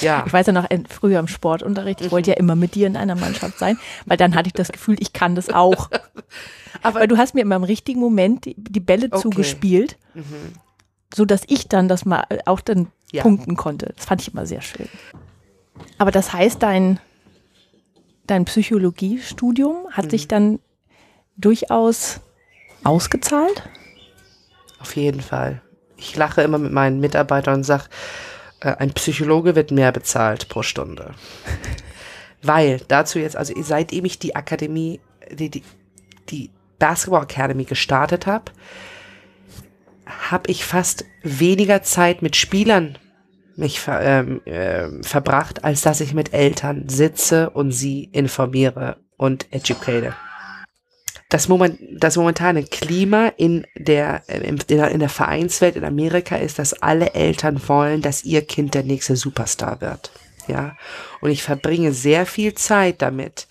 Ja. 0.00 0.24
Ich 0.26 0.32
weiß 0.32 0.48
ja 0.48 0.52
noch, 0.52 0.66
früher 0.88 1.20
im 1.20 1.28
Sportunterricht, 1.28 2.00
ich 2.00 2.10
wollte 2.10 2.30
ja 2.32 2.36
immer 2.36 2.56
mit 2.56 2.74
dir 2.74 2.86
in 2.88 2.96
einer 2.96 3.14
Mannschaft 3.14 3.58
sein, 3.58 3.78
weil 4.06 4.16
dann 4.16 4.34
hatte 4.34 4.48
ich 4.48 4.52
das 4.52 4.72
Gefühl, 4.72 4.96
ich 5.00 5.12
kann 5.12 5.34
das 5.36 5.50
auch. 5.50 5.88
Aber 6.82 7.00
Weil 7.00 7.06
du 7.08 7.16
hast 7.16 7.34
mir 7.34 7.42
immer 7.42 7.56
im 7.56 7.64
richtigen 7.64 8.00
Moment 8.00 8.44
die, 8.44 8.54
die 8.58 8.80
Bälle 8.80 9.06
Okay. 9.06 9.20
zugespielt, 9.22 9.96
so 11.14 11.24
dass 11.24 11.42
ich 11.46 11.68
dann 11.68 11.88
das 11.88 12.04
mal 12.04 12.24
äh, 12.28 12.38
auch 12.46 12.60
dann 12.60 12.88
Ja. 13.12 13.22
punkten 13.22 13.56
konnte. 13.56 13.94
Das 13.96 14.04
fand 14.06 14.20
ich 14.20 14.32
immer 14.32 14.46
sehr 14.46 14.60
schön. 14.62 14.88
Aber 15.98 16.10
das 16.10 16.32
heißt, 16.32 16.60
dein, 16.62 16.98
dein 18.26 18.44
Psychologiestudium 18.44 19.86
hat 19.92 20.06
Mhm. 20.06 20.10
sich 20.10 20.26
dann 20.28 20.58
durchaus 21.36 22.20
ausgezahlt? 22.82 23.62
Auf 24.84 24.96
jeden 24.96 25.22
Fall. 25.22 25.62
Ich 25.96 26.14
lache 26.14 26.42
immer 26.42 26.58
mit 26.58 26.70
meinen 26.70 27.00
Mitarbeitern 27.00 27.54
und 27.54 27.64
sage, 27.64 27.84
äh, 28.60 28.76
ein 28.76 28.92
Psychologe 28.92 29.56
wird 29.56 29.70
mehr 29.70 29.92
bezahlt 29.92 30.50
pro 30.50 30.62
Stunde. 30.62 31.14
Weil 32.42 32.82
dazu 32.88 33.18
jetzt, 33.18 33.34
also 33.34 33.54
seitdem 33.62 34.04
ich 34.04 34.18
die 34.18 34.36
Akademie, 34.36 35.00
die, 35.32 35.48
die, 35.48 35.62
die 36.28 36.50
Basketball 36.78 37.22
Academy 37.22 37.64
gestartet 37.64 38.26
habe, 38.26 38.52
habe 40.28 40.50
ich 40.50 40.66
fast 40.66 41.06
weniger 41.22 41.82
Zeit 41.82 42.20
mit 42.20 42.36
Spielern 42.36 42.98
mich 43.56 43.80
ver, 43.80 44.02
ähm, 44.02 44.42
ähm, 44.44 45.02
verbracht, 45.02 45.64
als 45.64 45.80
dass 45.80 46.02
ich 46.02 46.12
mit 46.12 46.34
Eltern 46.34 46.90
sitze 46.90 47.48
und 47.48 47.72
sie 47.72 48.10
informiere 48.12 48.98
und 49.16 49.50
educate 49.50 50.14
das, 51.34 51.48
Moment, 51.48 51.80
das 51.90 52.16
momentane 52.16 52.62
Klima 52.62 53.32
in 53.36 53.66
der, 53.76 54.22
äh, 54.28 54.46
in 54.46 54.56
der, 54.68 54.92
in 54.92 55.00
der 55.00 55.08
Vereinswelt 55.08 55.74
in 55.74 55.82
Amerika 55.82 56.36
ist, 56.36 56.60
dass 56.60 56.74
alle 56.74 57.14
Eltern 57.14 57.60
wollen, 57.66 58.02
dass 58.02 58.22
ihr 58.22 58.46
Kind 58.46 58.74
der 58.74 58.84
nächste 58.84 59.16
Superstar 59.16 59.80
wird. 59.80 60.12
Ja. 60.46 60.76
Und 61.20 61.30
ich 61.30 61.42
verbringe 61.42 61.92
sehr 61.92 62.24
viel 62.24 62.54
Zeit 62.54 63.02
damit, 63.02 63.48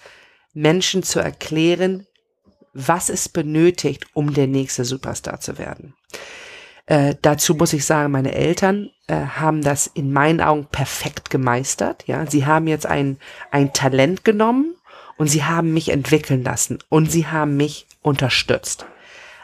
Menschen 0.53 1.03
zu 1.03 1.19
erklären, 1.19 2.07
was 2.73 3.09
es 3.09 3.27
benötigt, 3.27 4.05
um 4.13 4.33
der 4.33 4.47
nächste 4.47 4.85
Superstar 4.85 5.41
zu 5.41 5.57
werden. 5.57 5.93
Äh, 6.85 7.15
dazu 7.21 7.53
muss 7.53 7.73
ich 7.73 7.83
sagen, 7.83 8.13
meine 8.13 8.33
Eltern 8.33 8.91
äh, 9.07 9.15
haben 9.15 9.61
das 9.61 9.87
in 9.87 10.13
meinen 10.13 10.39
Augen 10.39 10.67
perfekt 10.71 11.29
gemeistert. 11.29 12.05
Ja, 12.07 12.25
sie 12.31 12.45
haben 12.45 12.67
jetzt 12.67 12.85
ein 12.85 13.17
ein 13.51 13.73
Talent 13.73 14.23
genommen 14.23 14.73
und 15.17 15.27
sie 15.27 15.43
haben 15.43 15.73
mich 15.73 15.89
entwickeln 15.89 16.43
lassen 16.43 16.79
und 16.89 17.11
sie 17.11 17.27
haben 17.27 17.57
mich 17.57 17.87
unterstützt. 18.01 18.85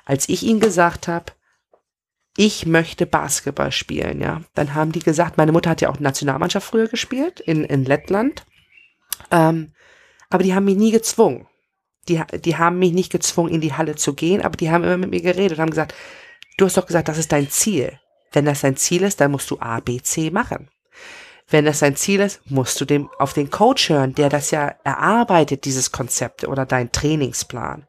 Als 0.06 0.30
ich 0.30 0.44
ihnen 0.44 0.60
gesagt 0.60 1.08
habe, 1.08 1.34
ich 2.38 2.66
möchte 2.66 3.06
Basketball 3.06 3.72
spielen, 3.72 4.22
ja, 4.22 4.42
dann 4.56 4.74
haben 4.74 4.92
die 4.92 5.00
gesagt, 5.00 5.38
meine 5.38 5.52
Mutter 5.52 5.70
hat 5.72 5.82
ja 5.82 5.90
auch 5.90 6.00
Nationalmannschaft 6.00 6.68
früher 6.68 6.88
gespielt 6.88 7.40
in 7.40 7.64
in 7.64 7.86
Lettland, 7.86 8.46
ähm, 9.32 9.74
aber 10.30 10.44
die 10.44 10.54
haben 10.54 10.66
mich 10.66 10.78
nie 10.78 10.92
gezwungen. 10.92 11.48
Die, 12.08 12.22
die 12.44 12.58
haben 12.58 12.80
mich 12.80 12.94
nicht 12.94 13.12
gezwungen, 13.12 13.54
in 13.54 13.62
die 13.62 13.74
Halle 13.74 13.96
zu 13.96 14.14
gehen, 14.14 14.42
aber 14.42 14.58
die 14.58 14.72
haben 14.72 14.84
immer 14.84 14.98
mit 14.98 15.12
mir 15.12 15.22
geredet 15.22 15.58
und 15.58 15.62
haben 15.62 15.70
gesagt, 15.70 15.94
du 16.58 16.66
hast 16.66 16.78
doch 16.78 16.86
gesagt, 16.86 17.08
das 17.08 17.18
ist 17.18 17.32
dein 17.32 17.50
Ziel. 17.50 18.00
Wenn 18.32 18.46
das 18.46 18.62
dein 18.62 18.78
Ziel 18.78 19.04
ist, 19.04 19.22
dann 19.22 19.32
musst 19.32 19.50
du 19.52 19.60
A, 19.60 19.80
B, 19.80 20.02
C 20.02 20.30
machen. 20.32 20.70
Wenn 21.50 21.66
das 21.66 21.80
dein 21.80 21.96
Ziel 21.96 22.20
ist, 22.20 22.42
musst 22.46 22.80
du 22.80 22.86
dem 22.86 23.10
auf 23.18 23.34
den 23.34 23.50
Coach 23.50 23.90
hören, 23.90 24.14
der 24.14 24.30
das 24.30 24.52
ja 24.52 24.76
erarbeitet, 24.84 25.66
dieses 25.66 25.92
Konzept 25.92 26.48
oder 26.48 26.66
dein 26.66 26.92
Trainingsplan. 26.92 27.86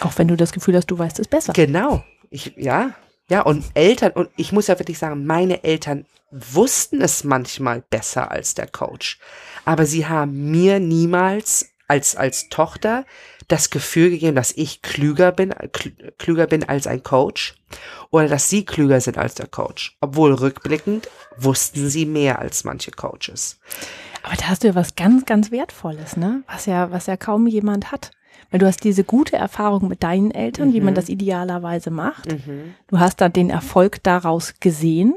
Auch 0.00 0.12
wenn 0.16 0.28
du 0.28 0.36
das 0.36 0.52
Gefühl 0.52 0.76
hast, 0.76 0.90
du 0.90 0.98
weißt 0.98 1.18
es 1.18 1.28
besser. 1.28 1.52
Genau. 1.52 2.02
Ich, 2.30 2.54
ja, 2.56 2.90
ja, 3.28 3.42
und 3.42 3.64
Eltern, 3.74 4.12
und 4.12 4.30
ich 4.36 4.52
muss 4.52 4.66
ja 4.66 4.78
wirklich 4.78 4.98
sagen, 4.98 5.26
meine 5.26 5.64
Eltern 5.64 6.06
wussten 6.30 7.00
es 7.00 7.24
manchmal 7.24 7.82
besser 7.88 8.30
als 8.30 8.54
der 8.54 8.66
Coach. 8.66 9.18
Aber 9.64 9.86
sie 9.86 10.06
haben 10.06 10.50
mir 10.50 10.80
niemals 10.80 11.70
als, 11.86 12.16
als 12.16 12.48
Tochter 12.48 13.04
das 13.48 13.70
Gefühl 13.70 14.10
gegeben, 14.10 14.36
dass 14.36 14.52
ich 14.52 14.82
klüger 14.82 15.32
bin, 15.32 15.52
klü- 15.52 16.12
klüger 16.18 16.46
bin 16.46 16.64
als 16.64 16.86
ein 16.86 17.02
Coach 17.02 17.54
oder 18.10 18.28
dass 18.28 18.48
sie 18.48 18.64
klüger 18.64 19.00
sind 19.00 19.18
als 19.18 19.34
der 19.34 19.46
Coach. 19.46 19.96
Obwohl 20.00 20.32
rückblickend 20.34 21.08
wussten 21.36 21.88
sie 21.88 22.06
mehr 22.06 22.38
als 22.38 22.64
manche 22.64 22.90
Coaches. 22.90 23.58
Aber 24.22 24.36
da 24.36 24.48
hast 24.48 24.62
du 24.64 24.68
ja 24.68 24.74
was 24.74 24.94
ganz, 24.96 25.26
ganz 25.26 25.50
Wertvolles, 25.50 26.16
ne? 26.16 26.42
Was 26.50 26.66
ja, 26.66 26.90
was 26.90 27.06
ja 27.06 27.16
kaum 27.16 27.46
jemand 27.46 27.92
hat. 27.92 28.10
Weil 28.50 28.60
du 28.60 28.66
hast 28.66 28.84
diese 28.84 29.04
gute 29.04 29.36
Erfahrung 29.36 29.88
mit 29.88 30.02
deinen 30.02 30.30
Eltern, 30.30 30.72
wie 30.72 30.80
man 30.80 30.94
das 30.94 31.08
idealerweise 31.08 31.90
macht. 31.90 32.28
Du 32.86 32.98
hast 33.00 33.20
dann 33.20 33.32
den 33.32 33.50
Erfolg 33.50 34.02
daraus 34.02 34.54
gesehen. 34.60 35.14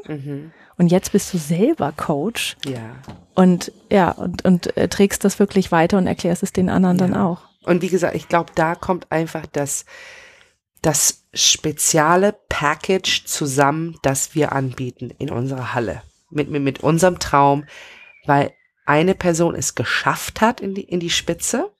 Und 0.77 0.91
jetzt 0.91 1.11
bist 1.11 1.33
du 1.33 1.37
selber 1.37 1.91
Coach 1.95 2.55
Ja. 2.65 2.79
und 3.35 3.71
ja, 3.91 4.11
und, 4.11 4.43
und 4.45 4.75
äh, 4.77 4.87
trägst 4.87 5.23
das 5.23 5.39
wirklich 5.39 5.71
weiter 5.71 5.97
und 5.97 6.05
erklärst 6.07 6.43
es 6.43 6.53
den 6.53 6.69
anderen 6.69 6.97
dann 6.97 7.15
auch. 7.15 7.41
Und 7.67 7.81
wie 7.81 7.89
gesagt, 7.89 8.15
ich 8.15 8.29
glaube, 8.29 8.51
da 8.55 8.75
kommt 8.75 9.11
einfach 9.11 9.45
das, 9.45 9.85
das 10.81 11.25
spezielle 11.33 12.33
Package 12.47 13.25
zusammen, 13.25 13.97
das 14.03 14.35
wir 14.35 14.53
anbieten 14.53 15.11
in 15.17 15.29
unserer 15.29 15.73
Halle. 15.73 16.01
Mit, 16.29 16.49
mit, 16.49 16.63
mit 16.63 16.79
unserem 16.79 17.19
Traum, 17.19 17.65
weil 18.25 18.51
eine 18.85 19.15
Person 19.15 19.53
es 19.53 19.75
geschafft 19.75 20.39
hat 20.39 20.61
in 20.61 20.75
die, 20.75 20.83
in 20.83 20.99
die 20.99 21.09
Spitze, 21.09 21.73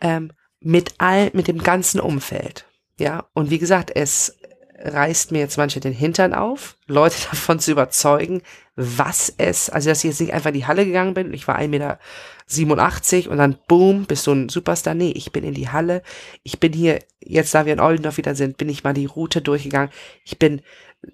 ähm, 0.00 0.32
mit 0.60 0.94
all, 0.98 1.30
mit 1.34 1.48
dem 1.48 1.62
ganzen 1.62 2.00
Umfeld. 2.00 2.66
Ja, 2.98 3.26
und 3.34 3.50
wie 3.50 3.58
gesagt, 3.58 3.90
es 3.94 4.38
reißt 4.78 5.32
mir 5.32 5.40
jetzt 5.40 5.58
manche 5.58 5.80
den 5.80 5.92
Hintern 5.92 6.32
auf, 6.32 6.78
Leute 6.86 7.16
davon 7.30 7.60
zu 7.60 7.72
überzeugen, 7.72 8.42
was 8.76 9.32
es, 9.38 9.70
also 9.70 9.88
dass 9.88 9.98
ich 9.98 10.10
jetzt 10.10 10.20
nicht 10.20 10.32
einfach 10.32 10.48
in 10.48 10.54
die 10.54 10.66
Halle 10.66 10.84
gegangen 10.84 11.14
bin, 11.14 11.32
ich 11.32 11.46
war 11.46 11.58
1,87 11.58 11.68
Meter 11.68 13.30
und 13.30 13.38
dann 13.38 13.58
boom, 13.68 14.04
bist 14.06 14.26
du 14.26 14.32
ein 14.32 14.48
Superstar. 14.48 14.94
Nee, 14.94 15.12
ich 15.12 15.30
bin 15.32 15.44
in 15.44 15.54
die 15.54 15.68
Halle, 15.68 16.02
ich 16.42 16.58
bin 16.58 16.72
hier, 16.72 16.98
jetzt 17.20 17.54
da 17.54 17.66
wir 17.66 17.72
in 17.72 17.80
Oldendorf 17.80 18.16
wieder 18.16 18.34
sind, 18.34 18.56
bin 18.56 18.68
ich 18.68 18.82
mal 18.82 18.94
die 18.94 19.06
Route 19.06 19.42
durchgegangen. 19.42 19.90
Ich 20.24 20.38
bin 20.38 20.62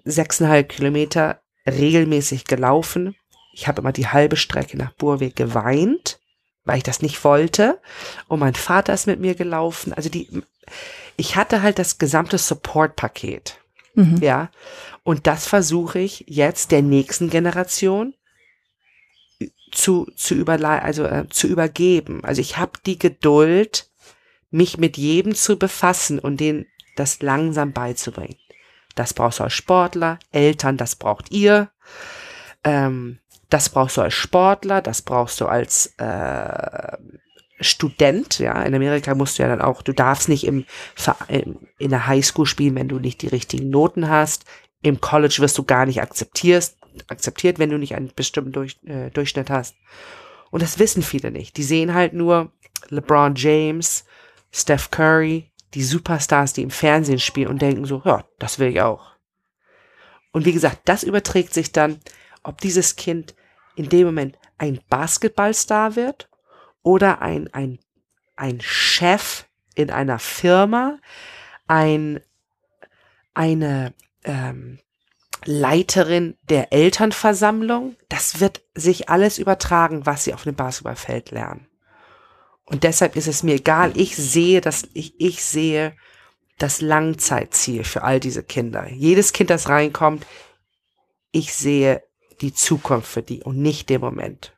sechseinhalb 0.05 0.69
Kilometer 0.69 1.41
regelmäßig 1.67 2.45
gelaufen. 2.45 3.15
Ich 3.53 3.67
habe 3.67 3.81
immer 3.81 3.91
die 3.91 4.07
halbe 4.07 4.37
Strecke 4.37 4.77
nach 4.77 4.93
Burweg 4.93 5.35
geweint, 5.35 6.19
weil 6.63 6.77
ich 6.77 6.83
das 6.83 7.01
nicht 7.01 7.23
wollte. 7.23 7.79
Und 8.27 8.39
mein 8.39 8.55
Vater 8.55 8.93
ist 8.93 9.07
mit 9.07 9.19
mir 9.19 9.35
gelaufen. 9.35 9.93
Also 9.93 10.09
die, 10.09 10.27
ich 11.17 11.35
hatte 11.35 11.61
halt 11.61 11.77
das 11.77 11.99
gesamte 11.99 12.37
Support-Paket. 12.37 13.60
Mhm. 13.95 14.17
Ja. 14.21 14.51
Und 15.03 15.27
das 15.27 15.47
versuche 15.47 15.99
ich 15.99 16.25
jetzt 16.27 16.71
der 16.71 16.81
nächsten 16.81 17.29
Generation 17.29 18.13
zu, 19.71 20.07
zu 20.15 20.35
überlei 20.35 20.81
also 20.81 21.05
äh, 21.05 21.27
zu 21.29 21.47
übergeben. 21.47 22.23
Also 22.23 22.41
ich 22.41 22.57
habe 22.57 22.73
die 22.85 22.99
Geduld, 22.99 23.89
mich 24.49 24.77
mit 24.77 24.97
jedem 24.97 25.33
zu 25.33 25.57
befassen 25.57 26.19
und 26.19 26.39
denen 26.39 26.65
das 26.97 27.21
langsam 27.21 27.71
beizubringen. 27.71 28.37
Das 28.95 29.13
brauchst 29.13 29.39
du 29.39 29.43
als 29.43 29.53
Sportler, 29.53 30.19
Eltern, 30.31 30.75
das 30.75 30.97
braucht 30.97 31.31
ihr. 31.31 31.71
Ähm, 32.65 33.19
das 33.49 33.69
brauchst 33.69 33.97
du 33.97 34.01
als 34.01 34.13
Sportler, 34.13 34.81
das 34.81 35.01
brauchst 35.01 35.39
du 35.39 35.45
als 35.45 35.93
äh, 35.97 36.97
Student, 37.61 38.39
ja, 38.39 38.61
in 38.63 38.75
Amerika 38.75 39.15
musst 39.15 39.37
du 39.37 39.43
ja 39.43 39.49
dann 39.49 39.61
auch, 39.61 39.81
du 39.81 39.93
darfst 39.93 40.29
nicht 40.29 40.45
im, 40.45 40.65
in 41.77 41.89
der 41.89 42.07
Highschool 42.07 42.45
spielen, 42.45 42.75
wenn 42.75 42.89
du 42.89 42.99
nicht 42.99 43.21
die 43.21 43.27
richtigen 43.27 43.69
Noten 43.69 44.09
hast. 44.09 44.45
Im 44.81 44.99
College 44.99 45.37
wirst 45.39 45.57
du 45.57 45.63
gar 45.63 45.85
nicht 45.85 46.01
akzeptiert, 46.01 46.73
akzeptiert, 47.07 47.59
wenn 47.59 47.69
du 47.69 47.77
nicht 47.77 47.95
einen 47.95 48.11
bestimmten 48.15 48.51
Durch, 48.51 48.77
äh, 48.85 49.11
Durchschnitt 49.11 49.49
hast. 49.49 49.75
Und 50.49 50.61
das 50.63 50.79
wissen 50.79 51.03
viele 51.03 51.31
nicht. 51.31 51.55
Die 51.57 51.63
sehen 51.63 51.93
halt 51.93 52.13
nur 52.13 52.51
LeBron 52.89 53.35
James, 53.35 54.05
Steph 54.51 54.91
Curry, 54.91 55.51
die 55.73 55.83
Superstars, 55.83 56.53
die 56.53 56.63
im 56.63 56.71
Fernsehen 56.71 57.19
spielen 57.19 57.47
und 57.47 57.61
denken 57.61 57.85
so, 57.85 58.01
ja, 58.03 58.25
das 58.39 58.59
will 58.59 58.69
ich 58.69 58.81
auch. 58.81 59.11
Und 60.31 60.45
wie 60.45 60.53
gesagt, 60.53 60.81
das 60.85 61.03
überträgt 61.03 61.53
sich 61.53 61.71
dann, 61.71 61.99
ob 62.43 62.59
dieses 62.59 62.95
Kind 62.95 63.35
in 63.75 63.87
dem 63.87 64.07
Moment 64.07 64.37
ein 64.57 64.79
Basketballstar 64.89 65.95
wird 65.95 66.29
oder 66.83 67.21
ein, 67.21 67.51
ein, 67.53 67.79
ein 68.35 68.59
Chef 68.61 69.45
in 69.75 69.89
einer 69.89 70.19
Firma, 70.19 70.97
ein, 71.67 72.19
eine 73.33 73.93
ähm, 74.23 74.79
Leiterin 75.45 76.37
der 76.49 76.71
Elternversammlung. 76.73 77.95
Das 78.09 78.39
wird 78.39 78.61
sich 78.75 79.09
alles 79.09 79.39
übertragen, 79.39 80.05
was 80.05 80.23
sie 80.23 80.33
auf 80.33 80.43
dem 80.43 80.55
Basketballfeld 80.55 81.31
lernen. 81.31 81.67
Und 82.65 82.83
deshalb 82.83 83.15
ist 83.15 83.27
es 83.27 83.43
mir 83.43 83.55
egal. 83.55 83.97
Ich 83.97 84.15
sehe 84.15 84.61
das, 84.61 84.87
ich, 84.93 85.19
ich 85.19 85.43
sehe 85.43 85.95
das 86.57 86.79
Langzeitziel 86.79 87.83
für 87.83 88.03
all 88.03 88.19
diese 88.19 88.43
Kinder. 88.43 88.87
Jedes 88.87 89.33
Kind, 89.33 89.49
das 89.49 89.67
reinkommt, 89.67 90.25
ich 91.31 91.53
sehe 91.53 92.03
die 92.41 92.53
Zukunft 92.53 93.07
für 93.11 93.23
die 93.23 93.43
und 93.43 93.57
nicht 93.57 93.89
den 93.89 94.01
Moment. 94.01 94.53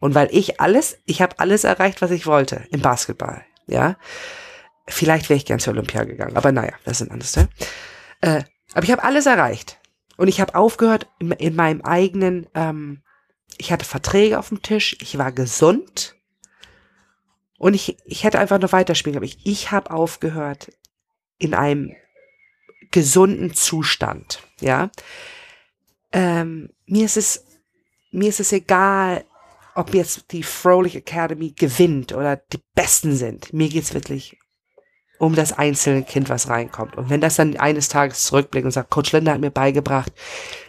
Und 0.00 0.14
weil 0.14 0.28
ich 0.30 0.60
alles, 0.60 0.98
ich 1.06 1.22
habe 1.22 1.38
alles 1.38 1.64
erreicht, 1.64 2.02
was 2.02 2.10
ich 2.10 2.26
wollte 2.26 2.66
im 2.70 2.80
Basketball, 2.80 3.44
ja. 3.66 3.96
Vielleicht 4.88 5.28
wäre 5.28 5.36
ich 5.36 5.46
gern 5.46 5.58
zur 5.58 5.72
Olympia 5.72 6.04
gegangen, 6.04 6.36
aber 6.36 6.52
naja, 6.52 6.72
das 6.84 7.00
ist 7.00 7.08
ein 7.08 7.10
anderes 7.10 7.32
Teil. 7.32 7.48
Äh, 8.20 8.42
aber 8.72 8.84
ich 8.84 8.92
habe 8.92 9.02
alles 9.02 9.26
erreicht. 9.26 9.80
Und 10.16 10.28
ich 10.28 10.40
habe 10.40 10.54
aufgehört, 10.54 11.08
in, 11.18 11.32
in 11.32 11.56
meinem 11.56 11.82
eigenen 11.82 12.46
ähm, 12.54 13.02
ich 13.58 13.72
hatte 13.72 13.84
Verträge 13.84 14.38
auf 14.38 14.48
dem 14.48 14.62
Tisch, 14.62 14.96
ich 15.00 15.18
war 15.18 15.32
gesund 15.32 16.16
und 17.58 17.74
ich, 17.74 17.96
ich 18.04 18.24
hätte 18.24 18.38
einfach 18.38 18.58
noch 18.58 18.72
weiterspielen, 18.72 19.16
aber 19.16 19.24
ich, 19.24 19.38
ich 19.44 19.70
habe 19.70 19.90
aufgehört 19.90 20.72
in 21.38 21.54
einem 21.54 21.94
gesunden 22.90 23.54
Zustand, 23.54 24.42
ja. 24.60 24.90
Ähm, 26.12 26.70
mir 26.86 27.04
ist 27.04 27.16
es, 27.16 27.44
mir 28.10 28.28
ist 28.28 28.40
es 28.40 28.52
egal, 28.52 29.24
ob 29.76 29.94
jetzt 29.94 30.32
die 30.32 30.42
Frolich 30.42 30.96
Academy 30.96 31.52
gewinnt 31.52 32.12
oder 32.12 32.36
die 32.36 32.60
Besten 32.74 33.14
sind. 33.14 33.52
Mir 33.52 33.68
geht's 33.68 33.94
wirklich 33.94 34.38
um 35.18 35.34
das 35.34 35.52
einzelne 35.52 36.02
Kind, 36.02 36.28
was 36.28 36.48
reinkommt. 36.48 36.96
Und 36.96 37.10
wenn 37.10 37.20
das 37.20 37.36
dann 37.36 37.56
eines 37.56 37.88
Tages 37.88 38.24
zurückblickt 38.24 38.64
und 38.64 38.70
sagt, 38.70 38.90
Coach 38.90 39.12
Linda 39.12 39.32
hat 39.32 39.40
mir 39.40 39.50
beigebracht, 39.50 40.12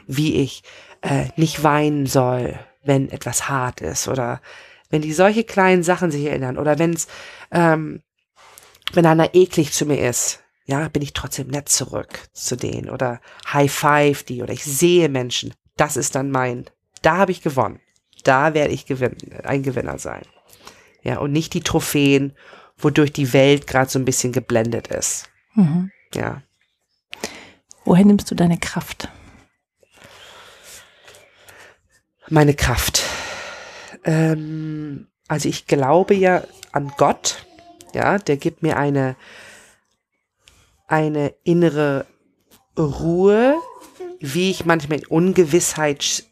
wie 0.08 0.36
ich 0.36 0.64
äh, 1.01 1.26
nicht 1.38 1.64
weinen 1.64 2.05
soll, 2.05 2.60
wenn 2.84 3.10
etwas 3.10 3.49
hart 3.49 3.82
ist 3.82 4.08
oder 4.08 4.41
wenn 4.89 5.01
die 5.01 5.14
solche 5.14 5.43
kleinen 5.43 5.84
Sachen 5.84 6.12
sich 6.12 6.26
erinnern 6.26 6.58
oder 6.58 6.80
wenn's, 6.80 7.08
ähm, 7.51 8.01
wenn 8.93 9.05
einer 9.05 9.36
eklig 9.36 9.74
zu 9.74 9.86
mir 9.86 10.08
ist, 10.08 10.43
ja, 10.66 10.88
bin 10.89 11.01
ich 11.01 11.14
trotzdem 11.14 11.47
nett 11.47 11.70
zurück 11.70 12.28
zu 12.34 12.58
denen 12.58 12.89
oder 12.89 13.22
High 13.51 13.72
Five 13.72 14.24
die 14.24 14.43
oder 14.43 14.53
ich 14.53 14.66
sehe 14.66 15.08
Menschen. 15.08 15.53
Das 15.78 15.95
ist 15.95 16.16
dann 16.16 16.30
mein, 16.32 16.70
da 17.01 17.18
habe 17.18 17.32
ich 17.32 17.41
gewonnen. 17.41 17.80
Da 18.28 18.53
werde 18.53 18.73
ich 18.73 18.86
gewinn, 18.86 19.15
ein 19.43 19.63
Gewinner 19.63 19.99
sein. 19.99 20.23
Ja, 21.01 21.19
und 21.19 21.32
nicht 21.32 21.53
die 21.53 21.61
Trophäen, 21.61 22.36
wodurch 22.78 23.13
die 23.13 23.32
Welt 23.32 23.67
gerade 23.67 23.89
so 23.89 23.97
ein 23.97 24.03
bisschen 24.03 24.34
geblendet 24.34 24.89
ist. 24.89 25.30
Mhm. 25.53 25.91
Ja. 26.13 26.41
Woher 27.86 28.03
nimmst 28.03 28.30
du 28.30 28.36
deine 28.36 28.57
Kraft? 28.57 29.07
Meine 32.28 32.53
Kraft. 32.53 33.01
Ähm, 34.03 35.07
also 35.30 35.47
ich 35.47 35.65
glaube 35.65 36.13
ja 36.13 36.43
an 36.73 36.91
Gott. 36.97 37.45
Ja, 37.93 38.17
der 38.17 38.36
gibt 38.36 38.61
mir 38.61 38.75
eine, 38.75 39.15
eine 40.88 41.34
innere 41.45 42.05
Ruhe, 42.78 43.55
wie 44.19 44.51
ich 44.51 44.65
manchmal 44.65 44.99
in 44.99 45.05
Ungewissheit 45.05 46.25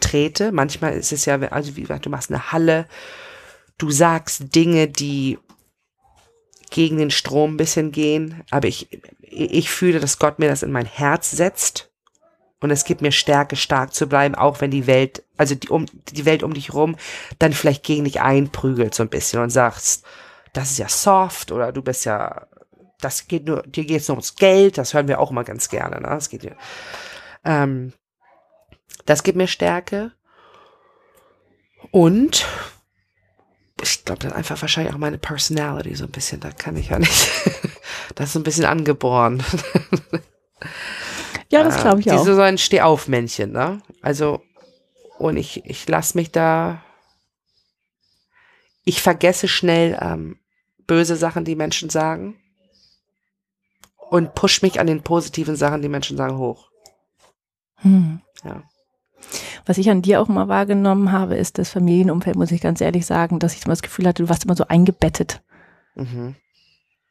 trete. 0.00 0.52
Manchmal 0.52 0.94
ist 0.94 1.12
es 1.12 1.24
ja, 1.24 1.38
also 1.50 1.76
wie 1.76 1.82
gesagt, 1.82 2.06
du 2.06 2.10
machst 2.10 2.30
eine 2.30 2.52
Halle, 2.52 2.86
du 3.78 3.90
sagst 3.90 4.54
Dinge, 4.54 4.88
die 4.88 5.38
gegen 6.70 6.98
den 6.98 7.10
Strom 7.10 7.54
ein 7.54 7.56
bisschen 7.56 7.92
gehen, 7.92 8.42
aber 8.50 8.68
ich, 8.68 8.88
ich 9.20 9.70
fühle, 9.70 10.00
dass 10.00 10.18
Gott 10.18 10.38
mir 10.38 10.48
das 10.48 10.62
in 10.62 10.72
mein 10.72 10.86
Herz 10.86 11.30
setzt 11.30 11.90
und 12.60 12.70
es 12.70 12.84
gibt 12.84 13.02
mir 13.02 13.12
Stärke, 13.12 13.56
stark 13.56 13.94
zu 13.94 14.08
bleiben, 14.08 14.34
auch 14.34 14.60
wenn 14.60 14.70
die 14.70 14.86
Welt, 14.86 15.22
also 15.36 15.54
die, 15.54 15.68
um, 15.68 15.86
die 16.12 16.24
Welt 16.24 16.42
um 16.42 16.54
dich 16.54 16.74
rum 16.74 16.96
dann 17.38 17.52
vielleicht 17.52 17.84
gegen 17.84 18.04
dich 18.04 18.20
einprügelt 18.20 18.94
so 18.94 19.02
ein 19.02 19.08
bisschen 19.08 19.40
und 19.40 19.50
sagst, 19.50 20.04
das 20.52 20.72
ist 20.72 20.78
ja 20.78 20.88
soft 20.88 21.52
oder 21.52 21.70
du 21.72 21.82
bist 21.82 22.04
ja, 22.06 22.46
das 23.00 23.28
geht 23.28 23.46
nur, 23.46 23.62
dir 23.62 23.84
geht's 23.84 24.08
nur 24.08 24.16
ums 24.16 24.36
Geld, 24.36 24.78
das 24.78 24.94
hören 24.94 25.08
wir 25.08 25.20
auch 25.20 25.30
immer 25.30 25.44
ganz 25.44 25.68
gerne, 25.68 26.00
ne? 26.00 26.08
Das 26.08 26.30
geht 26.30 26.42
dir, 26.42 26.56
ähm, 27.44 27.92
das 29.06 29.22
gibt 29.22 29.36
mir 29.36 29.46
Stärke 29.46 30.12
und 31.90 32.46
ich 33.82 34.04
glaube, 34.04 34.20
dann 34.20 34.32
einfach 34.32 34.60
wahrscheinlich 34.60 34.94
auch 34.94 34.98
meine 34.98 35.18
Personality 35.18 35.94
so 35.94 36.04
ein 36.04 36.10
bisschen, 36.10 36.40
da 36.40 36.50
kann 36.50 36.76
ich 36.76 36.88
ja 36.88 36.98
nicht, 36.98 37.30
das 38.14 38.28
ist 38.28 38.32
so 38.34 38.40
ein 38.40 38.44
bisschen 38.44 38.64
angeboren. 38.64 39.42
Ja, 41.48 41.62
das 41.62 41.80
glaube 41.80 42.00
ich 42.00 42.06
äh, 42.06 42.12
auch. 42.12 42.18
Diese 42.18 42.34
so 42.34 42.40
ein 42.40 42.58
Stehaufmännchen, 42.58 43.52
ne? 43.52 43.80
Also, 44.02 44.42
und 45.18 45.36
ich, 45.36 45.64
ich 45.64 45.88
lasse 45.88 46.16
mich 46.16 46.32
da, 46.32 46.82
ich 48.84 49.00
vergesse 49.02 49.48
schnell 49.48 49.98
ähm, 50.00 50.38
böse 50.86 51.16
Sachen, 51.16 51.44
die 51.44 51.56
Menschen 51.56 51.90
sagen 51.90 52.40
und 54.10 54.34
push 54.34 54.62
mich 54.62 54.80
an 54.80 54.86
den 54.86 55.02
positiven 55.02 55.56
Sachen, 55.56 55.82
die 55.82 55.88
Menschen 55.88 56.16
sagen, 56.16 56.38
hoch. 56.38 56.70
Hm. 57.76 58.20
Ja. 58.44 58.62
Was 59.66 59.78
ich 59.78 59.90
an 59.90 60.02
dir 60.02 60.20
auch 60.20 60.28
mal 60.28 60.48
wahrgenommen 60.48 61.12
habe, 61.12 61.36
ist 61.36 61.58
das 61.58 61.70
Familienumfeld, 61.70 62.36
muss 62.36 62.52
ich 62.52 62.60
ganz 62.60 62.80
ehrlich 62.80 63.06
sagen, 63.06 63.38
dass 63.38 63.54
ich 63.54 63.64
immer 63.64 63.72
das 63.72 63.82
Gefühl 63.82 64.06
hatte, 64.06 64.22
du 64.22 64.28
warst 64.28 64.44
immer 64.44 64.56
so 64.56 64.66
eingebettet. 64.68 65.42
Mhm. 65.94 66.34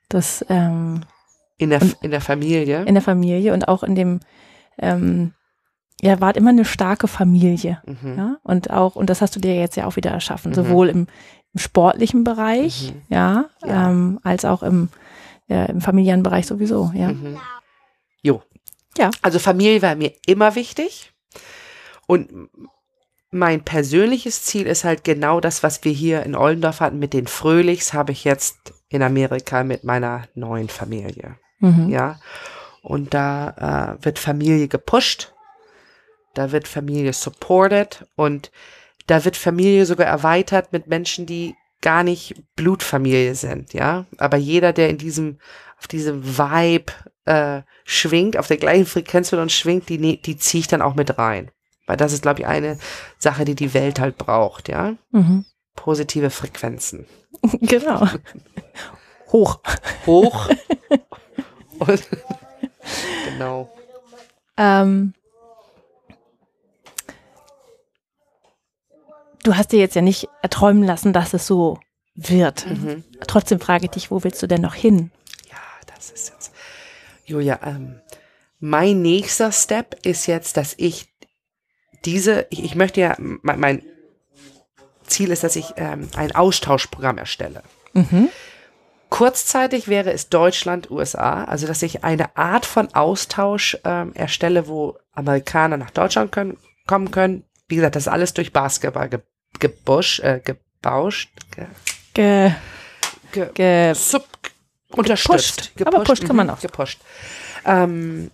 Das 0.10 0.46
ähm, 0.50 1.02
In, 1.58 1.70
der, 1.72 1.82
in 2.02 2.12
der 2.12 2.22
Familie. 2.22 2.84
in 2.84 2.94
der 2.96 3.02
Familie 3.04 3.54
und 3.54 3.68
auch 3.68 3.84
in 3.84 3.96
dem, 3.96 4.20
ähm, 4.78 5.34
ja, 6.02 6.20
wart 6.22 6.38
immer 6.38 6.50
eine 6.52 6.66
starke 6.66 7.08
Familie. 7.08 7.82
mhm. 7.86 8.18
Ja, 8.18 8.38
und 8.44 8.70
auch, 8.70 8.96
und 8.96 9.10
das 9.10 9.22
hast 9.22 9.36
du 9.36 9.40
dir 9.40 9.56
jetzt 9.56 9.76
ja 9.78 9.86
auch 9.88 9.96
wieder 9.96 10.12
erschaffen, 10.12 10.52
Mhm. 10.52 10.56
sowohl 10.56 10.90
im, 10.90 11.08
im 11.54 11.60
sportlichen 11.60 12.24
Bereich, 12.24 12.94
Mhm. 12.94 13.02
ja, 13.10 13.46
Ja. 13.66 13.90
Ähm, 13.90 14.20
als 14.24 14.46
auch 14.46 14.62
im, 14.64 14.90
äh, 15.50 15.72
im 15.72 15.82
familiären 15.82 16.22
Bereich 16.24 16.46
sowieso, 16.48 16.92
ja. 16.94 17.10
Mhm. 17.14 17.38
Jo. 18.22 18.42
Ja. 18.98 19.10
Also 19.22 19.40
Familie 19.40 19.82
war 19.82 19.96
mir 19.96 20.14
immer 20.26 20.56
wichtig. 20.56 21.12
Und 22.08 22.50
mein 23.32 23.64
persönliches 23.64 24.44
Ziel 24.44 24.68
ist 24.68 24.84
halt 24.84 25.04
genau 25.04 25.40
das, 25.40 25.64
was 25.64 25.84
wir 25.84 25.92
hier 25.92 26.24
in 26.24 26.36
Ollendorf 26.36 26.80
hatten 26.80 27.00
mit 27.00 27.14
den 27.14 27.28
Fröhlichs, 27.28 27.94
habe 27.94 28.12
ich 28.12 28.24
jetzt 28.24 28.74
in 28.90 29.02
Amerika 29.02 29.64
mit 29.64 29.84
meiner 29.84 30.28
neuen 30.36 30.70
Familie. 30.70 31.38
Mhm. 31.60 31.90
Ja. 31.90 32.20
Und 32.82 33.14
da 33.14 33.98
äh, 34.00 34.06
wird 34.06 34.20
Familie 34.20 34.68
gepusht, 34.68 35.34
da 36.34 36.52
wird 36.52 36.68
Familie 36.68 37.14
supported 37.14 38.06
und 38.16 38.52
da 39.08 39.26
wird 39.26 39.38
Familie 39.38 39.86
sogar 39.86 40.08
erweitert 40.08 40.72
mit 40.72 40.88
Menschen, 40.88 41.26
die 41.26 41.56
gar 41.82 42.04
nicht 42.04 42.36
Blutfamilie 42.56 43.36
sind, 43.36 43.74
ja. 43.74 44.06
Aber 44.18 44.38
jeder, 44.38 44.74
der 44.74 44.90
in 44.90 44.98
diesem, 44.98 45.40
auf 45.78 45.88
diesem 45.88 46.38
Vibe 46.38 46.92
äh, 47.26 47.62
schwingt, 47.84 48.38
auf 48.38 48.48
der 48.48 48.58
gleichen 48.58 48.86
Frequenz 48.86 49.32
mit 49.32 49.42
uns 49.42 49.54
schwingt, 49.54 49.90
die, 49.90 49.98
ne- 49.98 50.18
die 50.18 50.38
ziehe 50.38 50.62
ich 50.62 50.68
dann 50.68 50.82
auch 50.82 50.96
mit 50.96 51.18
rein. 51.18 51.52
Weil 51.86 51.98
das 51.98 52.14
ist, 52.14 52.22
glaube 52.22 52.42
ich, 52.42 52.48
eine 52.48 52.78
Sache, 53.18 53.46
die 53.46 53.56
die 53.56 53.74
Welt 53.74 54.00
halt 54.00 54.18
braucht, 54.18 54.70
ja. 54.70 54.96
Mhm. 55.12 55.46
Positive 55.76 56.30
Frequenzen. 56.30 57.06
genau. 57.62 58.08
Hoch. 59.32 59.60
Hoch. 60.06 60.50
und, 61.80 62.08
genau. 63.26 63.70
Ähm, 64.58 65.14
du 69.44 69.56
hast 69.56 69.72
dir 69.72 69.80
jetzt 69.80 69.96
ja 69.96 70.02
nicht 70.02 70.28
erträumen 70.42 70.84
lassen, 70.84 71.14
dass 71.14 71.34
es 71.34 71.46
so 71.46 71.80
wird. 72.16 72.66
Mhm. 72.66 73.04
Trotzdem 73.28 73.60
frage 73.60 73.86
ich 73.86 73.92
dich, 73.92 74.12
wo 74.12 74.24
willst 74.24 74.42
du 74.42 74.48
denn 74.48 74.62
noch 74.62 74.74
hin? 74.74 75.12
Ja, 75.50 75.58
das 75.94 76.10
ist 76.10 76.32
jetzt. 76.34 76.54
Julia, 77.26 77.60
ähm, 77.64 78.00
mein 78.60 79.02
nächster 79.02 79.52
Step 79.52 80.06
ist 80.06 80.26
jetzt, 80.28 80.58
dass 80.58 80.74
ich 80.78 81.14
diese, 82.06 82.48
ich, 82.50 82.64
ich 82.64 82.76
möchte 82.76 83.02
ja, 83.02 83.16
mein, 83.18 83.60
mein 83.60 83.82
Ziel 85.08 85.32
ist, 85.32 85.44
dass 85.44 85.56
ich 85.56 85.74
ähm, 85.78 86.10
ein 86.16 86.34
Austauschprogramm 86.34 87.18
erstelle. 87.18 87.64
Mhm. 87.94 88.30
Kurzzeitig 89.10 89.88
wäre 89.88 90.12
es 90.12 90.30
Deutschland, 90.30 90.90
USA, 90.92 91.44
also 91.44 91.68
dass 91.68 91.82
ich 91.84 92.04
eine 92.04 92.36
Art 92.36 92.66
von 92.66 92.94
Austausch 92.94 93.78
ähm, 93.84 94.14
erstelle, 94.14 94.68
wo 94.68 94.98
Amerikaner 95.14 95.78
nach 95.78 95.92
Deutschland 95.92 96.32
können, 96.32 96.58
kommen 96.88 97.12
können. 97.12 97.44
Wie 97.68 97.76
gesagt, 97.76 97.96
das 97.96 98.04
ist 98.04 98.12
alles 98.12 98.34
durch 98.34 98.52
Basketball 98.52 99.10
ge, 99.10 99.20
gebusch, 99.60 100.20
äh, 100.20 100.42
gebauscht, 100.44 101.30
ge, 101.56 101.66
Ge, 102.16 102.54
ge, 103.34 103.50
ge, 103.54 103.94
sub, 103.94 104.26
unterstützt. 104.92 105.76
Gepusht. 105.76 105.96
Aber 105.96 106.04
pusht 106.06 106.26
kann 106.26 106.36
man 106.38 106.48
mhm, 106.48 106.54
auch. 106.54 106.60
Gepusht. 106.62 107.00
Ähm, 107.66 108.32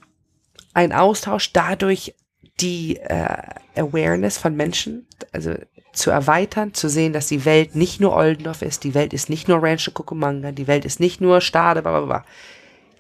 ein 0.74 0.94
Austausch 0.94 1.52
dadurch, 1.52 2.14
die 2.60 2.98
äh, 2.98 3.38
Awareness 3.76 4.38
von 4.38 4.56
Menschen, 4.56 5.08
also 5.32 5.56
zu 5.94 6.12
erweitern, 6.12 6.74
zu 6.74 6.90
sehen, 6.90 7.14
dass 7.14 7.28
die 7.28 7.46
Welt 7.46 7.76
nicht 7.76 8.00
nur 8.00 8.16
Oldendorf 8.16 8.62
ist, 8.62 8.84
die 8.84 8.94
Welt 8.94 9.14
ist 9.14 9.30
nicht 9.30 9.48
nur 9.48 9.62
Rancho 9.62 9.92
Cucamonga, 9.92 10.52
die 10.52 10.68
Welt 10.68 10.86
ist 10.86 11.00
nicht 11.00 11.22
nur 11.22 11.42
Stade, 11.42 11.82
bla, 11.82 11.92
bla, 12.00 12.06
bla. 12.06 12.26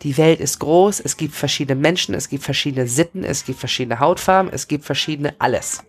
Die 0.01 0.17
Welt 0.17 0.39
ist 0.39 0.59
groß, 0.59 0.99
es 0.99 1.15
gibt 1.15 1.35
verschiedene 1.35 1.79
Menschen, 1.79 2.15
es 2.15 2.27
gibt 2.27 2.43
verschiedene 2.43 2.87
Sitten, 2.87 3.23
es 3.23 3.45
gibt 3.45 3.59
verschiedene 3.59 3.99
Hautfarben, 3.99 4.51
es 4.51 4.67
gibt 4.67 4.83
verschiedene 4.83 5.35
alles. 5.37 5.83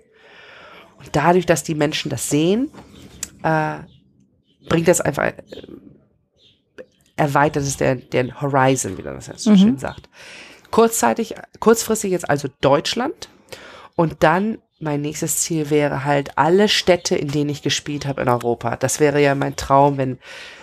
Und 0.99 1.09
dadurch, 1.17 1.47
dass 1.47 1.63
die 1.63 1.75
Menschen 1.75 2.11
das 2.11 2.29
sehen, 2.29 2.71
äh, 3.43 3.79
bringt 4.69 4.87
das 4.87 5.01
einfach, 5.01 5.25
äh, 5.25 5.35
erweitert 7.17 7.63
es 7.63 7.77
der, 7.79 7.97
den 7.97 8.41
Horizon, 8.41 8.99
wie 8.99 9.03
man 9.03 9.15
das 9.15 9.29
jetzt 9.29 9.45
so 9.45 9.51
Mhm. 9.53 9.59
schön 9.59 9.79
sagt. 9.79 10.09
Kurzzeitig, 10.71 11.35
kurzfristig 11.59 12.13
jetzt 12.13 12.29
also 12.29 12.49
Deutschland 12.61 13.29
und 13.97 14.23
dann 14.23 14.59
mein 14.81 15.01
nächstes 15.01 15.39
Ziel 15.39 15.71
wäre 15.71 16.05
halt 16.05 16.37
alle 16.37 16.69
Städte, 16.69 17.15
in 17.15 17.29
denen 17.29 17.51
ich 17.51 17.63
gespielt 17.63 18.07
habe 18.07 18.23
in 18.23 18.29
Europa. 18.29 18.77
Das 18.77 18.99
wäre 18.99 19.23
ja 19.23 19.35
mein 19.35 19.55
Traum, 19.55 19.97
wenn 19.97 20.19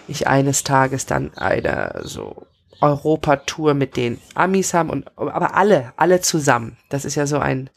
ich 0.10 0.28
eines 0.28 0.64
Tages 0.64 1.06
dann 1.06 1.34
eine 1.38 2.02
so 2.04 2.46
Europatour 2.82 3.74
mit 3.74 3.96
den 3.96 4.20
Amis 4.36 4.74
haben 4.74 4.90
und 4.90 5.10
aber 5.18 5.56
alle, 5.56 5.94
alle 5.96 6.22
zusammen. 6.22 6.78
Das 6.90 7.06
ist 7.06 7.16
ja 7.16 7.28
so 7.28 7.40
ein 7.40 7.70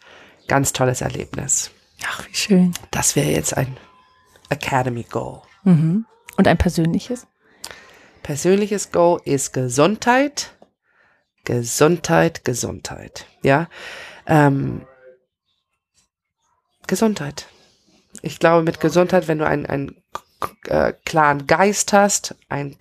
ganz 0.48 0.72
tolles 0.72 1.00
Erlebnis. 1.00 1.70
Ach, 2.04 2.26
wie 2.28 2.34
schön. 2.34 2.74
Das 2.90 3.14
wäre 3.14 3.30
jetzt 3.30 3.56
ein 3.56 3.76
Academy 4.48 5.04
Goal. 5.04 5.42
Mhm. 5.64 6.06
Und 6.36 6.48
ein 6.48 6.58
persönliches? 6.58 7.26
Persönliches 8.22 8.92
Goal 8.92 9.20
ist 9.24 9.52
Gesundheit, 9.52 10.54
Gesundheit, 11.44 12.44
Gesundheit. 12.44 13.26
Ja, 13.42 13.68
ähm, 14.26 14.82
Gesundheit. 16.86 17.46
Ich 18.22 18.38
glaube, 18.38 18.64
mit 18.64 18.80
Gesundheit, 18.80 19.28
wenn 19.28 19.38
du 19.38 19.46
einen, 19.46 19.66
einen 19.66 20.02
äh, 20.66 20.92
klaren 21.04 21.46
Geist 21.46 21.92
hast, 21.92 22.34
einen, 22.48 22.76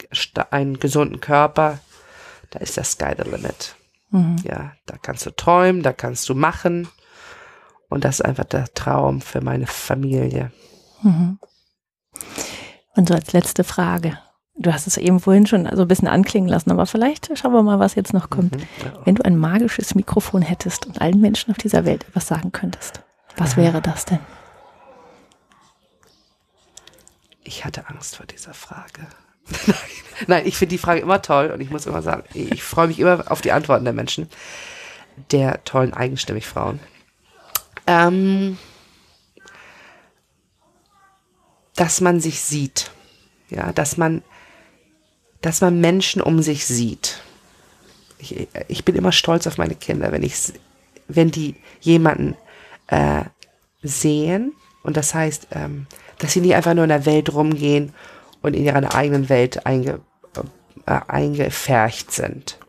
einen 0.49 0.79
gesunden 0.79 1.19
Körper, 1.19 1.79
da 2.51 2.59
ist 2.59 2.77
der 2.77 2.83
Sky 2.83 3.13
the 3.17 3.29
limit. 3.29 3.75
Mhm. 4.09 4.37
Ja, 4.43 4.73
da 4.85 4.97
kannst 5.01 5.25
du 5.25 5.31
träumen, 5.31 5.83
da 5.83 5.93
kannst 5.93 6.27
du 6.29 6.35
machen. 6.35 6.89
Und 7.89 8.05
das 8.05 8.19
ist 8.19 8.25
einfach 8.25 8.45
der 8.45 8.73
Traum 8.73 9.21
für 9.21 9.41
meine 9.41 9.67
Familie. 9.67 10.51
Mhm. 11.01 11.39
Und 12.95 13.07
so 13.07 13.13
als 13.13 13.33
letzte 13.33 13.63
Frage. 13.63 14.17
Du 14.55 14.71
hast 14.73 14.85
es 14.85 14.97
eben 14.97 15.19
vorhin 15.19 15.47
schon 15.47 15.67
so 15.73 15.81
ein 15.83 15.87
bisschen 15.87 16.09
anklingen 16.09 16.49
lassen, 16.49 16.71
aber 16.71 16.85
vielleicht 16.85 17.31
schauen 17.37 17.53
wir 17.53 17.63
mal, 17.63 17.79
was 17.79 17.95
jetzt 17.95 18.13
noch 18.13 18.29
kommt. 18.29 18.55
Mhm, 18.55 18.61
ja. 18.83 18.93
Wenn 19.05 19.15
du 19.15 19.23
ein 19.23 19.37
magisches 19.37 19.95
Mikrofon 19.95 20.41
hättest 20.41 20.85
und 20.85 21.01
allen 21.01 21.21
Menschen 21.21 21.51
auf 21.51 21.57
dieser 21.57 21.85
Welt 21.85 22.03
etwas 22.07 22.27
sagen 22.27 22.51
könntest, 22.51 23.01
was 23.37 23.57
wäre 23.57 23.81
das 23.81 24.05
denn? 24.05 24.19
Ich 27.43 27.65
hatte 27.65 27.87
Angst 27.87 28.15
vor 28.15 28.25
dieser 28.25 28.53
Frage. 28.53 29.07
Nein, 30.27 30.45
ich 30.45 30.57
finde 30.57 30.71
die 30.71 30.77
Frage 30.77 31.01
immer 31.01 31.21
toll 31.21 31.51
und 31.51 31.61
ich 31.61 31.69
muss 31.69 31.85
immer 31.85 32.01
sagen, 32.01 32.23
ich 32.33 32.63
freue 32.63 32.87
mich 32.87 32.99
immer 32.99 33.29
auf 33.31 33.41
die 33.41 33.51
Antworten 33.51 33.83
der 33.83 33.93
Menschen, 33.93 34.29
der 35.31 35.63
tollen 35.63 35.93
eigenstimmig 35.93 36.47
Frauen. 36.47 36.79
Ähm, 37.87 38.57
dass 41.75 42.01
man 42.01 42.19
sich 42.19 42.41
sieht, 42.41 42.91
ja, 43.49 43.73
dass 43.73 43.97
man, 43.97 44.23
dass 45.41 45.61
man 45.61 45.81
Menschen 45.81 46.21
um 46.21 46.41
sich 46.41 46.65
sieht. 46.65 47.21
Ich, 48.19 48.47
ich 48.67 48.85
bin 48.85 48.95
immer 48.95 49.11
stolz 49.11 49.47
auf 49.47 49.57
meine 49.57 49.75
Kinder, 49.75 50.11
wenn 50.11 50.23
ich, 50.23 50.35
wenn 51.07 51.31
die 51.31 51.55
jemanden 51.79 52.37
äh, 52.91 53.23
sehen 53.81 54.53
und 54.83 54.97
das 54.97 55.13
heißt, 55.13 55.47
ähm, 55.51 55.87
dass 56.19 56.33
sie 56.33 56.41
nicht 56.41 56.55
einfach 56.55 56.73
nur 56.73 56.83
in 56.83 56.89
der 56.89 57.05
Welt 57.05 57.33
rumgehen 57.33 57.93
und 58.41 58.55
in 58.55 58.63
ihrer 58.63 58.93
eigenen 58.93 59.29
Welt 59.29 59.65
einge, 59.65 60.01
äh, 60.85 60.99
eingefärcht 61.07 62.11
sind. 62.11 62.59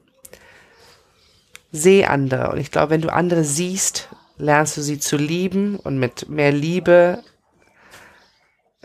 Seh 1.71 2.05
andere. 2.05 2.51
Und 2.51 2.59
ich 2.59 2.71
glaube, 2.71 2.91
wenn 2.91 3.01
du 3.01 3.13
andere 3.13 3.45
siehst, 3.45 4.09
lernst 4.37 4.77
du 4.77 4.83
sie 4.83 4.99
zu 4.99 5.17
lieben 5.17 5.77
und 5.77 5.99
mit 5.99 6.29
mehr 6.29 6.53
Liebe 6.53 7.23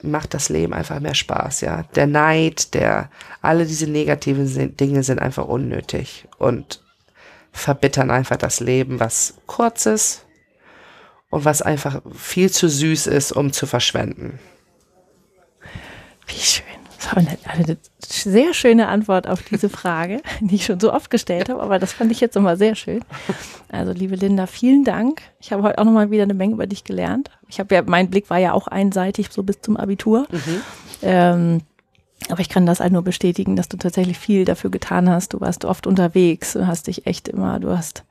macht 0.01 0.33
das 0.33 0.49
Leben 0.49 0.73
einfach 0.73 0.99
mehr 0.99 1.15
Spaß, 1.15 1.61
ja. 1.61 1.83
Der 1.95 2.05
Neid, 2.05 2.75
der, 2.75 3.09
alle 3.41 3.65
diese 3.65 3.88
negativen 3.88 4.77
Dinge 4.77 5.01
sind 5.03 5.19
einfach 5.19 5.45
unnötig 5.45 6.27
und 6.38 6.83
verbittern 7.51 8.11
einfach 8.11 8.38
das 8.38 8.59
Leben, 8.59 8.99
was 8.99 9.39
kurz 9.47 9.88
ist 9.88 10.26
und 11.30 11.45
was 11.45 11.61
einfach 11.61 12.01
viel 12.13 12.51
zu 12.51 12.69
süß 12.69 13.07
ist, 13.07 13.32
um 13.32 13.51
zu 13.51 13.65
verschwenden. 13.65 14.39
Wie 16.28 16.39
schön. 16.39 16.65
Das 16.97 17.11
war 17.11 17.17
eine, 17.17 17.38
eine 17.45 17.78
sehr 17.99 18.53
schöne 18.53 18.88
Antwort 18.88 19.28
auf 19.28 19.43
diese 19.43 19.69
Frage, 19.69 20.21
die 20.39 20.55
ich 20.55 20.65
schon 20.65 20.80
so 20.80 20.91
oft 20.91 21.09
gestellt 21.09 21.49
habe, 21.49 21.61
aber 21.61 21.80
das 21.80 21.93
fand 21.93 22.11
ich 22.11 22.19
jetzt 22.19 22.36
nochmal 22.36 22.57
sehr 22.57 22.75
schön. 22.75 23.01
Also, 23.69 23.91
liebe 23.91 24.15
Linda, 24.15 24.47
vielen 24.47 24.84
Dank. 24.84 25.21
Ich 25.39 25.51
habe 25.51 25.63
heute 25.63 25.78
auch 25.78 25.84
nochmal 25.84 26.09
wieder 26.09 26.23
eine 26.23 26.34
Menge 26.34 26.53
über 26.53 26.67
dich 26.67 26.84
gelernt. 26.84 27.30
Ich 27.49 27.59
habe 27.59 27.75
ja, 27.75 27.84
mein 27.86 28.09
Blick 28.09 28.30
war 28.30 28.39
ja 28.39 28.53
auch 28.53 28.67
einseitig, 28.67 29.28
so 29.30 29.43
bis 29.43 29.61
zum 29.61 29.78
Abitur. 29.78 30.25
Mhm. 30.32 30.61
Ähm, 31.01 31.61
aber 32.30 32.39
ich 32.39 32.49
kann 32.49 32.65
das 32.65 32.80
halt 32.80 32.93
nur 32.93 33.03
bestätigen, 33.03 33.55
dass 33.55 33.69
du 33.69 33.78
tatsächlich 33.78 34.17
viel 34.17 34.45
dafür 34.45 34.71
getan 34.71 35.09
hast. 35.09 35.34
Du 35.34 35.39
warst 35.39 35.65
oft 35.65 35.86
unterwegs, 35.86 36.53
du 36.53 36.65
hast 36.65 36.88
dich 36.88 37.05
echt 37.05 37.28
immer, 37.28 37.59
du 37.59 37.78
hast 37.78 38.03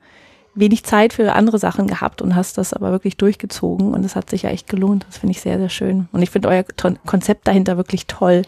wenig 0.59 0.83
Zeit 0.83 1.13
für 1.13 1.33
andere 1.33 1.59
Sachen 1.59 1.87
gehabt 1.87 2.21
und 2.21 2.35
hast 2.35 2.57
das 2.57 2.73
aber 2.73 2.91
wirklich 2.91 3.17
durchgezogen 3.17 3.93
und 3.93 4.03
es 4.03 4.15
hat 4.15 4.29
sich 4.29 4.43
ja 4.43 4.49
echt 4.49 4.67
gelohnt. 4.67 5.05
Das 5.07 5.17
finde 5.17 5.31
ich 5.31 5.41
sehr, 5.41 5.57
sehr 5.57 5.69
schön. 5.69 6.07
Und 6.11 6.21
ich 6.21 6.29
finde 6.29 6.49
euer 6.49 6.63
Konzept 7.05 7.47
dahinter 7.47 7.77
wirklich 7.77 8.07
toll 8.07 8.41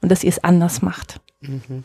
und 0.00 0.10
dass 0.12 0.24
ihr 0.24 0.30
es 0.30 0.42
anders 0.42 0.82
macht. 0.82 1.20
Mhm. 1.40 1.84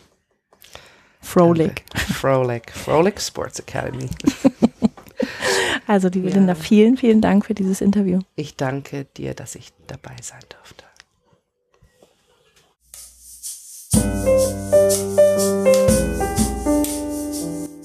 Frolik. 1.22 1.84
Frolik. 1.96 2.72
Frolik 2.72 3.22
Sports 3.22 3.60
Academy. 3.60 4.10
also, 5.88 6.08
liebe 6.08 6.30
ja. 6.30 6.36
Linda, 6.36 6.56
vielen, 6.56 6.98
vielen 6.98 7.22
Dank 7.22 7.46
für 7.46 7.54
dieses 7.54 7.82
Interview. 7.82 8.20
Ich 8.36 8.56
danke 8.56 9.06
dir, 9.18 9.34
dass 9.34 9.56
ich 9.56 9.72
dabei 9.88 10.16
sein 10.22 10.40
durfte. 10.50 10.86